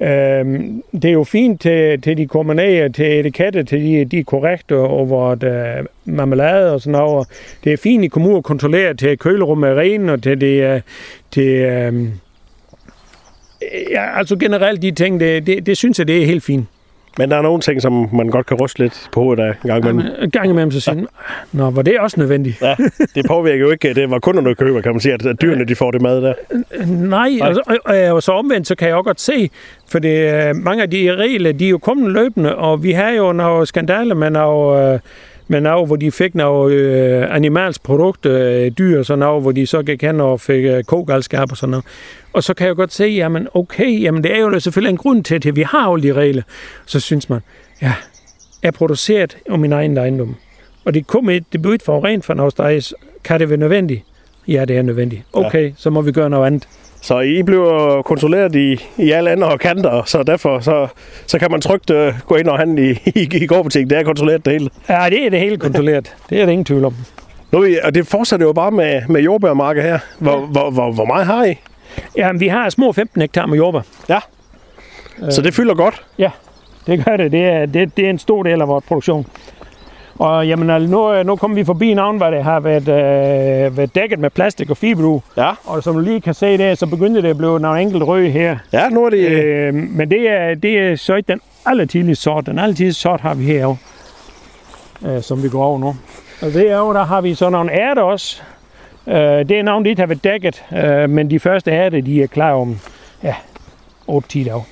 Øhm, 0.02 0.82
det 0.92 1.04
er 1.04 1.12
jo 1.12 1.24
fint 1.24 1.60
til, 1.60 2.02
til 2.02 2.16
de 2.16 2.26
kommer 2.26 2.54
ned 2.54 2.90
til 2.90 3.20
etiketter, 3.20 3.62
til 3.62 3.80
de, 3.80 4.04
de 4.04 4.18
er 4.18 4.24
korrekte 4.24 4.76
over 4.76 5.34
det, 5.34 5.78
øh, 5.78 5.84
marmelade 6.04 6.72
og 6.72 6.80
sådan 6.80 6.92
noget. 6.92 7.28
Det 7.64 7.72
er 7.72 7.76
fint, 7.76 8.00
at 8.00 8.04
I 8.04 8.08
kommer 8.08 8.30
ud 8.30 8.34
og 8.34 8.44
kontrollerer 8.44 8.92
til 8.92 9.18
kølerummet 9.18 9.70
er 9.70 9.74
ren, 9.74 10.08
og 10.08 10.22
til 10.22 10.40
det, 10.40 10.82
til, 11.30 11.48
øh, 11.48 12.04
ja, 13.90 14.18
altså 14.18 14.36
generelt 14.36 14.82
de 14.82 14.90
ting, 14.90 15.20
det, 15.20 15.46
det, 15.46 15.66
det 15.66 15.76
synes 15.76 15.98
jeg, 15.98 16.08
det 16.08 16.22
er 16.22 16.26
helt 16.26 16.44
fint. 16.44 16.66
Men 17.18 17.30
der 17.30 17.36
er 17.36 17.42
nogle 17.42 17.60
ting, 17.60 17.82
som 17.82 18.08
man 18.12 18.28
godt 18.28 18.46
kan 18.46 18.56
ryste 18.56 18.78
lidt 18.78 19.08
på 19.12 19.20
hovedet 19.20 19.42
af 19.42 19.48
en 19.48 19.70
gang 19.70 19.84
imellem. 19.84 19.96
Men 19.96 20.24
en 20.24 20.30
gang 20.30 20.50
imellem 20.50 20.70
så 20.70 20.80
siger 20.80 20.96
ja. 20.98 21.04
nå, 21.52 21.70
var 21.70 21.82
det 21.82 22.00
også 22.00 22.20
nødvendigt? 22.20 22.62
Ja, 22.62 22.76
det 23.14 23.26
påvirker 23.26 23.64
jo 23.64 23.70
ikke, 23.70 23.94
det 23.94 24.10
var 24.10 24.18
kunderne, 24.18 24.48
der 24.48 24.54
køber, 24.54 24.80
kan 24.80 24.92
man 24.92 25.00
sige, 25.00 25.14
at 25.14 25.42
dyrene 25.42 25.64
de 25.64 25.74
får 25.74 25.90
det 25.90 26.02
mad 26.02 26.22
der. 26.22 26.34
Nej, 26.86 27.30
Nej. 27.30 27.48
Altså, 27.48 27.62
og, 27.66 27.76
og, 27.84 28.14
og 28.14 28.22
så 28.22 28.32
omvendt, 28.32 28.66
så 28.66 28.74
kan 28.74 28.88
jeg 28.88 28.96
også 28.96 29.04
godt 29.04 29.20
se, 29.20 29.50
for 29.88 29.98
det, 29.98 30.56
mange 30.56 30.82
af 30.82 30.90
de 30.90 31.16
regler, 31.16 31.52
de 31.52 31.66
er 31.66 31.70
jo 31.70 31.78
kommet 31.78 32.12
løbende, 32.12 32.56
og 32.56 32.82
vi 32.82 32.92
har 32.92 33.10
jo 33.10 33.32
nogle 33.32 33.66
skandaler 33.66 34.14
med 34.14 34.30
nogle, 34.30 35.00
med 35.50 35.60
noget, 35.60 35.86
hvor 35.86 35.96
de 35.96 36.10
fik 36.10 36.34
noget 36.34 36.72
øh, 36.72 37.34
animalsk 37.34 37.82
produkt, 37.82 38.26
øh, 38.26 38.70
dyr 38.78 38.98
og 38.98 39.06
sådan 39.06 39.18
noget, 39.18 39.42
hvor 39.42 39.52
de 39.52 39.66
så 39.66 39.82
gik 39.82 40.02
hen 40.02 40.20
og 40.20 40.40
fik 40.40 40.64
øh, 40.64 40.84
kogalskab 40.84 41.50
og 41.50 41.56
sådan 41.56 41.70
noget. 41.70 41.84
Og 42.32 42.42
så 42.42 42.54
kan 42.54 42.66
jeg 42.66 42.76
godt 42.76 42.92
se, 42.92 43.04
jamen 43.04 43.48
okay, 43.54 44.02
jamen 44.02 44.24
det 44.24 44.34
er 44.34 44.38
jo 44.38 44.60
selvfølgelig 44.60 44.90
en 44.90 44.96
grund 44.96 45.24
til, 45.24 45.48
at 45.48 45.56
vi 45.56 45.62
har 45.62 45.92
alle 45.92 46.08
de 46.08 46.12
regler. 46.12 46.42
Så 46.86 47.00
synes 47.00 47.28
man, 47.28 47.40
ja, 47.82 47.92
er 48.62 48.70
produceret 48.70 49.36
om 49.48 49.60
min 49.60 49.72
egen 49.72 49.96
ejendom. 49.96 50.36
Og 50.84 50.94
det 50.94 51.06
kommer 51.06 51.32
et 51.32 51.44
debut 51.52 51.82
for 51.82 52.04
rent 52.04 52.24
for 52.24 52.34
noget 52.34 52.94
kan 53.24 53.40
det 53.40 53.48
være 53.48 53.58
nødvendigt? 53.58 54.02
Ja, 54.48 54.64
det 54.64 54.76
er 54.76 54.82
nødvendigt. 54.82 55.22
Okay, 55.32 55.68
ja. 55.68 55.72
så 55.76 55.90
må 55.90 56.02
vi 56.02 56.12
gøre 56.12 56.30
noget 56.30 56.46
andet. 56.46 56.68
Så 57.02 57.20
I 57.20 57.42
bliver 57.42 58.02
kontrolleret 58.02 58.56
i, 58.56 58.86
i 58.96 59.10
alle 59.10 59.30
andre 59.30 59.58
kanter, 59.58 60.02
så 60.06 60.22
derfor 60.22 60.60
så, 60.60 60.88
så 61.26 61.38
kan 61.38 61.50
man 61.50 61.60
trygt 61.60 61.90
uh, 61.90 62.20
gå 62.26 62.36
ind 62.36 62.48
og 62.48 62.58
handle 62.58 62.90
i, 62.90 62.90
i, 63.20 63.28
i 63.32 63.46
gårdbutikken. 63.46 63.90
Det 63.90 63.98
er 63.98 64.02
kontrolleret 64.02 64.44
det 64.44 64.52
hele. 64.52 64.70
Ja, 64.88 65.06
det 65.10 65.26
er 65.26 65.30
det 65.30 65.40
hele 65.40 65.56
kontrolleret. 65.56 66.16
det 66.30 66.40
er 66.40 66.44
det 66.44 66.52
ingen 66.52 66.64
tvivl 66.64 66.84
om. 66.84 66.94
Nu, 67.52 67.66
og 67.82 67.94
det 67.94 68.06
fortsætter 68.06 68.46
jo 68.46 68.52
bare 68.52 68.70
med, 68.70 69.02
med 69.08 69.20
jordbærmarker 69.20 69.82
her. 69.82 69.98
Hvor, 70.18 70.32
ja. 70.32 70.46
hvor, 70.46 70.70
hvor, 70.70 70.92
hvor 70.92 71.04
meget 71.04 71.26
har 71.26 71.44
I? 71.44 71.54
Ja, 72.16 72.32
vi 72.32 72.48
har 72.48 72.70
små 72.70 72.92
15 72.92 73.20
hektar 73.20 73.46
med 73.46 73.56
jordbær. 73.56 73.80
Ja. 74.08 74.18
Så 75.30 75.42
det 75.42 75.54
fylder 75.54 75.74
godt? 75.74 76.02
Ja, 76.18 76.30
det 76.86 77.04
gør 77.04 77.16
det. 77.16 77.32
Det 77.32 77.44
er, 77.44 77.66
det, 77.66 77.96
det 77.96 78.06
er 78.06 78.10
en 78.10 78.18
stor 78.18 78.42
del 78.42 78.60
af 78.60 78.68
vores 78.68 78.84
produktion. 78.84 79.26
Og 80.20 80.46
jamen, 80.46 80.90
nu, 80.90 81.22
nu 81.22 81.36
kommer 81.36 81.54
vi 81.54 81.64
forbi 81.64 81.94
navn, 81.94 82.16
hvor 82.16 82.30
det 82.30 82.44
har 82.44 82.60
været, 82.60 82.88
øh, 82.88 83.76
været 83.76 83.94
dækket 83.94 84.18
med 84.18 84.30
plastik 84.30 84.70
og 84.70 84.76
fiberdu. 84.76 85.22
Ja. 85.36 85.50
Og 85.64 85.82
som 85.82 85.94
du 85.94 86.00
lige 86.00 86.20
kan 86.20 86.34
se 86.34 86.58
der, 86.58 86.74
så 86.74 86.86
begynder 86.86 87.20
det 87.20 87.28
at 87.28 87.36
blive 87.36 87.60
nogle 87.60 87.80
enkelt 87.80 88.02
røde 88.02 88.30
her. 88.30 88.56
Ja, 88.72 88.88
nu 88.88 89.04
er 89.04 89.10
det... 89.10 89.18
Øh, 89.18 89.74
men 89.74 90.10
det 90.10 90.30
er, 90.30 90.54
det 90.54 90.78
er 90.78 90.96
så 90.96 91.14
ikke 91.14 91.32
den 91.32 91.40
allertidligste 91.66 92.22
sort. 92.22 92.46
Den 92.46 92.58
allertidligste 92.58 93.02
sort 93.02 93.20
har 93.20 93.34
vi 93.34 93.44
herovre, 93.44 93.76
øh, 95.06 95.22
som 95.22 95.42
vi 95.42 95.48
går 95.48 95.64
over 95.64 95.78
nu. 95.78 95.96
Og 96.42 96.54
derovre, 96.54 96.98
der 96.98 97.04
har 97.04 97.20
vi 97.20 97.34
så 97.34 97.50
nogle 97.50 97.72
ærter 97.72 98.02
også. 98.02 98.42
Øh, 99.06 99.14
det 99.14 99.50
er 99.50 99.62
navn, 99.62 99.84
de 99.84 99.90
ikke 99.90 100.02
har 100.02 100.06
været 100.06 100.24
dækket, 100.24 100.64
øh, 100.72 101.10
men 101.10 101.30
de 101.30 101.40
første 101.40 101.70
ærter, 101.70 102.00
de 102.00 102.22
er 102.22 102.26
klar 102.26 102.52
om 102.52 102.78
ja, 103.22 103.34
8-10 104.08 104.44
dage. 104.44 104.64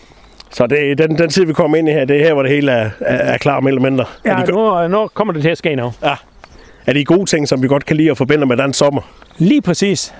Så 0.51 0.67
det, 0.67 0.99
den, 0.99 1.19
den 1.19 1.31
tid, 1.31 1.45
vi 1.45 1.53
kommer 1.53 1.77
ind 1.77 1.89
i 1.89 1.93
her, 1.93 2.05
det 2.05 2.21
er 2.21 2.25
her, 2.25 2.33
hvor 2.33 2.43
det 2.43 2.53
hele 2.53 2.73
er, 2.73 2.91
er, 3.01 3.17
er 3.17 3.39
klar 3.39 3.61
mellem 3.61 3.83
mindre. 3.83 4.05
Ja, 4.25 4.43
de, 4.47 4.53
nu, 4.53 4.89
nu 4.89 5.09
kommer 5.15 5.33
det 5.33 5.43
til 5.43 5.51
at 5.51 5.59
ske 5.59 5.77
nu. 5.77 5.93
Ja. 6.05 6.15
Er 6.87 6.93
det 6.93 7.07
gode 7.07 7.27
ting, 7.27 7.49
som 7.49 7.63
vi 7.63 7.69
godt 7.69 7.87
kan 7.87 7.97
lide 7.97 8.11
at 8.11 8.17
forbinde 8.17 8.47
med 8.47 8.57
den 8.57 8.73
sommer? 8.73 9.01
Lige 9.39 9.63
præcis. 9.63 10.15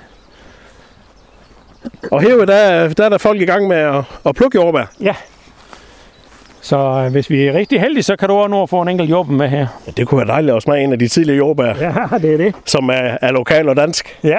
Og 2.11 2.23
her 2.23 2.45
der, 2.45 2.89
der 2.89 3.05
er 3.05 3.09
der 3.09 3.19
folk 3.19 3.41
i 3.41 3.45
gang 3.45 3.69
med 3.69 3.77
at, 3.77 4.05
at 4.27 4.35
plukke 4.35 4.59
jordbær. 4.59 4.85
Ja. 5.01 5.15
Så 6.61 6.77
øh, 6.77 7.13
hvis 7.13 7.31
vi 7.31 7.47
er 7.47 7.53
rigtig 7.53 7.81
heldige, 7.81 8.03
så 8.03 8.17
kan 8.17 8.29
du 8.29 8.35
også 8.35 8.49
nå 8.49 8.63
at 8.63 8.71
få 8.71 8.83
en 8.83 8.89
enkelt 8.89 9.11
jordbær 9.11 9.33
med 9.33 9.49
her. 9.49 9.67
Ja, 9.87 9.93
det 9.97 10.09
kunne 10.09 10.19
være 10.19 10.29
dejligt 10.29 10.57
at 10.57 10.63
smage 10.63 10.85
en 10.85 10.93
af 10.93 10.99
de 10.99 11.09
tidlige 11.09 11.37
jordbær. 11.37 11.75
Ja, 11.81 12.19
det 12.23 12.33
er 12.33 12.37
det. 12.37 12.55
Som 12.65 12.89
er, 12.89 13.17
er 13.23 13.33
lokal 13.33 13.69
og 13.69 13.77
dansk. 13.77 14.19
Ja. 14.25 14.39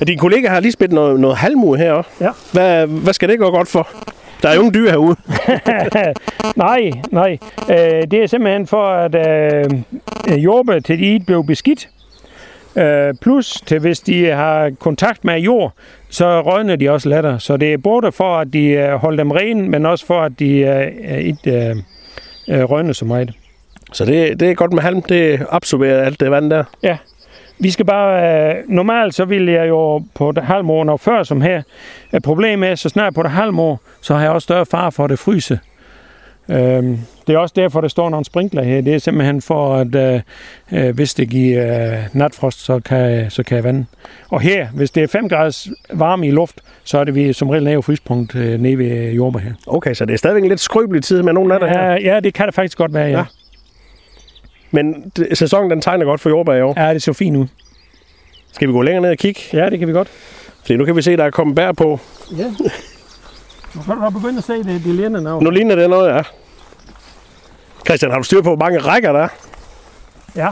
Og 0.00 0.06
din 0.06 0.18
kollega 0.18 0.48
har 0.48 0.60
lige 0.60 0.72
spillet 0.72 0.94
noget, 0.94 1.20
noget 1.20 1.36
halmue 1.36 1.76
her. 1.76 2.02
Ja. 2.20 2.30
Hvad, 2.52 2.86
hvad 2.86 3.12
skal 3.12 3.28
det 3.28 3.38
gå 3.38 3.50
godt 3.50 3.68
for? 3.68 3.88
Der 4.42 4.48
er 4.48 4.54
jo 4.54 4.60
ingen 4.60 4.74
dyr 4.74 4.90
herude. 4.90 5.16
nej, 6.56 6.90
nej. 7.10 7.38
Øh, 7.70 8.10
det 8.10 8.14
er 8.14 8.26
simpelthen 8.26 8.66
for, 8.66 8.88
at 8.88 9.14
øh, 9.14 10.44
jordbær 10.44 10.78
til 10.78 10.98
de 10.98 11.24
blev 11.26 11.44
beskidt. 11.46 11.88
Øh, 12.76 13.14
plus 13.22 13.62
til 13.66 13.78
hvis 13.78 14.00
de 14.00 14.26
har 14.26 14.70
kontakt 14.80 15.24
med 15.24 15.40
jord, 15.40 15.72
så 16.10 16.40
rødner 16.40 16.76
de 16.76 16.90
også 16.90 17.08
lettere. 17.08 17.40
Så 17.40 17.56
det 17.56 17.72
er 17.72 17.78
både 17.78 18.12
for, 18.12 18.36
at 18.36 18.52
de 18.52 18.64
øh, 18.66 18.94
holder 18.94 19.24
dem 19.24 19.30
rene, 19.30 19.68
men 19.68 19.86
også 19.86 20.06
for, 20.06 20.20
at 20.20 20.32
de 20.38 20.58
øh, 20.58 21.18
ikke 21.18 21.74
øh, 22.48 22.64
rødner 22.64 22.92
så 22.92 23.04
meget. 23.04 23.32
Så 23.92 24.04
det, 24.04 24.40
det 24.40 24.50
er 24.50 24.54
godt 24.54 24.72
med 24.72 24.82
halm, 24.82 25.02
det 25.02 25.46
absorberer 25.50 26.04
alt 26.04 26.20
det 26.20 26.30
vand 26.30 26.50
der? 26.50 26.64
Ja. 26.82 26.96
Vi 27.60 27.70
skal 27.70 27.86
bare... 27.86 28.56
Øh, 28.56 28.64
normalt 28.68 29.14
så 29.14 29.24
vil 29.24 29.46
jeg 29.46 29.68
jo 29.68 30.02
på 30.14 30.32
det 30.32 30.42
halvmål, 30.42 30.86
når 30.86 30.96
før 30.96 31.22
som 31.22 31.40
her. 31.40 31.62
Problemet 32.24 32.68
er, 32.68 32.74
så 32.74 32.88
snart 32.88 33.14
på 33.14 33.22
det 33.22 33.30
halvmål, 33.30 33.76
så 34.00 34.14
har 34.14 34.22
jeg 34.22 34.30
også 34.30 34.44
større 34.44 34.66
far 34.66 34.90
for 34.90 35.04
at 35.04 35.10
det 35.10 35.18
fryse. 35.18 35.58
Øhm, 36.50 36.98
det 37.26 37.34
er 37.34 37.38
også 37.38 37.52
derfor, 37.56 37.80
der 37.80 37.88
står 37.88 38.10
nogle 38.10 38.24
sprinkler 38.24 38.62
her. 38.62 38.80
Det 38.80 38.94
er 38.94 38.98
simpelthen 38.98 39.42
for, 39.42 39.76
at 39.76 39.94
øh, 39.94 40.20
øh, 40.72 40.94
hvis 40.94 41.14
det 41.14 41.28
giver 41.28 41.92
øh, 41.92 41.98
natfrost, 42.12 42.64
så 42.64 42.80
kan, 42.80 43.30
så 43.30 43.42
kan 43.42 43.56
jeg 43.56 43.64
vande. 43.64 43.86
Og 44.30 44.40
her, 44.40 44.66
hvis 44.74 44.90
det 44.90 45.02
er 45.02 45.06
5 45.06 45.28
graders 45.28 45.68
varme 45.92 46.26
i 46.26 46.30
luft, 46.30 46.60
så 46.84 46.98
er 46.98 47.04
det 47.04 47.14
vi 47.14 47.32
som 47.32 47.50
regel 47.50 47.64
nede 47.64 47.82
fryspunkt 47.82 48.34
øh, 48.34 48.60
nede 48.60 48.78
ved 48.78 49.12
jordbær 49.12 49.40
her. 49.40 49.52
Okay, 49.66 49.94
så 49.94 50.04
det 50.04 50.14
er 50.14 50.18
stadigvæk 50.18 50.42
en 50.42 50.48
lidt 50.48 50.60
skrøbelig 50.60 51.02
tid 51.02 51.22
med 51.22 51.32
nogle 51.32 51.54
af 51.54 51.60
det 51.60 51.68
her? 51.68 51.92
Ja, 51.92 52.20
det 52.20 52.34
kan 52.34 52.46
det 52.46 52.54
faktisk 52.54 52.78
godt 52.78 52.94
være, 52.94 53.06
ja. 53.06 53.18
ja. 53.18 53.24
Men 54.70 55.12
sæsonen 55.34 55.70
den 55.70 55.80
tegner 55.80 56.04
godt 56.04 56.20
for 56.20 56.28
jordbær 56.30 56.54
i 56.54 56.62
år? 56.62 56.74
Ja, 56.76 56.94
det 56.94 57.02
ser 57.02 57.12
fint 57.12 57.36
ud. 57.36 57.46
Skal 58.52 58.68
vi 58.68 58.72
gå 58.72 58.82
længere 58.82 59.02
ned 59.02 59.10
og 59.10 59.16
kigge? 59.16 59.40
Ja, 59.52 59.70
det 59.70 59.78
kan 59.78 59.88
vi 59.88 59.92
godt. 59.92 60.08
Fordi 60.60 60.76
nu 60.76 60.84
kan 60.84 60.96
vi 60.96 61.02
se, 61.02 61.12
at 61.12 61.18
der 61.18 61.24
er 61.24 61.30
kommet 61.30 61.56
bær 61.56 61.72
på. 61.72 62.00
Ja. 62.36 62.44
Nu 63.74 63.82
kan 63.82 63.96
du 63.96 64.10
begynde 64.10 64.38
at 64.38 64.44
se, 64.44 64.52
det, 64.52 64.84
det 64.84 64.94
ligner 64.94 65.20
noget. 65.20 65.42
Nu 65.42 65.50
ligner 65.50 65.74
det 65.74 65.90
noget, 65.90 66.14
ja. 66.14 66.22
Christian, 67.86 68.10
har 68.10 68.18
du 68.18 68.24
styr 68.24 68.42
på, 68.42 68.48
hvor 68.48 68.56
mange 68.56 68.78
rækker 68.78 69.12
der 69.12 69.20
er? 69.20 69.28
Ja, 70.36 70.48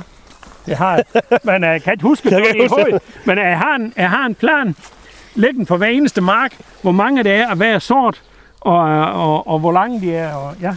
det 0.67 0.77
har 0.77 0.95
jeg. 0.95 1.05
Men 1.45 1.63
jeg 1.71 1.83
kan 1.83 1.93
ikke 1.93 2.03
huske 2.03 2.31
det 2.31 2.47
i 2.55 2.67
hovedet. 2.69 3.03
Men 3.25 3.39
jeg 3.39 3.59
har, 3.59 3.77
en, 3.77 3.93
jeg 3.97 4.11
har 4.11 4.27
en 4.27 4.35
plan 4.35 4.77
liggende 5.35 5.67
for 5.67 5.77
hver 5.77 5.87
eneste 5.87 6.21
mark, 6.21 6.57
hvor 6.83 6.93
mange 6.93 7.25
det 7.25 7.33
er 7.33 7.49
af 7.49 7.57
hver 7.57 7.79
sort, 7.79 8.23
og, 8.61 8.79
og, 9.13 9.47
og 9.47 9.59
hvor 9.59 9.73
lange 9.73 10.01
de 10.01 10.15
er. 10.15 10.35
Og, 10.35 10.55
ja. 10.63 10.75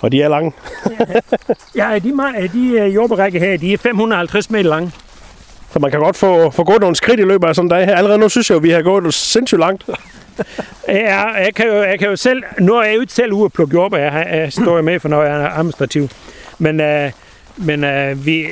Og 0.00 0.12
de 0.12 0.22
er 0.22 0.28
lange? 0.28 0.52
ja, 1.76 1.98
de, 1.98 2.48
de 2.52 2.68
øh, 2.68 2.94
jordbærrækker 2.94 3.40
her, 3.40 3.56
de 3.56 3.72
er 3.72 3.78
550 3.78 4.50
meter 4.50 4.70
lange. 4.70 4.92
Så 5.72 5.78
man 5.78 5.90
kan 5.90 6.00
godt 6.00 6.16
få, 6.16 6.50
få 6.50 6.64
gået 6.64 6.80
nogle 6.80 6.96
skridt 6.96 7.20
i 7.20 7.22
løbet 7.22 7.48
af 7.48 7.54
sådan 7.54 7.66
en 7.66 7.70
dag 7.70 7.86
her. 7.86 7.96
Allerede 7.96 8.18
nu 8.18 8.28
synes 8.28 8.50
jeg, 8.50 8.56
at 8.56 8.62
vi 8.62 8.70
har 8.70 8.82
gået 8.82 9.14
sindssygt 9.14 9.58
langt. 9.60 9.84
ja, 10.88 11.28
jeg 11.28 11.54
kan, 11.56 11.66
jo, 11.66 11.82
jeg 11.82 11.98
kan 11.98 12.08
jo 12.08 12.16
selv... 12.16 12.42
Nu 12.58 12.74
er 12.74 12.82
jeg 12.82 12.94
jo 12.94 13.00
ikke 13.00 13.12
selv 13.12 13.32
ude 13.32 13.44
at 13.44 13.52
plukke 13.52 13.74
jordbær. 13.74 13.98
Jeg, 13.98 14.26
jeg 14.30 14.52
står 14.52 14.80
med 14.80 15.00
for, 15.00 15.08
når 15.08 15.22
jeg 15.22 15.42
er 15.42 15.48
administrativ. 15.48 16.08
Men, 16.58 16.80
uh, 16.80 17.10
men 17.56 17.84
uh, 17.84 18.26
vi, 18.26 18.46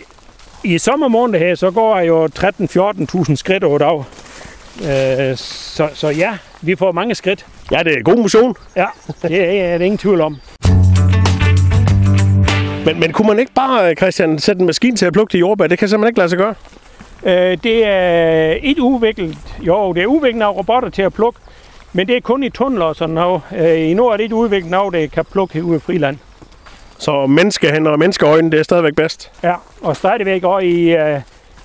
i 0.64 0.78
sommermåneden 0.78 1.40
her, 1.40 1.54
så 1.54 1.70
går 1.70 1.98
jeg 1.98 2.08
jo 2.08 2.26
13-14.000 2.26 3.34
skridt 3.34 3.64
over 3.64 3.78
dag. 3.78 3.98
Uh, 3.98 5.36
så, 5.36 5.88
så 5.94 6.08
ja, 6.08 6.36
vi 6.60 6.76
får 6.76 6.92
mange 6.92 7.14
skridt. 7.14 7.46
Ja, 7.70 7.82
det 7.82 7.98
er 7.98 8.02
god 8.02 8.16
motion. 8.16 8.54
Ja, 8.76 8.86
det 9.06 9.24
er, 9.24 9.78
det 9.78 9.80
er 9.82 9.84
ingen 9.84 9.98
tvivl 9.98 10.20
om. 10.20 10.36
Men, 12.84 13.00
men 13.00 13.12
kunne 13.12 13.28
man 13.28 13.38
ikke 13.38 13.52
bare, 13.52 13.94
Christian, 13.94 14.38
sætte 14.38 14.60
en 14.60 14.66
maskine 14.66 14.96
til 14.96 15.06
at 15.06 15.12
plukke 15.12 15.32
de 15.32 15.38
jordbær? 15.38 15.66
Det 15.66 15.78
kan 15.78 15.88
simpelthen 15.88 16.08
ikke 16.08 16.18
lade 16.18 16.28
sig 16.28 16.38
gøre. 16.38 16.54
Øh, 17.26 17.58
det 17.62 17.86
er 17.86 18.50
ikke 18.52 18.82
udviklet. 18.82 19.38
Jo, 19.60 19.92
det 19.92 20.02
er 20.02 20.06
udviklet 20.06 20.42
af 20.42 20.56
robotter 20.56 20.88
til 20.88 21.02
at 21.02 21.14
plukke, 21.14 21.40
men 21.92 22.08
det 22.08 22.16
er 22.16 22.20
kun 22.20 22.42
i 22.42 22.50
tunneler 22.50 22.84
og 22.84 22.96
sådan 22.96 23.14
noget. 23.14 23.42
Øh, 23.56 23.90
I 23.90 23.94
nord 23.94 24.12
er 24.12 24.16
det 24.16 24.24
ikke 24.24 24.34
udviklet 24.34 24.74
af, 24.74 24.92
det 24.92 25.12
kan 25.12 25.24
plukke 25.24 25.64
ude 25.64 25.76
i 25.76 25.80
friland. 25.80 26.18
Så 26.98 27.26
menneskehænder 27.26 27.90
og 27.90 27.98
menneskeøjne, 27.98 28.50
det 28.50 28.58
er 28.58 28.62
stadigvæk 28.62 28.94
bedst? 28.94 29.32
Ja, 29.42 29.54
og 29.82 29.96
stadigvæk 29.96 30.44
også 30.44 30.66
i, 30.66 30.94
uh, 30.94 31.20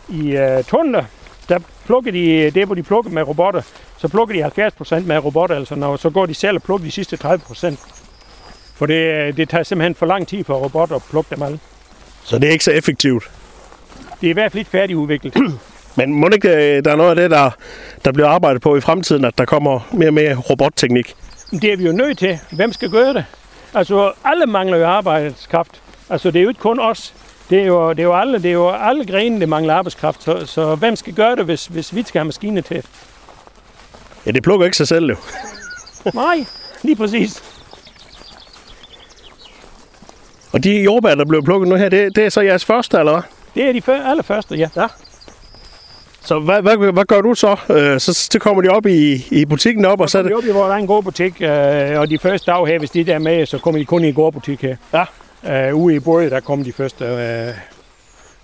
i 0.09 0.37
uh, 0.37 0.63
tunneler, 0.65 1.03
der 1.49 1.59
plukker 1.85 2.11
de, 2.11 2.51
det 2.51 2.65
hvor 2.65 2.75
de 2.75 2.83
plukker 2.83 3.11
med 3.11 3.27
robotter, 3.27 3.61
så 3.97 4.07
plukker 4.07 4.49
de 4.49 4.67
70% 4.67 4.99
med 4.99 5.17
robotter, 5.17 5.55
altså 5.55 5.75
når, 5.75 5.95
så 5.95 6.09
går 6.09 6.25
de 6.25 6.33
selv 6.33 6.55
og 6.55 6.63
plukker 6.63 6.85
de 6.85 6.91
sidste 6.91 7.17
30%. 7.23 8.08
For 8.79 8.85
det, 8.85 9.37
det 9.37 9.49
tager 9.49 9.63
simpelthen 9.63 9.95
for 9.95 10.05
lang 10.05 10.27
tid 10.27 10.43
for 10.43 10.55
robotter 10.55 10.95
at 10.95 11.01
plukke 11.09 11.35
dem 11.35 11.43
alle. 11.43 11.59
Så 12.23 12.39
det 12.39 12.47
er 12.47 12.51
ikke 12.51 12.63
så 12.63 12.71
effektivt? 12.71 13.31
Det 14.21 14.27
er 14.27 14.29
i 14.29 14.33
hvert 14.33 14.51
fald 14.51 14.59
ikke 14.59 14.71
færdigudviklet. 14.71 15.33
Men 15.97 16.13
må 16.13 16.29
ikke 16.33 16.49
øh, 16.49 16.85
der 16.85 16.91
er 16.91 16.95
noget 16.95 17.09
af 17.09 17.15
det, 17.15 17.31
der, 17.31 17.51
der 18.05 18.11
bliver 18.11 18.27
arbejdet 18.27 18.61
på 18.61 18.75
i 18.75 18.81
fremtiden, 18.81 19.25
at 19.25 19.37
der 19.37 19.45
kommer 19.45 19.89
mere 19.91 20.09
og 20.09 20.13
mere 20.13 20.35
robotteknik? 20.35 21.15
Det 21.51 21.63
er 21.63 21.77
vi 21.77 21.85
jo 21.85 21.91
nødt 21.91 22.17
til. 22.17 22.39
Hvem 22.51 22.73
skal 22.73 22.89
gøre 22.89 23.13
det? 23.13 23.25
Altså, 23.73 24.11
alle 24.25 24.45
mangler 24.45 24.77
jo 24.77 24.85
arbejdskraft. 24.87 25.81
Altså, 26.09 26.31
det 26.31 26.39
er 26.39 26.43
jo 26.43 26.49
ikke 26.49 26.61
kun 26.61 26.79
os. 26.79 27.13
Det 27.49 27.59
er 27.59 27.65
jo, 27.65 27.89
det 27.89 27.99
er 27.99 28.03
jo, 28.03 28.13
alle, 28.13 28.33
det 28.33 28.45
er 28.45 28.53
jo 28.53 28.69
alle 28.69 29.05
grene, 29.05 29.39
der 29.39 29.45
mangler 29.45 29.73
arbejdskraft. 29.73 30.23
Så, 30.23 30.45
så 30.45 30.75
hvem 30.75 30.95
skal 30.95 31.13
gøre 31.13 31.35
det, 31.35 31.45
hvis, 31.45 31.65
hvis 31.65 31.95
vi 31.95 32.03
skal 32.03 32.19
have 32.19 32.25
maskiner 32.25 32.61
til? 32.61 32.83
Ja, 34.25 34.31
det 34.31 34.43
plukker 34.43 34.65
ikke 34.65 34.77
sig 34.77 34.87
selv 34.87 35.05
jo. 35.05 35.15
Nej, 36.13 36.45
lige 36.83 36.95
præcis. 36.95 37.43
Og 40.51 40.63
de 40.63 40.81
jordbær, 40.83 41.15
der 41.15 41.25
blev 41.25 41.43
plukket 41.43 41.69
nu 41.69 41.75
her, 41.75 41.89
det, 41.89 42.15
det 42.15 42.25
er 42.25 42.29
så 42.29 42.41
jeres 42.41 42.65
første, 42.65 42.97
eller 42.97 43.11
hvad? 43.11 43.21
Det 43.55 43.69
er 43.69 43.73
de 43.73 43.81
før, 43.81 44.03
allerførste, 44.03 44.55
ja. 44.55 44.69
ja. 44.75 44.87
Så 46.21 46.39
hvad, 46.39 46.61
hvad, 46.61 46.91
hvad 46.93 47.05
gør 47.05 47.21
du 47.21 47.33
så? 47.33 47.55
Øh, 47.69 47.99
så, 47.99 48.13
så 48.13 48.39
kommer 48.39 48.61
de 48.63 48.69
op 48.69 48.85
i, 48.85 49.25
i 49.31 49.45
butikken 49.45 49.85
op, 49.85 50.01
og 50.01 50.09
så 50.09 50.17
er 50.19 50.21
det... 50.23 50.31
Jo, 50.31 50.41
vi 50.43 50.53
var 50.53 50.67
der 50.69 50.75
en 50.75 50.87
god 50.87 51.03
butik, 51.03 51.41
øh, 51.41 51.99
og 51.99 52.09
de 52.09 52.19
første 52.19 52.51
dage 52.51 52.67
her, 52.67 52.79
hvis 52.79 52.89
de 52.89 53.03
der 53.03 53.15
er 53.15 53.19
med, 53.19 53.45
så 53.45 53.57
kommer 53.57 53.79
de 53.79 53.85
kun 53.85 54.03
i 54.03 54.07
en 54.07 54.13
god 54.13 54.31
butik 54.31 54.61
her. 54.61 54.75
Ja. 54.93 55.67
Øh, 55.67 55.75
ude 55.75 55.95
i 55.95 55.99
både, 55.99 56.29
der 56.29 56.39
kom 56.39 56.63
de 56.63 56.71
første, 56.73 57.05
øh, 57.05 57.53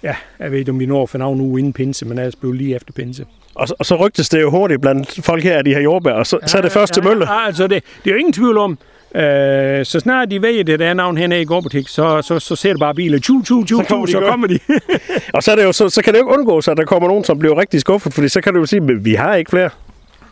ja, 0.04 0.16
jeg 0.40 0.52
ved 0.52 0.60
ikke, 0.60 0.72
om 0.72 0.80
vi 0.80 0.86
når 0.86 1.06
for 1.06 1.18
navn 1.18 1.42
uge 1.42 1.60
inden 1.60 1.74
pinse, 1.74 2.06
men 2.06 2.18
ellers 2.20 2.36
blev 2.36 2.52
lige 2.54 2.76
efter 2.76 2.94
pinse. 2.94 3.26
Og, 3.56 3.68
så- 3.68 3.76
og 3.80 3.86
så 3.86 3.96
rygtes 3.96 4.30
det 4.30 4.42
jo 4.42 4.50
hurtigt 4.52 4.82
blandt 4.82 5.20
folk 5.26 5.44
her, 5.44 5.58
at 5.58 5.66
de 5.66 5.74
har 5.74 5.82
jordbær, 5.82 6.12
og 6.12 6.28
så, 6.28 6.40
så 6.46 6.58
er 6.58 6.62
det 6.62 6.72
først 6.72 6.94
til 6.94 7.04
mølle. 7.04 7.34
Ja, 7.34 7.46
altså, 7.46 7.68
det, 7.68 7.84
det 8.04 8.10
er 8.10 8.14
jo 8.14 8.20
ingen 8.20 8.34
tvivl 8.34 8.58
om, 8.58 8.78
øh, 9.16 9.86
så 9.86 10.00
snart 10.00 10.32
de 10.32 10.42
ved, 10.42 10.60
at 10.60 10.68
det 10.68 10.82
er 10.82 10.94
navn 10.94 11.18
hernede 11.18 11.42
i 11.42 11.46
gårdbutik, 11.46 11.88
så, 11.88 12.22
så, 12.22 12.40
så 12.40 12.56
ser 12.56 12.70
det 12.70 12.80
bare 12.80 12.96
biler, 12.96 13.20
tju, 13.20 13.44
tju, 13.44 13.64
tju, 13.64 13.78
Så 13.78 13.84
kommer 13.88 14.06
de 14.06 14.12
så 14.12 14.22
kommer 14.22 14.48
de. 14.48 14.60
Og 15.34 15.44
så, 15.44 15.52
er 15.52 15.56
det 15.56 15.64
jo, 15.64 15.72
så, 15.72 15.90
så 15.90 16.02
kan 16.02 16.14
det 16.14 16.20
jo 16.20 16.26
ikke 16.26 16.40
undgås, 16.40 16.68
at 16.68 16.78
der 16.78 16.86
kommer 16.86 17.08
nogen, 17.08 17.24
som 17.24 17.40
bliver 17.40 17.58
rigtig 17.58 17.82
skuffet, 17.82 18.14
fordi 18.14 18.30
så 18.30 18.42
kan 18.42 18.54
du 18.54 18.60
jo 18.60 18.66
sige, 18.66 18.82
at 18.90 19.06
vi 19.06 19.14
har 19.14 19.36
ikke 19.36 19.50
flere. 19.50 19.70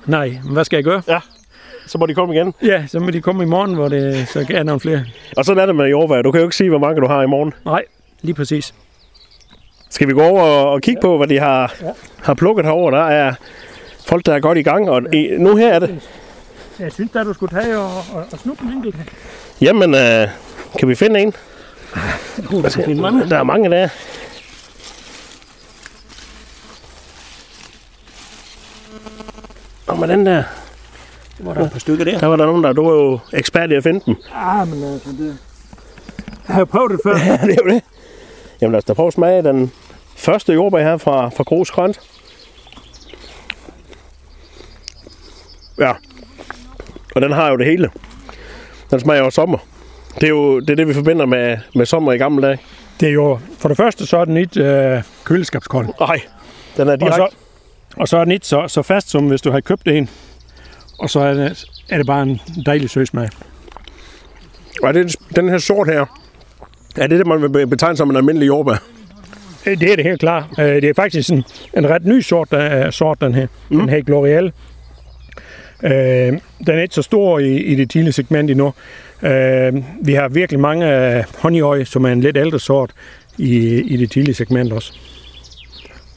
Nej, 0.05 0.37
men 0.43 0.53
hvad 0.53 0.65
skal 0.65 0.77
jeg 0.77 0.83
gøre? 0.83 1.01
Så 1.87 1.97
må 1.97 2.05
de 2.05 2.13
komme 2.13 2.35
igen. 2.35 2.53
Ja, 2.65 2.87
så 2.87 2.99
må 2.99 3.11
de 3.11 3.21
komme 3.21 3.43
i 3.43 3.45
morgen, 3.45 3.73
hvor 3.73 3.87
det 3.87 4.27
så 4.27 4.45
er 4.49 4.63
nogle 4.63 4.79
flere. 4.79 5.05
Og 5.37 5.45
sådan 5.45 5.61
er 5.61 5.65
det 5.65 5.75
med 5.75 5.85
jordbær. 5.85 6.21
Du 6.21 6.31
kan 6.31 6.41
jo 6.41 6.45
ikke 6.45 6.55
sige, 6.55 6.69
hvor 6.69 6.79
mange 6.79 7.01
du 7.01 7.07
har 7.07 7.23
i 7.23 7.27
morgen. 7.27 7.53
Nej, 7.65 7.83
lige 8.21 8.35
præcis. 8.35 8.73
Skal 9.89 10.07
vi 10.07 10.13
gå 10.13 10.21
over 10.21 10.41
og, 10.43 10.81
kigge 10.81 11.01
på, 11.01 11.17
hvad 11.17 11.27
de 11.27 11.39
har, 11.39 11.73
har 12.23 12.33
plukket 12.33 12.65
herover? 12.65 12.91
Der 12.91 13.03
er 13.03 13.33
folk, 14.07 14.25
der 14.25 14.33
er 14.33 14.39
godt 14.39 14.57
i 14.57 14.61
gang, 14.61 14.89
og 14.89 15.13
i, 15.13 15.27
nu 15.37 15.55
her 15.55 15.73
er 15.73 15.79
det. 15.79 15.99
Jeg 16.79 16.91
synes 16.91 17.11
da, 17.11 17.23
du 17.23 17.33
skulle 17.33 17.61
tage 17.61 17.77
og, 17.77 17.97
og, 18.13 18.25
og 18.31 18.39
snuppe 18.39 18.63
en 18.63 18.69
enkelt. 18.71 18.95
Jamen, 19.61 19.95
øh, 19.95 20.27
kan 20.79 20.87
vi 20.87 20.95
finde 20.95 21.19
en? 21.19 21.33
Uh, 22.53 22.63
der 22.63 22.69
finde 22.69 23.01
mange. 23.01 23.29
Der 23.29 23.37
er 23.37 23.43
mange 23.43 23.69
der. 23.69 23.89
Og 29.87 29.99
med 29.99 30.07
den 30.07 30.25
der, 30.25 30.43
Hvor 31.39 31.53
der 31.53 31.61
er 31.61 31.65
et 31.65 31.71
par 31.71 31.79
stykker 31.79 32.05
der. 32.05 32.19
der 32.19 32.27
var 32.27 32.35
der 32.35 32.45
nogen, 32.45 32.63
der 32.63 32.73
du 32.73 32.85
er 32.87 33.03
jo 33.03 33.19
ekspert 33.33 33.71
i 33.71 33.73
at 33.73 33.83
finde 33.83 34.01
dem. 34.05 34.15
Ah, 34.33 34.67
men 34.67 34.83
altså, 34.83 35.09
det... 35.09 35.37
Jeg 36.47 36.55
har 36.55 36.59
jo 36.59 36.65
prøvet 36.65 36.91
det 36.91 36.99
før. 37.03 37.17
Ja, 37.25 37.37
det 37.47 37.49
er 37.51 37.63
jo 37.65 37.69
det. 37.69 37.83
Jamen 38.61 38.71
lad 38.71 38.77
os 38.77 38.83
da 38.83 38.93
prøve 38.93 39.07
at 39.07 39.13
smage 39.13 39.43
den 39.43 39.71
første 40.15 40.53
jordbær 40.53 40.83
her 40.83 40.97
fra, 40.97 41.29
fra 41.29 41.43
Gros 41.43 41.71
Grønt. 41.71 41.99
Ja. 45.79 45.93
Og 47.15 47.21
den 47.21 47.31
har 47.31 47.49
jo 47.51 47.57
det 47.57 47.65
hele. 47.65 47.89
Den 48.91 48.99
smager 48.99 49.23
jo 49.23 49.29
sommer. 49.29 49.57
Det 50.15 50.23
er 50.23 50.29
jo 50.29 50.59
det, 50.59 50.69
er 50.69 50.75
det 50.75 50.87
vi 50.87 50.93
forbinder 50.93 51.25
med, 51.25 51.57
med 51.75 51.85
sommer 51.85 52.11
i 52.11 52.17
gamle 52.17 52.47
dage. 52.47 52.57
Det 52.99 53.07
er 53.09 53.13
jo, 53.13 53.39
for 53.59 53.67
det 53.69 53.77
første, 53.77 54.05
så 54.05 54.17
er 54.17 54.25
den 54.25 54.37
ikke 54.37 54.63
øh, 54.63 55.01
køleskabskold. 55.25 55.87
Nej, 55.99 56.21
den 56.77 56.87
er 56.87 56.91
Og 56.91 56.99
direkte. 56.99 57.17
så, 57.17 57.27
og 57.97 58.07
så 58.07 58.17
er 58.17 58.23
den 58.23 58.31
ikke 58.31 58.47
så, 58.47 58.67
så 58.67 58.81
fast, 58.81 59.09
som 59.09 59.27
hvis 59.27 59.41
du 59.41 59.51
har 59.51 59.59
købt 59.59 59.87
en. 59.87 60.09
Og 60.99 61.09
så 61.09 61.19
er 61.19 61.33
det, 61.33 61.65
er 61.89 61.97
det 61.97 62.05
bare 62.07 62.23
en 62.23 62.39
dejlig 62.65 62.89
søsmag. 62.89 63.29
Og 64.81 64.87
er 64.87 64.91
det 64.91 65.15
den 65.35 65.49
her 65.49 65.57
sort 65.57 65.87
her? 65.87 66.05
Er 66.97 67.07
det 67.07 67.19
det, 67.19 67.27
man 67.27 67.53
vil 67.53 67.67
betegne 67.67 67.97
som 67.97 68.09
en 68.09 68.15
almindelig 68.15 68.47
jordbær? 68.47 68.83
Øh, 69.65 69.79
Det 69.79 69.91
er 69.91 69.95
det 69.95 70.05
helt 70.05 70.19
klart. 70.19 70.43
Øh, 70.59 70.65
Det 70.65 70.83
er 70.83 70.93
faktisk 70.95 71.29
en, 71.29 71.43
en 71.77 71.89
ret 71.89 72.05
ny 72.05 72.21
sort, 72.21 72.51
der 72.51 72.57
er 72.57 72.91
sort, 72.91 73.21
den 73.21 73.33
her. 73.35 73.47
Mm. 73.69 73.79
Den 73.79 73.89
her 73.89 74.01
Glorial. 74.01 74.51
Øh, 75.83 76.39
den 76.67 76.77
er 76.77 76.81
ikke 76.81 76.95
så 76.95 77.01
stor 77.01 77.39
i, 77.39 77.57
i 77.57 77.75
det 77.75 77.89
tidlige 77.89 78.13
segment 78.13 78.51
endnu. 78.51 78.73
Øh, 79.23 79.73
vi 80.01 80.13
har 80.13 80.29
virkelig 80.29 80.59
mange 80.59 80.85
af 80.85 81.25
honeyøje, 81.37 81.85
som 81.85 82.05
er 82.05 82.09
en 82.09 82.21
lidt 82.21 82.37
ældre 82.37 82.59
sort 82.59 82.91
i, 83.37 83.81
i 83.81 83.97
det 83.97 84.11
tidlige 84.11 84.35
segment 84.35 84.73
også. 84.73 84.93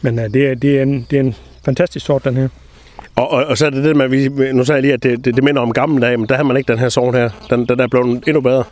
Men 0.02 0.18
øh, 0.18 0.24
det, 0.35 0.46
er, 0.46 0.55
det, 0.55 0.79
er 0.79 0.83
en, 0.83 1.07
det 1.11 1.16
er 1.16 1.20
en 1.20 1.35
fantastisk 1.64 2.07
sort, 2.07 2.24
den 2.24 2.37
her. 2.37 2.48
Og, 3.16 3.31
og, 3.31 3.44
og 3.44 3.59
så 3.59 3.66
er 3.66 3.70
det 3.70 3.85
det 3.85 4.02
at 4.02 4.11
vi, 4.11 4.29
nu 4.52 4.64
sagde 4.64 4.76
jeg 4.76 4.83
lige, 4.83 4.92
at 4.92 5.02
det, 5.02 5.24
det, 5.24 5.37
det 5.37 5.44
minder 5.44 5.62
om 5.62 5.72
gamle 5.72 6.07
dage, 6.07 6.16
men 6.16 6.29
der 6.29 6.37
har 6.37 6.42
man 6.42 6.57
ikke 6.57 6.72
den 6.72 6.79
her 6.79 6.88
sort 6.88 7.14
her. 7.14 7.31
Den, 7.50 7.66
den 7.66 7.81
er 7.81 7.87
blevet 7.88 8.22
endnu 8.26 8.40
bedre. 8.40 8.64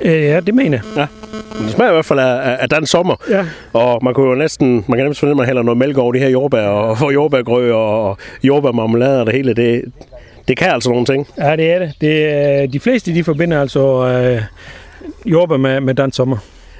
Øh, 0.00 0.22
ja, 0.22 0.40
det 0.40 0.54
mener 0.54 0.78
jeg. 0.96 1.06
Men 1.54 1.64
det 1.64 1.72
smager 1.72 1.90
i 1.90 1.94
hvert 1.94 2.04
fald 2.04 2.18
af, 2.18 2.50
af, 2.50 2.56
af 2.60 2.68
dansk 2.68 2.92
sommer. 2.92 3.16
Ja. 3.30 3.46
Og 3.72 4.04
man 4.04 4.14
kunne 4.14 4.28
jo 4.28 4.34
næsten, 4.34 4.84
man 4.88 4.98
kan 4.98 5.06
næsten 5.06 5.20
fornemme, 5.20 5.42
at 5.42 5.44
man 5.44 5.46
hælder 5.46 5.62
noget 5.62 5.78
mælk 5.78 5.98
over 5.98 6.12
de 6.12 6.18
her 6.18 6.28
jordbær, 6.28 6.66
og 6.66 6.98
får 6.98 7.10
jordbærgrød 7.10 7.70
og 7.70 8.18
jordbærmarmelade 8.42 9.20
og 9.20 9.26
det 9.26 9.34
hele. 9.34 9.54
Det, 9.54 9.84
det 10.48 10.56
kan 10.56 10.70
altså 10.70 10.90
nogle 10.90 11.06
ting. 11.06 11.26
Ja, 11.38 11.56
det 11.56 11.72
er 11.72 11.78
det. 11.78 11.92
det 12.00 12.24
er, 12.24 12.66
de 12.66 12.80
fleste 12.80 13.14
de 13.14 13.24
forbinder 13.24 13.60
altså 13.60 14.06
øh, 14.06 14.42
jordbær 15.26 15.56
med, 15.56 15.80
med 15.80 15.94
dansk 15.94 16.16
sommer. 16.16 16.36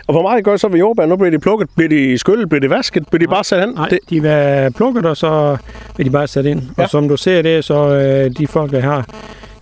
Og 0.07 0.14
hvor 0.14 0.22
meget 0.22 0.44
gør 0.44 0.57
så 0.57 0.68
ved 0.68 0.78
jordbær? 0.78 1.07
Nu 1.07 1.16
bliver 1.16 1.31
de 1.31 1.38
plukket. 1.38 1.68
Bliver 1.76 1.88
de 1.88 2.18
skyllet? 2.18 2.48
Bliver 2.48 2.61
de 2.61 2.70
vasket? 2.70 3.09
Bliver 3.09 3.26
de 3.26 3.31
bare 3.31 3.44
sat 3.44 3.61
hen? 3.61 3.68
Nej, 3.74 3.88
Det, 3.88 3.98
de 4.11 4.22
vil 4.22 4.72
plukket, 4.76 5.07
og 5.07 5.16
så 5.16 5.57
vil 5.96 6.07
de 6.07 6.11
bare 6.11 6.26
sætte 6.26 6.50
ind. 6.50 6.62
Ja. 6.78 6.83
Og 6.83 6.90
som 6.90 7.09
du 7.09 7.16
ser 7.16 7.42
det, 7.42 7.64
så 7.64 7.88
øh, 7.88 8.31
de 8.38 8.46
folk, 8.46 8.72
der 8.72 8.81
har, 8.81 9.07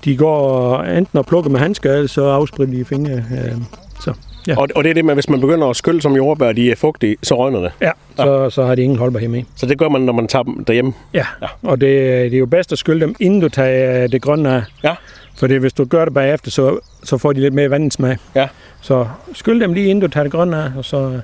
de 0.05 0.17
går 0.17 0.79
enten 0.83 1.19
og 1.19 1.27
plukker 1.27 1.51
med 1.51 1.61
handsker, 1.61 1.93
eller 1.93 2.09
så 2.09 2.25
afspritter 2.25 2.75
de 2.75 2.85
fingre. 2.85 3.13
Øh, 3.15 3.53
så, 4.01 4.13
ja. 4.47 4.59
og, 4.59 4.69
og 4.75 4.85
det 4.85 4.91
er 4.91 4.95
det 4.95 5.05
med, 5.05 5.15
hvis 5.15 5.29
man 5.29 5.41
begynder 5.41 5.67
at 5.67 5.77
skylle 5.77 6.03
som 6.03 6.17
jordbær, 6.17 6.53
de 6.53 6.71
er 6.71 6.77
fugtige, 6.77 7.17
så 7.23 7.35
rådner 7.35 7.61
det. 7.61 7.73
ja, 7.81 7.91
så, 8.17 8.51
så 8.51 8.65
har 8.65 8.75
de 8.75 8.83
ingen 8.83 8.99
holdbarhed 8.99 9.29
med. 9.29 9.43
Så 9.57 9.67
det 9.67 9.79
gør 9.79 9.89
man, 9.89 10.01
når 10.01 10.13
man 10.13 10.29
tager 10.29 10.43
dem 10.43 10.65
derhjemme. 10.65 10.93
Ja, 11.15 11.27
ja. 11.43 11.47
og 11.63 11.81
det, 11.81 11.89
det 12.31 12.35
er 12.35 12.39
jo 12.39 12.47
bedst 12.47 12.73
at 12.73 12.79
skylle 12.79 13.01
dem, 13.01 13.15
inden 13.21 13.41
du 13.41 13.49
tager 13.49 14.03
øh, 14.03 14.13
det 14.13 14.23
grønne 14.23 14.51
af. 14.55 14.63
Ja. 14.85 14.95
For 15.39 15.47
det, 15.47 15.61
hvis 15.61 15.73
du 15.73 15.85
gør 15.85 16.05
det 16.05 16.15
bagefter, 16.15 16.51
så, 16.51 16.79
så 17.05 17.19
får 17.19 17.33
de 17.33 17.41
lidt 17.41 17.55
mere 17.55 17.71
vandens 17.71 17.95
smag. 17.95 18.17
Ja. 18.35 18.49
Så 18.81 19.07
skyld 19.33 19.61
dem 19.61 19.73
lige, 19.73 19.87
inden 19.87 20.01
du 20.03 20.09
tager 20.09 20.25
det 20.25 20.33
grønne 20.33 20.57
af, 20.57 20.71
og 20.77 20.85
så... 20.85 21.21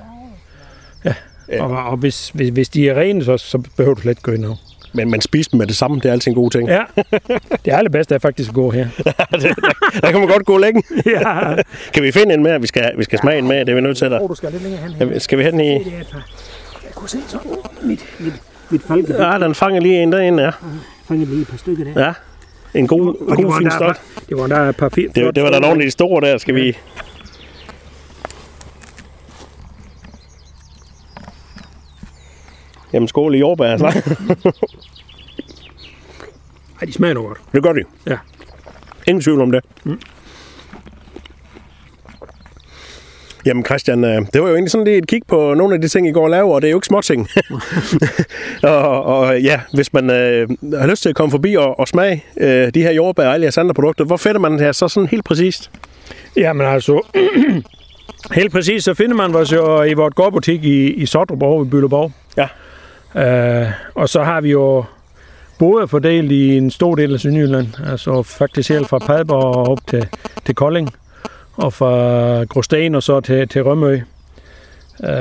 Ja, 1.05 1.15
Ja. 1.49 1.65
og, 1.65 1.91
og 1.91 1.97
hvis, 1.97 2.31
hvis, 2.35 2.49
hvis 2.49 2.69
de 2.69 2.89
er 2.89 3.01
rene, 3.01 3.25
så, 3.25 3.37
så 3.37 3.63
behøver 3.77 3.95
du 3.95 4.01
slet 4.01 4.11
ikke 4.11 4.23
gå 4.23 4.33
ind. 4.33 4.45
Men 4.93 5.11
man 5.11 5.21
spiser 5.21 5.51
dem 5.51 5.59
med 5.59 5.67
det 5.67 5.77
samme. 5.77 5.97
Det 5.97 6.05
er 6.09 6.13
altid 6.13 6.29
en 6.31 6.35
god 6.35 6.51
ting. 6.51 6.69
Ja, 6.69 6.83
det 7.65 7.73
allerbedste 7.73 8.15
er 8.15 8.19
faktisk 8.19 8.49
at 8.49 8.55
gå 8.55 8.71
her. 8.71 8.87
Der 10.03 10.11
kan 10.11 10.21
man 10.21 10.29
godt 10.29 10.45
gå 10.47 10.59
længe. 10.59 10.83
ja. 11.07 11.55
Kan 11.95 12.03
vi 12.03 12.13
finde 12.13 12.35
en 12.35 12.43
mere? 12.43 12.61
Vi 12.61 12.67
skal, 12.67 12.93
vi 12.99 13.05
skal 13.05 13.19
smage 13.19 13.39
en 13.39 13.49
mere. 13.49 13.61
Det 13.61 13.69
er 13.69 13.75
vi 13.75 13.81
nødt 13.81 13.99
til. 13.99 14.11
Der. 14.11 14.27
du 14.29 14.35
skal 14.35 14.53
lidt 14.53 14.63
længere 14.63 14.83
hen. 14.83 14.93
Skal 14.95 15.11
vi- 15.11 15.19
Skal 15.19 15.39
vi 15.39 15.43
have 15.43 15.53
den 15.53 15.61
i? 15.61 15.73
Jeg 15.73 16.95
kunne 16.95 17.09
se 17.09 17.19
sådan 17.29 17.51
mit, 17.83 18.05
mit, 18.19 18.33
mit 18.71 18.83
falke. 18.83 19.15
Ja, 19.25 19.39
den 19.39 19.55
fanger 19.55 19.81
lige 19.81 20.03
en 20.03 20.13
derinde, 20.13 20.43
ja. 20.43 20.51
Fange 21.09 21.25
lige 21.25 21.43
et 21.43 21.49
par 21.49 21.57
stykker 21.57 21.85
der. 21.85 22.05
Ja. 22.07 22.13
En 22.75 22.87
god, 22.87 23.15
det 23.29 23.37
god 23.37 23.45
var, 23.45 23.59
fin 23.59 23.67
der, 23.67 23.71
start. 23.73 24.01
det 24.29 24.37
var 24.39 24.47
der 24.47 24.57
et 24.69 24.77
par 24.77 24.89
fint. 24.89 25.15
Det, 25.17 25.35
det 25.35 25.43
var 25.43 25.51
der 25.51 25.61
nogle 25.61 25.81
af 25.83 25.87
de 25.87 25.91
store 25.91 26.21
der. 26.31 26.39
Skal 26.39 26.55
vi... 26.55 26.77
Jamen 32.93 33.09
skål 33.09 33.35
i 33.35 33.39
jordbær, 33.39 33.67
altså. 33.67 33.87
Ej, 36.81 36.87
de 36.87 36.93
smager 36.93 37.15
godt. 37.15 37.39
Det 37.53 37.63
gør 37.63 37.73
de. 37.73 37.83
Ja. 38.07 38.17
Ingen 39.07 39.23
tvivl 39.23 39.41
om 39.41 39.53
det. 39.53 39.65
Mm. 39.85 40.01
Jamen 43.45 43.65
Christian, 43.65 44.05
øh, 44.05 44.23
det 44.33 44.43
var 44.43 44.49
jo 44.49 44.55
egentlig 44.55 44.71
sådan 44.71 44.85
lige 44.85 44.99
et 44.99 45.07
kig 45.07 45.23
på 45.29 45.55
nogle 45.55 45.75
af 45.75 45.81
de 45.81 45.89
ting, 45.89 46.09
I 46.09 46.13
går 46.13 46.25
og 46.25 46.31
laver, 46.31 46.55
og 46.55 46.63
det 46.63 46.69
er 46.69 46.71
jo 46.71 46.77
ikke 46.77 46.87
småting. 46.87 47.29
og, 48.63 49.05
og 49.05 49.41
ja, 49.41 49.61
hvis 49.75 49.93
man 49.93 50.11
øh, 50.11 50.49
har 50.79 50.87
lyst 50.87 51.03
til 51.03 51.09
at 51.09 51.15
komme 51.15 51.31
forbi 51.31 51.55
og, 51.55 51.81
og 51.81 51.89
smage 51.89 52.25
øh, 52.41 52.75
de 52.75 52.83
her 52.83 52.93
jordbær 52.93 53.27
og 53.27 53.35
alle 53.35 53.45
jeres 53.45 53.59
andre 53.59 53.75
produkter, 53.75 54.05
hvor 54.05 54.17
finder 54.17 54.41
man 54.41 54.53
det 54.53 54.61
her 54.61 54.73
så 54.73 54.89
sådan 54.89 55.07
helt 55.07 55.25
præcist? 55.25 55.71
Jamen 56.37 56.67
altså, 56.67 57.07
helt 58.39 58.53
præcis, 58.53 58.85
så 58.85 58.95
finder 58.95 59.17
man 59.17 59.35
os 59.35 59.53
jo 59.53 59.83
i 59.83 59.93
vores 59.93 60.15
gårdbutik 60.15 60.65
i, 60.65 60.93
i 60.93 61.07
Sotrup 61.07 61.67
i 61.67 61.71
Bylleborg. 61.71 62.13
Ja. 62.37 62.47
Uh, 63.15 63.71
og 63.95 64.09
så 64.09 64.23
har 64.23 64.41
vi 64.41 64.51
jo 64.51 64.85
både 65.59 65.89
fordelt 65.89 66.33
i 66.33 66.57
en 66.57 66.71
stor 66.71 66.95
del 66.95 67.15
af 67.15 67.21
Sydjylland, 67.21 67.67
altså 67.91 68.23
faktisk 68.23 68.69
helt 68.71 68.89
fra 68.89 68.99
Padborg 68.99 69.45
og 69.57 69.69
op 69.69 69.79
til, 69.89 70.09
til 70.47 70.55
Kolding, 70.55 70.91
og 71.57 71.73
fra 71.73 72.45
Gråsten 72.45 72.95
og 72.95 73.03
så 73.03 73.21
til, 73.21 73.49
til 73.49 73.63
Rømø. 73.63 74.01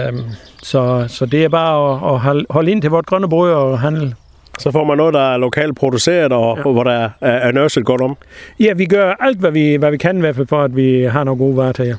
Um, 0.10 0.26
så, 0.64 1.06
så 1.08 1.26
det 1.26 1.44
er 1.44 1.50
bare 1.50 1.94
at, 1.94 2.14
at 2.14 2.20
holde- 2.20 2.46
holde 2.50 2.72
ind 2.72 2.82
til 2.82 2.92
vores 2.92 3.06
grønne 3.06 3.30
brød 3.30 3.52
og 3.52 3.80
handle. 3.80 4.16
Så 4.60 4.72
får 4.72 4.84
man 4.84 4.98
noget, 4.98 5.14
der 5.14 5.34
er 5.34 5.38
lokalt 5.38 5.76
produceret, 5.76 6.32
og, 6.34 6.58
ja. 6.58 6.62
Hvor 6.62 6.84
der 6.84 6.92
er, 6.92 7.10
er 7.22 7.52
nørset 7.52 7.86
godt 7.86 8.02
om. 8.02 8.18
Ja, 8.60 8.74
vi 8.74 8.86
gør 8.86 9.14
alt, 9.20 9.40
hvad 9.40 9.52
vi, 9.52 9.76
hvad 9.76 9.92
vi 9.92 9.98
kan 9.98 10.18
i 10.18 10.20
hvert 10.20 10.36
fald, 10.36 10.48
for 10.48 10.64
at 10.64 10.76
vi 10.76 11.04
har 11.04 11.24
nogle 11.24 11.38
gode 11.40 11.58
varer 11.58 11.72
til 11.72 11.86
jer. 11.86 11.96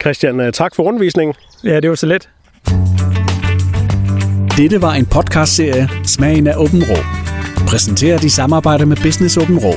Christian, 0.00 0.40
øh, 0.40 0.52
tak 0.52 0.74
for 0.74 0.82
rundvisningen. 0.82 1.34
Ja, 1.64 1.80
det 1.80 1.90
var 1.90 1.96
så 1.96 2.06
let. 2.06 2.28
Dette 4.56 4.82
var 4.82 4.94
en 4.94 5.06
podcastserie 5.06 5.88
Smagen 6.04 6.46
af 6.46 6.56
Åben 6.56 6.82
Rå. 6.82 6.96
Præsenteret 7.66 8.24
i 8.24 8.28
samarbejde 8.28 8.86
med 8.86 8.96
Business 8.96 9.36
Åben 9.36 9.58
Rå. 9.58 9.72